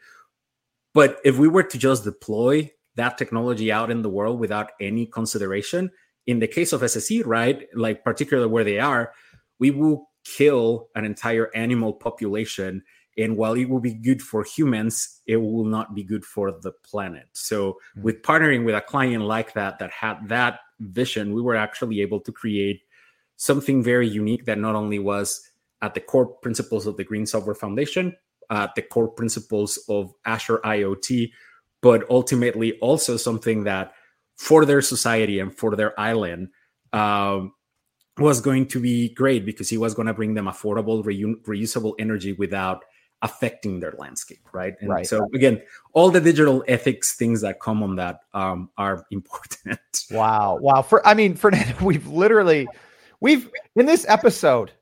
But 0.93 1.19
if 1.25 1.39
we 1.39 1.49
were 1.49 1.63
to 1.63 1.79
just 1.79 2.05
deploy 2.05 2.71
that 2.97 3.19
technology 3.19 3.73
out 3.73 3.91
in 3.91 4.03
the 4.03 4.11
world 4.11 4.39
without 4.39 4.73
any 4.81 5.07
consideration, 5.07 5.91
in 6.27 6.39
the 6.39 6.47
case 6.47 6.73
of 6.73 6.83
SSE, 6.83 7.23
right, 7.27 7.67
like 7.75 8.05
particularly 8.05 8.49
where 8.51 8.65
they 8.65 8.79
are, 8.79 9.13
we 9.59 9.71
will 9.71 10.11
kill 10.25 10.89
an 10.95 11.05
entire 11.05 11.51
animal 11.55 11.93
population 11.93 12.83
and 13.17 13.37
while 13.37 13.55
it 13.55 13.69
will 13.69 13.81
be 13.81 13.95
good 13.95 14.23
for 14.23 14.43
humans 14.43 15.21
it 15.27 15.37
will 15.37 15.65
not 15.65 15.95
be 15.95 16.03
good 16.03 16.25
for 16.25 16.51
the 16.51 16.73
planet 16.83 17.29
so 17.33 17.73
mm-hmm. 17.73 18.03
with 18.03 18.23
partnering 18.23 18.65
with 18.65 18.75
a 18.75 18.81
client 18.81 19.23
like 19.23 19.53
that 19.55 19.79
that 19.79 19.91
had 19.91 20.17
that 20.29 20.61
vision 20.81 21.35
we 21.35 21.43
were 21.43 21.55
actually 21.55 22.01
able 22.01 22.21
to 22.21 22.33
create 22.33 22.83
something 23.37 23.83
very 23.83 24.09
unique 24.09 24.45
that 24.47 24.59
not 24.59 24.75
only 24.75 24.99
was 24.99 25.51
at 25.83 25.95
the 25.95 26.01
core 26.01 26.27
principles 26.27 26.87
of 26.87 26.97
the 26.97 27.05
green 27.05 27.27
software 27.27 27.55
foundation 27.55 28.15
at 28.51 28.75
the 28.75 28.83
core 28.83 29.09
principles 29.09 29.79
of 29.89 30.13
azure 30.25 30.61
iot 30.65 31.31
but 31.81 32.09
ultimately 32.11 32.79
also 32.79 33.17
something 33.17 33.65
that 33.65 33.93
for 34.37 34.65
their 34.65 34.81
society 34.81 35.39
and 35.39 35.57
for 35.57 35.77
their 35.77 35.99
island 36.01 36.49
um, 36.93 37.53
was 38.19 38.41
going 38.41 38.67
to 38.69 38.81
be 38.81 39.09
great 39.11 39.45
because 39.45 39.69
he 39.69 39.79
was 39.79 39.95
going 39.95 40.07
to 40.07 40.15
bring 40.15 40.35
them 40.35 40.47
affordable 40.47 41.03
reusable 41.45 41.95
energy 41.99 42.33
without 42.33 42.85
affecting 43.23 43.81
their 43.81 43.95
landscape, 43.99 44.47
right? 44.53 44.75
And 44.81 44.91
right. 44.91 45.07
so 45.07 45.27
again, 45.35 45.63
all 45.95 46.11
the 46.11 46.21
digital 46.21 46.63
ethics 46.69 47.17
things 47.17 47.41
that 47.41 47.59
come 47.59 47.83
on 47.83 47.97
that 47.97 48.21
um, 48.35 48.71
are 48.77 49.05
important. 49.11 49.81
Wow, 50.11 50.59
wow. 50.61 50.83
For 50.83 51.05
I 51.07 51.15
mean, 51.15 51.35
Fernando, 51.35 51.75
we've 51.85 52.07
literally, 52.07 52.69
we've 53.21 53.51
in 53.75 53.87
this 53.87 54.07
episode. 54.09 54.73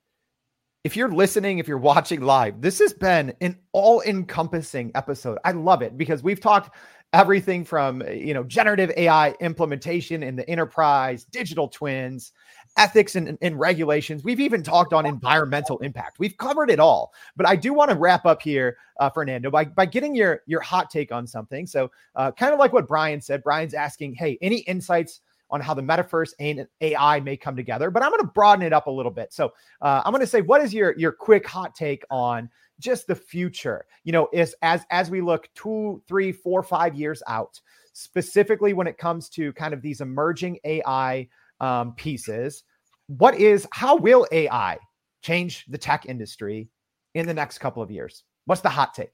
If 0.84 0.96
you're 0.96 1.12
listening, 1.12 1.58
if 1.58 1.68
you're 1.68 1.78
watching 1.78 2.22
live, 2.22 2.60
this 2.60 2.80
has 2.80 2.92
been 2.92 3.32
an 3.40 3.56
all-encompassing 3.70 4.90
episode. 4.96 5.38
I 5.44 5.52
love 5.52 5.80
it 5.80 5.96
because 5.96 6.24
we've 6.24 6.40
talked 6.40 6.74
everything 7.12 7.64
from 7.64 8.02
you 8.10 8.34
know 8.34 8.42
generative 8.42 8.90
AI 8.96 9.30
implementation 9.40 10.24
in 10.24 10.34
the 10.34 10.48
enterprise, 10.50 11.24
digital 11.24 11.68
twins, 11.68 12.32
ethics 12.76 13.16
and, 13.16 13.36
and, 13.42 13.58
regulations. 13.58 14.24
We've 14.24 14.40
even 14.40 14.62
talked 14.62 14.92
on 14.92 15.04
environmental 15.04 15.78
impact. 15.78 16.18
We've 16.18 16.36
covered 16.36 16.70
it 16.70 16.80
all. 16.80 17.12
But 17.36 17.46
I 17.46 17.56
do 17.56 17.72
want 17.74 17.90
to 17.90 17.96
wrap 17.96 18.24
up 18.24 18.40
here, 18.40 18.76
uh, 18.98 19.10
Fernando, 19.10 19.50
by, 19.50 19.66
by 19.66 19.86
getting 19.86 20.14
your, 20.14 20.42
your 20.46 20.60
hot 20.60 20.90
take 20.90 21.12
on 21.12 21.26
something. 21.26 21.66
So, 21.66 21.90
uh, 22.16 22.32
kind 22.32 22.52
of 22.52 22.58
like 22.58 22.72
what 22.72 22.88
Brian 22.88 23.20
said, 23.20 23.42
Brian's 23.42 23.74
asking, 23.74 24.14
hey, 24.14 24.38
any 24.40 24.58
insights 24.60 25.20
on 25.50 25.60
how 25.60 25.74
the 25.74 25.82
metaverse 25.82 26.32
and 26.40 26.66
AI 26.80 27.20
may 27.20 27.36
come 27.36 27.56
together? 27.56 27.90
But 27.90 28.02
I'm 28.02 28.10
going 28.10 28.22
to 28.22 28.32
broaden 28.32 28.64
it 28.64 28.72
up 28.72 28.86
a 28.86 28.90
little 28.90 29.12
bit. 29.12 29.32
So, 29.32 29.52
uh, 29.82 30.02
I'm 30.04 30.12
going 30.12 30.20
to 30.20 30.26
say, 30.26 30.40
what 30.40 30.62
is 30.62 30.72
your, 30.72 30.94
your 30.96 31.12
quick 31.12 31.46
hot 31.46 31.74
take 31.74 32.04
on 32.10 32.48
just 32.80 33.06
the 33.06 33.14
future? 33.14 33.84
You 34.04 34.12
know, 34.12 34.28
is 34.32 34.54
as 34.62 34.84
as 34.90 35.10
we 35.10 35.20
look 35.20 35.48
two, 35.54 36.02
three, 36.08 36.32
four, 36.32 36.62
five 36.62 36.94
years 36.94 37.22
out, 37.26 37.60
specifically 37.92 38.72
when 38.72 38.86
it 38.86 38.96
comes 38.96 39.28
to 39.28 39.52
kind 39.52 39.74
of 39.74 39.82
these 39.82 40.00
emerging 40.00 40.58
AI 40.64 41.28
um, 41.62 41.94
pieces. 41.94 42.64
What 43.06 43.34
is 43.36 43.66
how 43.72 43.96
will 43.96 44.26
AI 44.30 44.78
change 45.22 45.64
the 45.68 45.78
tech 45.78 46.04
industry 46.06 46.68
in 47.14 47.26
the 47.26 47.34
next 47.34 47.58
couple 47.58 47.82
of 47.82 47.90
years? 47.90 48.24
What's 48.44 48.60
the 48.60 48.68
hot 48.68 48.92
take? 48.92 49.12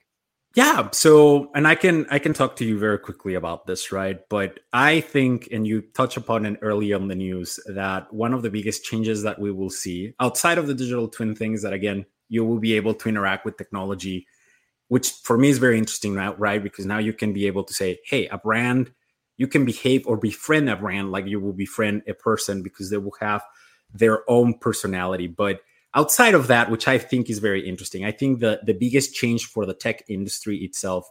Yeah. 0.55 0.88
So, 0.92 1.51
and 1.55 1.68
I 1.68 1.74
can 1.74 2.07
I 2.11 2.18
can 2.18 2.32
talk 2.32 2.57
to 2.57 2.64
you 2.64 2.78
very 2.78 2.99
quickly 2.99 3.34
about 3.34 3.66
this, 3.66 3.92
right? 3.92 4.18
But 4.30 4.61
I 4.72 5.01
think, 5.03 5.49
and 5.53 5.66
you 5.66 5.82
touch 5.94 6.16
upon 6.16 6.46
it 6.46 6.59
earlier 6.62 6.96
on 6.96 7.09
the 7.09 7.14
news, 7.14 7.61
that 7.66 8.12
one 8.12 8.32
of 8.32 8.42
the 8.42 8.51
biggest 8.51 8.82
changes 8.82 9.22
that 9.22 9.38
we 9.38 9.53
will 9.53 9.70
see 9.70 10.14
outside 10.20 10.59
of 10.59 10.66
the 10.66 10.74
digital 10.74 11.07
twin 11.07 11.34
things 11.34 11.62
that 11.62 11.74
again 11.74 12.07
you 12.30 12.44
will 12.44 12.59
be 12.59 12.74
able 12.74 12.94
to 12.94 13.09
interact 13.09 13.44
with 13.44 13.57
technology, 13.57 14.26
which 14.88 15.11
for 15.11 15.36
me 15.36 15.49
is 15.51 15.59
very 15.59 15.78
interesting, 15.78 16.14
now, 16.14 16.34
right? 16.34 16.62
Because 16.62 16.86
now 16.86 16.99
you 16.99 17.12
can 17.12 17.32
be 17.32 17.46
able 17.46 17.64
to 17.64 17.74
say, 17.74 17.99
hey, 18.07 18.26
a 18.28 18.38
brand, 18.38 18.90
you 19.39 19.49
can 19.49 19.64
behave 19.64 20.07
or 20.07 20.18
befriend 20.18 20.68
a 20.68 20.76
brand 20.76 21.11
like 21.11 21.26
you 21.26 21.41
will 21.41 21.55
befriend 21.55 22.03
a 22.07 22.12
person 22.12 22.62
because 22.62 22.91
they 22.91 22.99
will 22.99 23.16
have 23.20 23.43
their 23.95 24.28
own 24.30 24.53
personality, 24.59 25.26
but 25.26 25.61
outside 25.95 26.34
of 26.34 26.49
that, 26.49 26.70
which 26.70 26.86
I 26.86 26.99
think 26.99 27.30
is 27.30 27.39
very 27.39 27.66
interesting, 27.66 28.05
I 28.05 28.12
think 28.12 28.41
the, 28.41 28.61
the 28.64 28.74
biggest 28.74 29.14
change 29.14 29.47
for 29.47 29.64
the 29.64 29.72
tech 29.72 30.05
industry 30.09 30.59
itself 30.59 31.09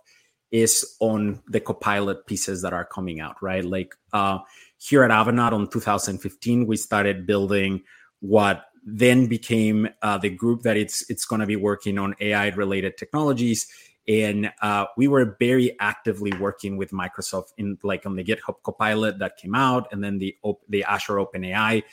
is 0.51 0.95
on 0.99 1.41
the 1.47 1.59
copilot 1.59 2.25
pieces 2.27 2.61
that 2.61 2.73
are 2.73 2.85
coming 2.85 3.19
out, 3.19 3.41
right? 3.41 3.65
Like 3.65 3.95
uh, 4.13 4.39
here 4.77 5.03
at 5.03 5.11
Avanade 5.11 5.53
on 5.53 5.69
2015, 5.69 6.67
we 6.67 6.77
started 6.77 7.25
building 7.25 7.81
what 8.19 8.65
then 8.85 9.27
became 9.27 9.89
uh, 10.01 10.17
the 10.17 10.29
group 10.29 10.61
that 10.61 10.77
it's 10.77 11.09
it's 11.09 11.25
going 11.25 11.41
to 11.41 11.45
be 11.45 11.57
working 11.57 11.97
on 11.97 12.15
AI 12.21 12.47
related 12.49 12.97
technologies. 12.97 13.67
And 14.07 14.51
uh, 14.61 14.85
we 14.95 15.07
were 15.07 15.35
very 15.37 15.77
actively 15.79 16.31
working 16.39 16.77
with 16.77 16.91
Microsoft 16.91 17.47
in 17.57 17.77
like 17.83 18.05
on 18.05 18.15
the 18.15 18.23
GitHub 18.23 18.55
Copilot 18.63 19.19
that 19.19 19.37
came 19.37 19.53
out, 19.53 19.87
and 19.91 20.03
then 20.03 20.17
the 20.17 20.35
the 20.69 20.83
Azure 20.83 21.15
OpenAI 21.15 21.83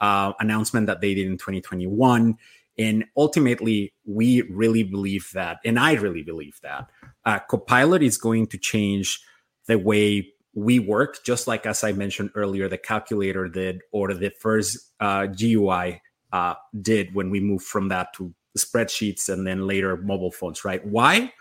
uh, 0.00 0.32
announcement 0.38 0.86
that 0.86 1.00
they 1.00 1.14
did 1.14 1.26
in 1.26 1.38
2021. 1.38 2.36
And 2.76 3.04
ultimately, 3.16 3.92
we 4.04 4.42
really 4.42 4.82
believe 4.82 5.30
that, 5.34 5.58
and 5.64 5.78
I 5.78 5.92
really 5.94 6.22
believe 6.22 6.58
that 6.62 6.90
uh, 7.24 7.38
Copilot 7.48 8.02
is 8.02 8.18
going 8.18 8.48
to 8.48 8.58
change 8.58 9.20
the 9.66 9.78
way 9.78 10.32
we 10.54 10.78
work, 10.78 11.24
just 11.24 11.46
like 11.46 11.66
as 11.66 11.82
I 11.82 11.92
mentioned 11.92 12.30
earlier, 12.34 12.68
the 12.68 12.78
calculator 12.78 13.48
did, 13.48 13.82
or 13.92 14.12
the 14.14 14.30
first 14.30 14.92
uh, 15.00 15.26
GUI 15.26 16.00
uh, 16.32 16.54
did 16.80 17.14
when 17.14 17.30
we 17.30 17.40
moved 17.40 17.64
from 17.64 17.88
that 17.88 18.12
to 18.14 18.34
spreadsheets 18.56 19.28
and 19.28 19.46
then 19.46 19.66
later 19.66 19.96
mobile 19.96 20.30
phones. 20.30 20.64
Right? 20.64 20.84
Why? 20.84 21.32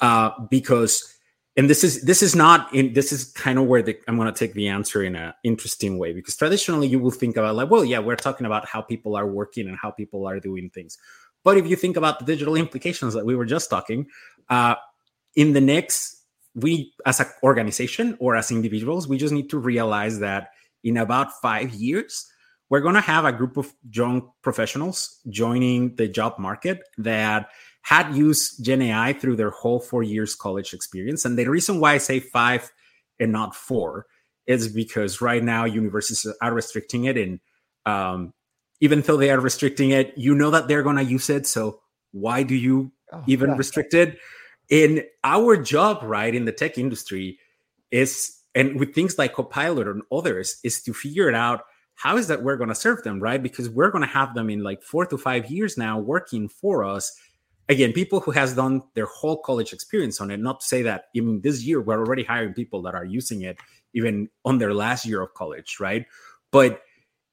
Uh, 0.00 0.30
because 0.50 1.18
and 1.58 1.68
this 1.68 1.82
is 1.82 2.02
this 2.02 2.22
is 2.22 2.36
not 2.36 2.72
in 2.72 2.92
this 2.92 3.12
is 3.12 3.32
kind 3.32 3.58
of 3.58 3.66
where 3.66 3.82
the, 3.82 3.98
i'm 4.06 4.16
going 4.16 4.32
to 4.32 4.38
take 4.38 4.54
the 4.54 4.68
answer 4.68 5.02
in 5.02 5.16
an 5.16 5.34
interesting 5.42 5.98
way 5.98 6.12
because 6.12 6.36
traditionally 6.36 6.86
you 6.86 7.00
will 7.00 7.10
think 7.10 7.36
about 7.36 7.56
like 7.56 7.68
well 7.68 7.84
yeah 7.84 7.98
we're 7.98 8.16
talking 8.16 8.46
about 8.46 8.64
how 8.64 8.80
people 8.80 9.16
are 9.16 9.26
working 9.26 9.66
and 9.66 9.76
how 9.76 9.90
people 9.90 10.26
are 10.26 10.40
doing 10.40 10.70
things. 10.70 10.96
But 11.44 11.56
if 11.56 11.66
you 11.66 11.76
think 11.76 11.96
about 11.96 12.18
the 12.18 12.24
digital 12.24 12.56
implications 12.56 13.14
that 13.14 13.24
we 13.24 13.34
were 13.34 13.44
just 13.44 13.70
talking 13.70 14.06
uh, 14.48 14.76
in 15.34 15.52
the 15.52 15.60
next 15.60 16.22
we 16.54 16.92
as 17.04 17.20
an 17.20 17.26
organization 17.42 18.16
or 18.20 18.36
as 18.36 18.50
individuals 18.50 19.08
we 19.08 19.18
just 19.18 19.34
need 19.34 19.50
to 19.50 19.58
realize 19.58 20.20
that 20.20 20.50
in 20.84 20.96
about 20.96 21.40
five 21.40 21.74
years 21.74 22.26
we're 22.70 22.80
going 22.80 22.94
to 22.94 23.00
have 23.00 23.24
a 23.24 23.32
group 23.32 23.56
of 23.56 23.72
young 23.90 24.30
professionals 24.42 25.20
joining 25.28 25.94
the 25.96 26.06
job 26.06 26.38
market 26.38 26.82
that 26.98 27.50
had 27.88 28.14
used 28.14 28.62
Gen 28.62 28.82
AI 28.82 29.14
through 29.14 29.34
their 29.34 29.48
whole 29.48 29.80
four 29.80 30.02
years 30.02 30.34
college 30.34 30.74
experience. 30.74 31.24
And 31.24 31.38
the 31.38 31.48
reason 31.48 31.80
why 31.80 31.94
I 31.94 31.98
say 31.98 32.20
five 32.20 32.70
and 33.18 33.32
not 33.32 33.54
four 33.54 34.04
is 34.46 34.68
because 34.68 35.22
right 35.22 35.42
now 35.42 35.64
universities 35.64 36.30
are 36.42 36.52
restricting 36.52 37.04
it. 37.04 37.16
And 37.16 37.40
um, 37.86 38.34
even 38.82 39.00
though 39.00 39.16
they 39.16 39.30
are 39.30 39.40
restricting 39.40 39.88
it, 39.92 40.12
you 40.18 40.34
know 40.34 40.50
that 40.50 40.68
they're 40.68 40.82
going 40.82 40.96
to 40.96 41.02
use 41.02 41.30
it. 41.30 41.46
So 41.46 41.80
why 42.12 42.42
do 42.42 42.54
you 42.54 42.92
oh, 43.10 43.24
even 43.26 43.56
restrict 43.56 43.94
it? 43.94 44.18
In 44.68 45.04
our 45.24 45.56
job, 45.56 46.00
right, 46.02 46.34
in 46.34 46.44
the 46.44 46.52
tech 46.52 46.76
industry, 46.76 47.38
is 47.90 48.38
and 48.54 48.78
with 48.78 48.94
things 48.94 49.16
like 49.16 49.32
Copilot 49.32 49.88
and 49.88 50.02
others, 50.12 50.60
is 50.62 50.82
to 50.82 50.92
figure 50.92 51.30
it 51.30 51.34
out 51.34 51.62
how 51.94 52.18
is 52.18 52.28
that 52.28 52.42
we're 52.42 52.58
going 52.58 52.68
to 52.68 52.74
serve 52.74 53.02
them, 53.02 53.18
right? 53.18 53.42
Because 53.42 53.70
we're 53.70 53.90
going 53.90 54.04
to 54.04 54.10
have 54.10 54.34
them 54.34 54.50
in 54.50 54.62
like 54.62 54.82
four 54.82 55.06
to 55.06 55.16
five 55.16 55.50
years 55.50 55.78
now 55.78 55.98
working 55.98 56.50
for 56.50 56.84
us 56.84 57.18
again, 57.68 57.92
people 57.92 58.20
who 58.20 58.30
has 58.30 58.54
done 58.54 58.82
their 58.94 59.06
whole 59.06 59.40
college 59.42 59.72
experience 59.72 60.20
on 60.20 60.30
it. 60.30 60.40
Not 60.40 60.60
to 60.60 60.66
say 60.66 60.82
that 60.82 61.04
even 61.14 61.40
this 61.42 61.62
year 61.62 61.80
we're 61.80 61.98
already 61.98 62.24
hiring 62.24 62.54
people 62.54 62.82
that 62.82 62.94
are 62.94 63.04
using 63.04 63.42
it 63.42 63.58
even 63.94 64.28
on 64.44 64.58
their 64.58 64.74
last 64.74 65.06
year 65.06 65.20
of 65.22 65.34
college, 65.34 65.78
right? 65.80 66.06
But 66.50 66.82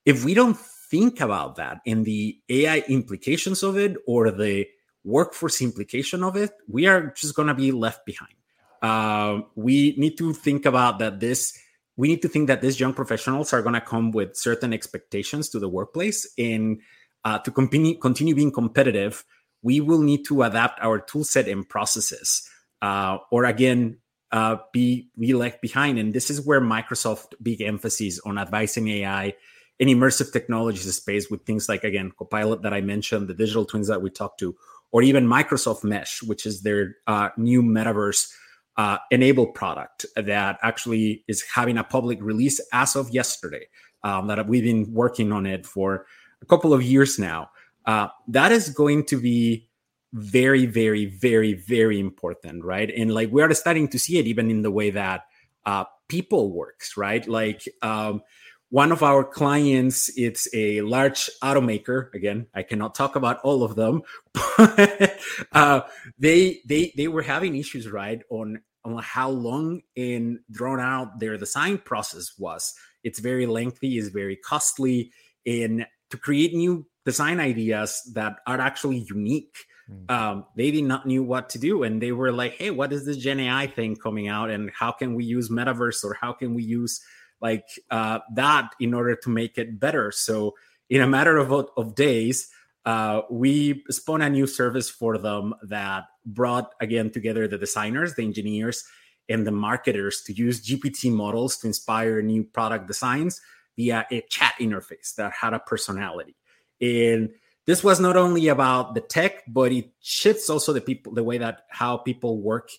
if 0.05 0.25
we 0.25 0.33
don't 0.33 0.57
think 0.57 1.21
about 1.21 1.55
that 1.55 1.79
and 1.86 2.05
the 2.05 2.39
AI 2.49 2.83
implications 2.88 3.63
of 3.63 3.77
it 3.77 3.97
or 4.07 4.31
the 4.31 4.67
workforce 5.03 5.61
implication 5.61 6.23
of 6.23 6.36
it, 6.36 6.51
we 6.67 6.88
are 6.88 7.11
just 7.11 7.36
going 7.36 7.47
to 7.47 7.53
be 7.53 7.71
left 7.71 8.05
behind. 8.05 8.33
Uh, 8.81 9.41
we 9.55 9.95
need 9.97 10.17
to 10.17 10.33
think 10.33 10.65
about 10.65 10.99
that 10.99 11.19
this 11.19 11.57
we 11.97 12.09
need 12.09 12.21
to 12.21 12.27
think 12.27 12.47
that 12.47 12.61
these 12.61 12.77
young 12.77 12.93
professionals 12.93 13.53
are 13.53 13.61
going 13.61 13.73
to 13.73 13.79
come 13.79 14.11
with 14.11 14.36
certain 14.36 14.73
expectations 14.73 15.47
to 15.47 15.59
the 15.59 15.69
workplace 15.69 16.27
and 16.38 16.81
uh, 17.23 17.39
to 17.39 17.51
continue 17.51 17.97
continue 17.97 18.36
being 18.36 18.51
competitive 18.51 19.23
we 19.66 19.82
will 19.82 20.01
need 20.01 20.24
to 20.24 20.43
adapt 20.43 20.80
our 20.80 20.99
toolset 20.99 21.51
and 21.51 21.68
processes, 21.68 22.47
uh, 22.84 23.18
or 23.32 23.45
again, 23.45 23.97
uh, 24.32 24.57
be 24.72 25.09
we 25.18 25.34
left 25.34 25.59
behind. 25.59 25.97
And 25.97 26.13
this 26.13 26.30
is 26.30 26.45
where 26.45 26.61
Microsoft 26.61 27.34
big 27.41 27.61
emphasis 27.61 28.20
on 28.28 28.38
advising 28.38 28.88
AI 28.89 29.34
and 29.80 29.89
immersive 29.89 30.32
technologies 30.32 30.95
space 30.95 31.32
with 31.32 31.47
things 31.47 31.68
like 31.68 31.84
again 31.84 32.11
Copilot 32.16 32.61
that 32.61 32.76
I 32.76 32.82
mentioned, 32.82 33.28
the 33.28 33.34
digital 33.34 33.66
twins 33.66 33.88
that 33.88 34.03
we 34.03 34.11
talked 34.11 34.39
to, 34.41 34.55
or 34.91 35.01
even 35.01 35.26
Microsoft 35.26 35.84
Mesh, 35.84 36.22
which 36.22 36.45
is 36.45 36.61
their 36.61 36.97
uh, 37.07 37.30
new 37.36 37.63
metaverse 37.63 38.32
uh, 38.78 38.99
enabled 39.09 39.55
product 39.55 40.05
that 40.16 40.59
actually 40.61 41.24
is 41.28 41.43
having 41.55 41.80
a 41.80 41.84
public 41.84 42.22
release 42.22 42.61
as 42.72 42.95
of 42.95 43.09
yesterday. 43.09 43.66
Um, 44.03 44.28
that 44.28 44.45
we've 44.45 44.63
been 44.63 44.93
working 44.93 45.32
on 45.32 45.47
it 45.47 45.66
for 45.66 46.05
a 46.39 46.45
couple 46.45 46.72
of 46.72 46.84
years 46.84 47.18
now 47.18 47.49
uh, 47.86 48.07
that 48.27 48.51
is 48.51 48.69
going 48.69 49.05
to 49.05 49.19
be 49.19 49.69
very, 50.13 50.65
very, 50.65 51.05
very, 51.05 51.53
very 51.53 51.99
important, 51.99 52.63
right? 52.63 52.89
And 52.89 53.13
like 53.13 53.31
we 53.31 53.41
are 53.41 53.53
starting 53.53 53.88
to 53.89 53.99
see 53.99 54.17
it 54.17 54.27
even 54.27 54.49
in 54.49 54.61
the 54.61 54.71
way 54.71 54.91
that 54.91 55.25
uh, 55.65 55.86
people 56.07 56.51
works, 56.53 56.95
right? 56.95 57.27
Like 57.27 57.67
um, 57.81 58.21
one 58.69 58.91
of 58.91 59.03
our 59.03 59.23
clients, 59.23 60.09
it's 60.15 60.47
a 60.53 60.81
large 60.81 61.29
automaker. 61.43 62.13
Again, 62.13 62.47
I 62.53 62.63
cannot 62.63 62.95
talk 62.95 63.15
about 63.15 63.39
all 63.41 63.63
of 63.63 63.75
them, 63.75 64.03
but 64.33 65.17
uh, 65.51 65.81
they 66.17 66.61
they 66.65 66.93
they 66.95 67.07
were 67.07 67.21
having 67.21 67.55
issues, 67.55 67.89
right, 67.89 68.21
on 68.29 68.61
on 68.83 69.01
how 69.01 69.29
long 69.29 69.81
and 69.97 70.39
drawn 70.51 70.79
out 70.79 71.19
their 71.19 71.38
design 71.38 71.77
process 71.79 72.33
was. 72.38 72.73
It's 73.03 73.19
very 73.19 73.45
lengthy, 73.45 73.97
it's 73.97 74.09
very 74.09 74.36
costly, 74.36 75.11
and 75.45 75.86
to 76.09 76.17
create 76.17 76.53
new 76.53 76.88
design 77.06 77.39
ideas 77.39 78.01
that 78.14 78.39
are 78.47 78.60
actually 78.60 79.06
unique. 79.10 79.56
Mm. 79.89 80.12
Um, 80.12 80.45
they 80.56 80.72
did 80.72 80.84
not 80.84 81.06
knew 81.06 81.24
what 81.24 81.49
to 81.49 81.60
do, 81.60 81.84
and 81.84 82.01
they 82.01 82.12
were 82.12 82.32
like, 82.32 82.53
"Hey, 82.53 82.72
what 82.72 82.91
is 82.91 83.06
this 83.06 83.18
Gen 83.18 83.39
AI 83.39 83.68
thing 83.68 83.95
coming 83.95 84.28
out, 84.28 84.49
and 84.49 84.72
how 84.72 84.91
can 84.91 85.14
we 85.14 85.24
use 85.24 85.49
metaverse, 85.49 86.03
or 86.03 86.16
how 86.16 86.34
can 86.34 86.56
we 86.56 86.64
use 86.64 87.01
like 87.41 87.68
uh, 87.91 88.20
that 88.34 88.72
in 88.80 88.93
order 88.93 89.16
to 89.16 89.30
make 89.30 89.58
it 89.58 89.80
better?" 89.80 90.12
So, 90.12 90.56
in 90.89 91.01
a 91.01 91.08
matter 91.08 91.38
of 91.38 91.51
of 91.78 91.95
days, 91.95 92.49
uh, 92.86 93.22
we 93.30 93.84
spun 93.89 94.22
a 94.22 94.30
new 94.30 94.47
service 94.47 94.89
for 94.89 95.18
them 95.20 95.53
that 95.64 96.06
brought 96.26 96.74
again 96.82 97.12
together 97.12 97.47
the 97.47 97.58
designers, 97.60 98.16
the 98.16 98.24
engineers, 98.24 98.84
and 99.30 99.45
the 99.45 99.51
marketers 99.51 100.22
to 100.24 100.34
use 100.34 100.66
GPT 100.66 101.12
models 101.12 101.58
to 101.58 101.68
inspire 101.68 102.22
new 102.22 102.43
product 102.43 102.88
designs 102.88 103.41
via 103.76 104.06
a 104.12 104.22
chat 104.30 104.53
interface 104.60 105.16
that 105.16 105.32
had 105.34 105.53
a 105.53 105.60
personality. 105.60 106.36
And 106.82 107.32
this 107.65 107.84
was 107.84 107.99
not 107.99 108.15
only 108.17 108.47
about 108.47 108.93
the 108.93 109.01
tech, 109.01 109.43
but 109.47 109.71
it 109.71 109.91
shifts 110.01 110.49
also 110.49 110.73
the 110.73 110.82
people, 110.82 111.13
the 111.13 111.23
way 111.23 111.38
that 111.38 111.61
how 111.69 111.97
people 111.97 112.41
work 112.41 112.69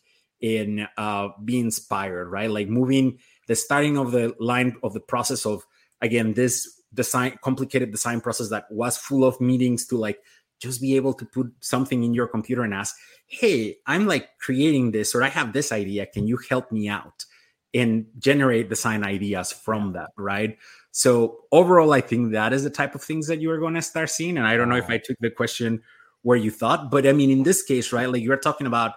in 0.40 0.86
uh, 0.96 1.28
be 1.44 1.58
inspired, 1.58 2.28
right? 2.28 2.50
Like 2.50 2.68
moving 2.68 3.18
the 3.48 3.56
starting 3.56 3.96
of 3.96 4.12
the 4.12 4.34
line 4.38 4.76
of 4.82 4.92
the 4.92 5.00
process 5.00 5.46
of 5.46 5.64
again 6.02 6.34
this 6.34 6.82
design 6.92 7.38
complicated 7.42 7.90
design 7.90 8.20
process 8.20 8.50
that 8.50 8.66
was 8.70 8.96
full 8.96 9.24
of 9.24 9.40
meetings 9.40 9.86
to 9.86 9.96
like 9.96 10.18
just 10.60 10.80
be 10.80 10.96
able 10.96 11.12
to 11.12 11.26
put 11.26 11.52
something 11.60 12.02
in 12.02 12.14
your 12.14 12.26
computer 12.26 12.62
and 12.62 12.74
ask, 12.74 12.94
"Hey, 13.26 13.76
I'm 13.86 14.06
like 14.06 14.38
creating 14.38 14.92
this, 14.92 15.14
or 15.14 15.22
I 15.22 15.28
have 15.28 15.52
this 15.52 15.72
idea. 15.72 16.06
Can 16.06 16.26
you 16.26 16.38
help 16.48 16.70
me 16.70 16.88
out?" 16.88 17.24
And 17.74 18.06
generate 18.18 18.68
design 18.68 19.04
ideas 19.04 19.52
from 19.52 19.92
that, 19.92 20.10
right? 20.16 20.56
So 20.96 21.40
overall, 21.52 21.92
I 21.92 22.00
think 22.00 22.32
that 22.32 22.54
is 22.54 22.64
the 22.64 22.70
type 22.70 22.94
of 22.94 23.02
things 23.02 23.26
that 23.26 23.38
you 23.38 23.50
are 23.50 23.58
going 23.58 23.74
to 23.74 23.82
start 23.82 24.08
seeing. 24.08 24.38
And 24.38 24.46
I 24.46 24.56
don't 24.56 24.70
know 24.70 24.76
if 24.76 24.88
I 24.88 24.96
took 24.96 25.18
the 25.20 25.30
question 25.30 25.82
where 26.22 26.38
you 26.38 26.50
thought, 26.50 26.90
but 26.90 27.06
I 27.06 27.12
mean, 27.12 27.28
in 27.28 27.42
this 27.42 27.62
case, 27.62 27.92
right, 27.92 28.10
like 28.10 28.22
you're 28.22 28.38
talking 28.38 28.66
about 28.66 28.94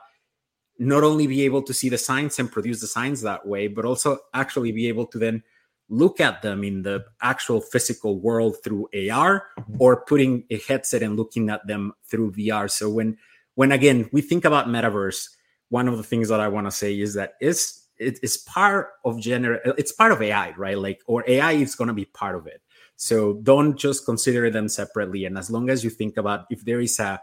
not 0.78 1.04
only 1.04 1.28
be 1.28 1.43
able 1.43 1.62
to 1.64 1.74
see 1.74 1.89
the 1.89 1.97
signs 1.97 2.39
and 2.39 2.50
produce 2.50 2.80
the 2.80 2.88
signs 2.88 3.22
that 3.24 3.45
way, 3.45 3.68
but 3.68 3.84
also 3.84 4.20
actually 4.34 4.72
be 4.72 4.88
able 4.88 5.08
to 5.08 5.18
then 5.18 5.43
look 5.89 6.22
at 6.22 6.41
them 6.41 6.64
in 6.64 6.84
the 6.84 7.04
actual 7.22 7.60
physical 7.60 8.18
world 8.18 8.56
through 8.64 8.88
AR 8.93 9.47
mm-hmm. 9.60 9.76
or 9.78 10.06
putting 10.06 10.45
a 10.50 10.58
headset 10.70 11.04
and 11.04 11.18
looking 11.18 11.50
at 11.50 11.68
them 11.68 11.91
through 12.10 12.32
VR. 12.32 12.72
So 12.72 12.89
when 12.89 13.18
when 13.56 13.74
again 13.74 14.10
we 14.14 14.22
think 14.22 14.45
about 14.45 14.68
metaverse, 14.68 15.28
one 15.68 15.89
of 15.89 15.97
the 15.97 16.04
things 16.04 16.30
that 16.30 16.39
I 16.39 16.47
want 16.47 16.66
to 16.66 16.72
say 16.72 16.97
is 16.97 17.16
that 17.16 17.34
it's 18.00 18.20
it's 18.24 18.38
part 18.38 18.89
of 19.06 19.20
general 19.20 19.60
it's 19.78 19.91
part 19.91 20.12
of 20.12 20.22
AI, 20.22 20.52
right? 20.58 20.78
Like 20.78 21.02
or 21.08 21.24
AI 21.28 21.54
is 21.54 21.76
going 21.76 21.89
to 21.89 21.93
be 21.93 22.06
part 22.06 22.36
of 22.36 22.47
it. 22.47 22.62
So 22.95 23.36
don't 23.43 23.78
just 23.78 24.06
consider 24.06 24.50
them 24.50 24.68
separately. 24.68 25.26
And 25.26 25.38
as 25.38 25.50
long 25.50 25.70
as 25.70 25.84
you 25.84 25.89
think 25.89 26.18
about 26.18 26.45
if 26.50 26.66
there 26.66 26.82
is 26.82 27.00
a 27.00 27.22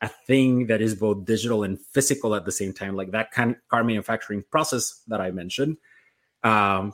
a 0.00 0.08
thing 0.08 0.66
that 0.68 0.80
is 0.80 0.94
both 0.94 1.24
digital 1.24 1.64
and 1.64 1.80
physical 1.80 2.34
at 2.34 2.44
the 2.44 2.52
same 2.52 2.72
time, 2.72 2.94
like 2.94 3.10
that 3.10 3.32
kind 3.32 3.52
of 3.52 3.56
car 3.68 3.82
manufacturing 3.82 4.44
process 4.50 5.02
that 5.08 5.20
I 5.20 5.30
mentioned, 5.32 5.76
um, 6.44 6.92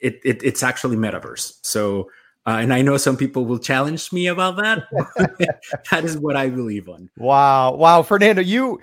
it, 0.00 0.20
it, 0.24 0.42
it's 0.42 0.62
actually 0.62 0.96
metaverse. 0.96 1.58
So, 1.62 2.10
uh, 2.46 2.58
and 2.60 2.72
I 2.72 2.82
know 2.82 2.96
some 2.96 3.16
people 3.16 3.46
will 3.46 3.58
challenge 3.58 4.12
me 4.12 4.26
about 4.28 4.56
that. 4.56 4.84
that 5.90 6.04
is 6.04 6.18
what 6.18 6.36
I 6.36 6.48
believe 6.50 6.88
on. 6.88 7.10
Wow, 7.16 7.74
wow, 7.74 8.02
Fernando, 8.02 8.42
you 8.42 8.80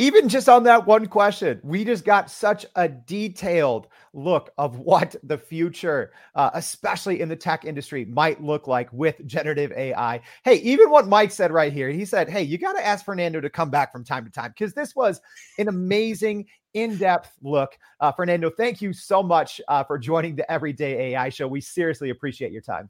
even 0.00 0.30
just 0.30 0.48
on 0.48 0.62
that 0.64 0.86
one 0.86 1.06
question, 1.06 1.60
we 1.62 1.84
just 1.84 2.06
got 2.06 2.30
such 2.30 2.64
a 2.76 2.88
detailed 2.88 3.86
look 4.14 4.50
of 4.56 4.78
what 4.78 5.14
the 5.22 5.36
future, 5.36 6.12
uh, 6.34 6.50
especially 6.54 7.20
in 7.20 7.28
the 7.28 7.36
tech 7.36 7.66
industry, 7.66 8.06
might 8.06 8.42
look 8.42 8.66
like 8.66 8.90
with 8.92 9.24
generative 9.26 9.72
AI. 9.72 10.20
Hey, 10.42 10.56
even 10.56 10.90
what 10.90 11.06
Mike 11.06 11.30
said 11.30 11.52
right 11.52 11.72
here, 11.72 11.90
he 11.90 12.06
said, 12.06 12.30
Hey, 12.30 12.42
you 12.42 12.56
got 12.56 12.72
to 12.72 12.86
ask 12.86 13.04
Fernando 13.04 13.42
to 13.42 13.50
come 13.50 13.68
back 13.68 13.92
from 13.92 14.02
time 14.02 14.24
to 14.24 14.30
time 14.30 14.52
because 14.56 14.72
this 14.72 14.96
was 14.96 15.20
an 15.58 15.68
amazing, 15.68 16.46
in 16.74 16.96
depth 16.96 17.36
look. 17.42 17.76
Uh, 17.98 18.12
Fernando, 18.12 18.48
thank 18.48 18.80
you 18.80 18.92
so 18.92 19.22
much 19.22 19.60
uh, 19.68 19.82
for 19.82 19.98
joining 19.98 20.36
the 20.36 20.50
Everyday 20.50 21.12
AI 21.12 21.28
show. 21.28 21.48
We 21.48 21.60
seriously 21.60 22.10
appreciate 22.10 22.52
your 22.52 22.62
time. 22.62 22.88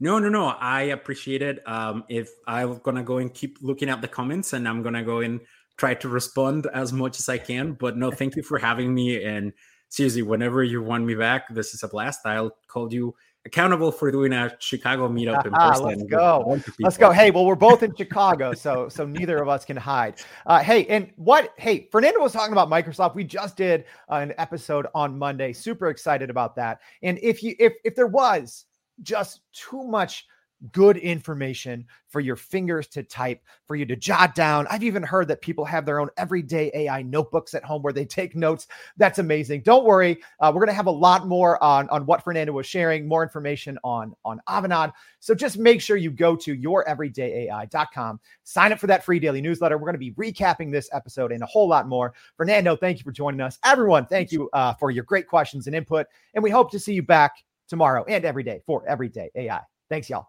No, 0.00 0.20
no, 0.20 0.28
no. 0.28 0.46
I 0.46 0.82
appreciate 0.82 1.42
it. 1.42 1.66
Um, 1.66 2.04
if 2.08 2.30
I'm 2.46 2.78
gonna 2.78 3.02
go 3.02 3.18
and 3.18 3.34
keep 3.34 3.58
looking 3.60 3.88
at 3.88 4.00
the 4.00 4.06
comments, 4.06 4.52
and 4.52 4.68
I'm 4.68 4.82
gonna 4.82 5.02
go 5.02 5.20
and 5.20 5.40
try 5.78 5.94
to 5.94 6.08
respond 6.08 6.66
as 6.74 6.92
much 6.92 7.18
as 7.18 7.28
I 7.28 7.38
can. 7.38 7.72
But 7.72 7.96
no, 7.96 8.10
thank 8.10 8.36
you 8.36 8.42
for 8.42 8.58
having 8.58 8.92
me. 8.92 9.24
And 9.24 9.52
seriously, 9.88 10.22
whenever 10.22 10.62
you 10.62 10.82
want 10.82 11.04
me 11.04 11.14
back, 11.14 11.52
this 11.54 11.72
is 11.72 11.82
a 11.82 11.88
blast. 11.88 12.26
I'll 12.26 12.54
call 12.66 12.92
you 12.92 13.14
accountable 13.46 13.92
for 13.92 14.10
doing 14.10 14.32
a 14.32 14.54
Chicago 14.58 15.08
meetup 15.08 15.46
in 15.46 15.52
person. 15.54 15.86
Let's 15.86 16.02
go. 16.02 16.60
Let's 16.80 16.98
go. 16.98 17.10
Hey, 17.12 17.30
well, 17.30 17.46
we're 17.46 17.54
both 17.54 17.82
in 17.82 17.94
Chicago, 17.96 18.52
so 18.52 18.88
so 18.88 19.06
neither 19.06 19.40
of 19.40 19.48
us 19.48 19.64
can 19.64 19.76
hide. 19.76 20.20
Uh, 20.46 20.60
hey, 20.62 20.84
and 20.86 21.10
what? 21.16 21.54
Hey, 21.56 21.88
Fernando 21.90 22.20
was 22.20 22.32
talking 22.32 22.52
about 22.52 22.68
Microsoft. 22.68 23.14
We 23.14 23.24
just 23.24 23.56
did 23.56 23.84
uh, 24.10 24.16
an 24.16 24.34
episode 24.36 24.88
on 24.94 25.16
Monday. 25.16 25.52
Super 25.52 25.88
excited 25.88 26.28
about 26.28 26.56
that. 26.56 26.80
And 27.02 27.18
if 27.22 27.42
you 27.42 27.54
if 27.58 27.74
if 27.84 27.94
there 27.94 28.08
was 28.08 28.66
just 29.02 29.40
too 29.52 29.84
much 29.84 30.26
good 30.72 30.96
information 30.96 31.86
for 32.08 32.20
your 32.20 32.36
fingers 32.36 32.86
to 32.88 33.02
type, 33.02 33.42
for 33.66 33.76
you 33.76 33.84
to 33.86 33.96
jot 33.96 34.34
down. 34.34 34.66
I've 34.70 34.82
even 34.82 35.02
heard 35.02 35.28
that 35.28 35.40
people 35.40 35.64
have 35.64 35.84
their 35.84 36.00
own 36.00 36.08
everyday 36.16 36.70
AI 36.74 37.02
notebooks 37.02 37.54
at 37.54 37.64
home 37.64 37.82
where 37.82 37.92
they 37.92 38.04
take 38.04 38.34
notes. 38.34 38.66
That's 38.96 39.18
amazing. 39.18 39.62
Don't 39.62 39.84
worry. 39.84 40.18
Uh, 40.40 40.50
we're 40.52 40.60
going 40.60 40.68
to 40.68 40.74
have 40.74 40.86
a 40.86 40.90
lot 40.90 41.26
more 41.26 41.62
on, 41.62 41.88
on 41.90 42.06
what 42.06 42.24
Fernando 42.24 42.52
was 42.52 42.66
sharing, 42.66 43.06
more 43.06 43.22
information 43.22 43.78
on, 43.84 44.14
on 44.24 44.40
Avanade. 44.48 44.92
So 45.20 45.34
just 45.34 45.58
make 45.58 45.80
sure 45.80 45.96
you 45.96 46.10
go 46.10 46.34
to 46.36 46.56
youreverydayai.com, 46.56 48.20
sign 48.44 48.72
up 48.72 48.78
for 48.78 48.86
that 48.86 49.04
free 49.04 49.18
daily 49.20 49.40
newsletter. 49.40 49.76
We're 49.76 49.92
going 49.92 49.94
to 49.94 49.98
be 49.98 50.12
recapping 50.12 50.72
this 50.72 50.88
episode 50.92 51.32
and 51.32 51.42
a 51.42 51.46
whole 51.46 51.68
lot 51.68 51.88
more. 51.88 52.14
Fernando, 52.36 52.76
thank 52.76 52.98
you 52.98 53.04
for 53.04 53.12
joining 53.12 53.40
us. 53.40 53.58
Everyone, 53.64 54.06
thank 54.06 54.32
you 54.32 54.48
uh, 54.52 54.74
for 54.74 54.90
your 54.90 55.04
great 55.04 55.26
questions 55.28 55.66
and 55.66 55.76
input. 55.76 56.06
And 56.34 56.42
we 56.42 56.50
hope 56.50 56.70
to 56.72 56.78
see 56.78 56.94
you 56.94 57.02
back 57.02 57.32
tomorrow 57.68 58.04
and 58.08 58.24
every 58.24 58.42
day 58.42 58.62
for 58.66 58.86
Everyday 58.88 59.30
AI. 59.34 59.60
Thanks, 59.88 60.08
y'all. 60.10 60.28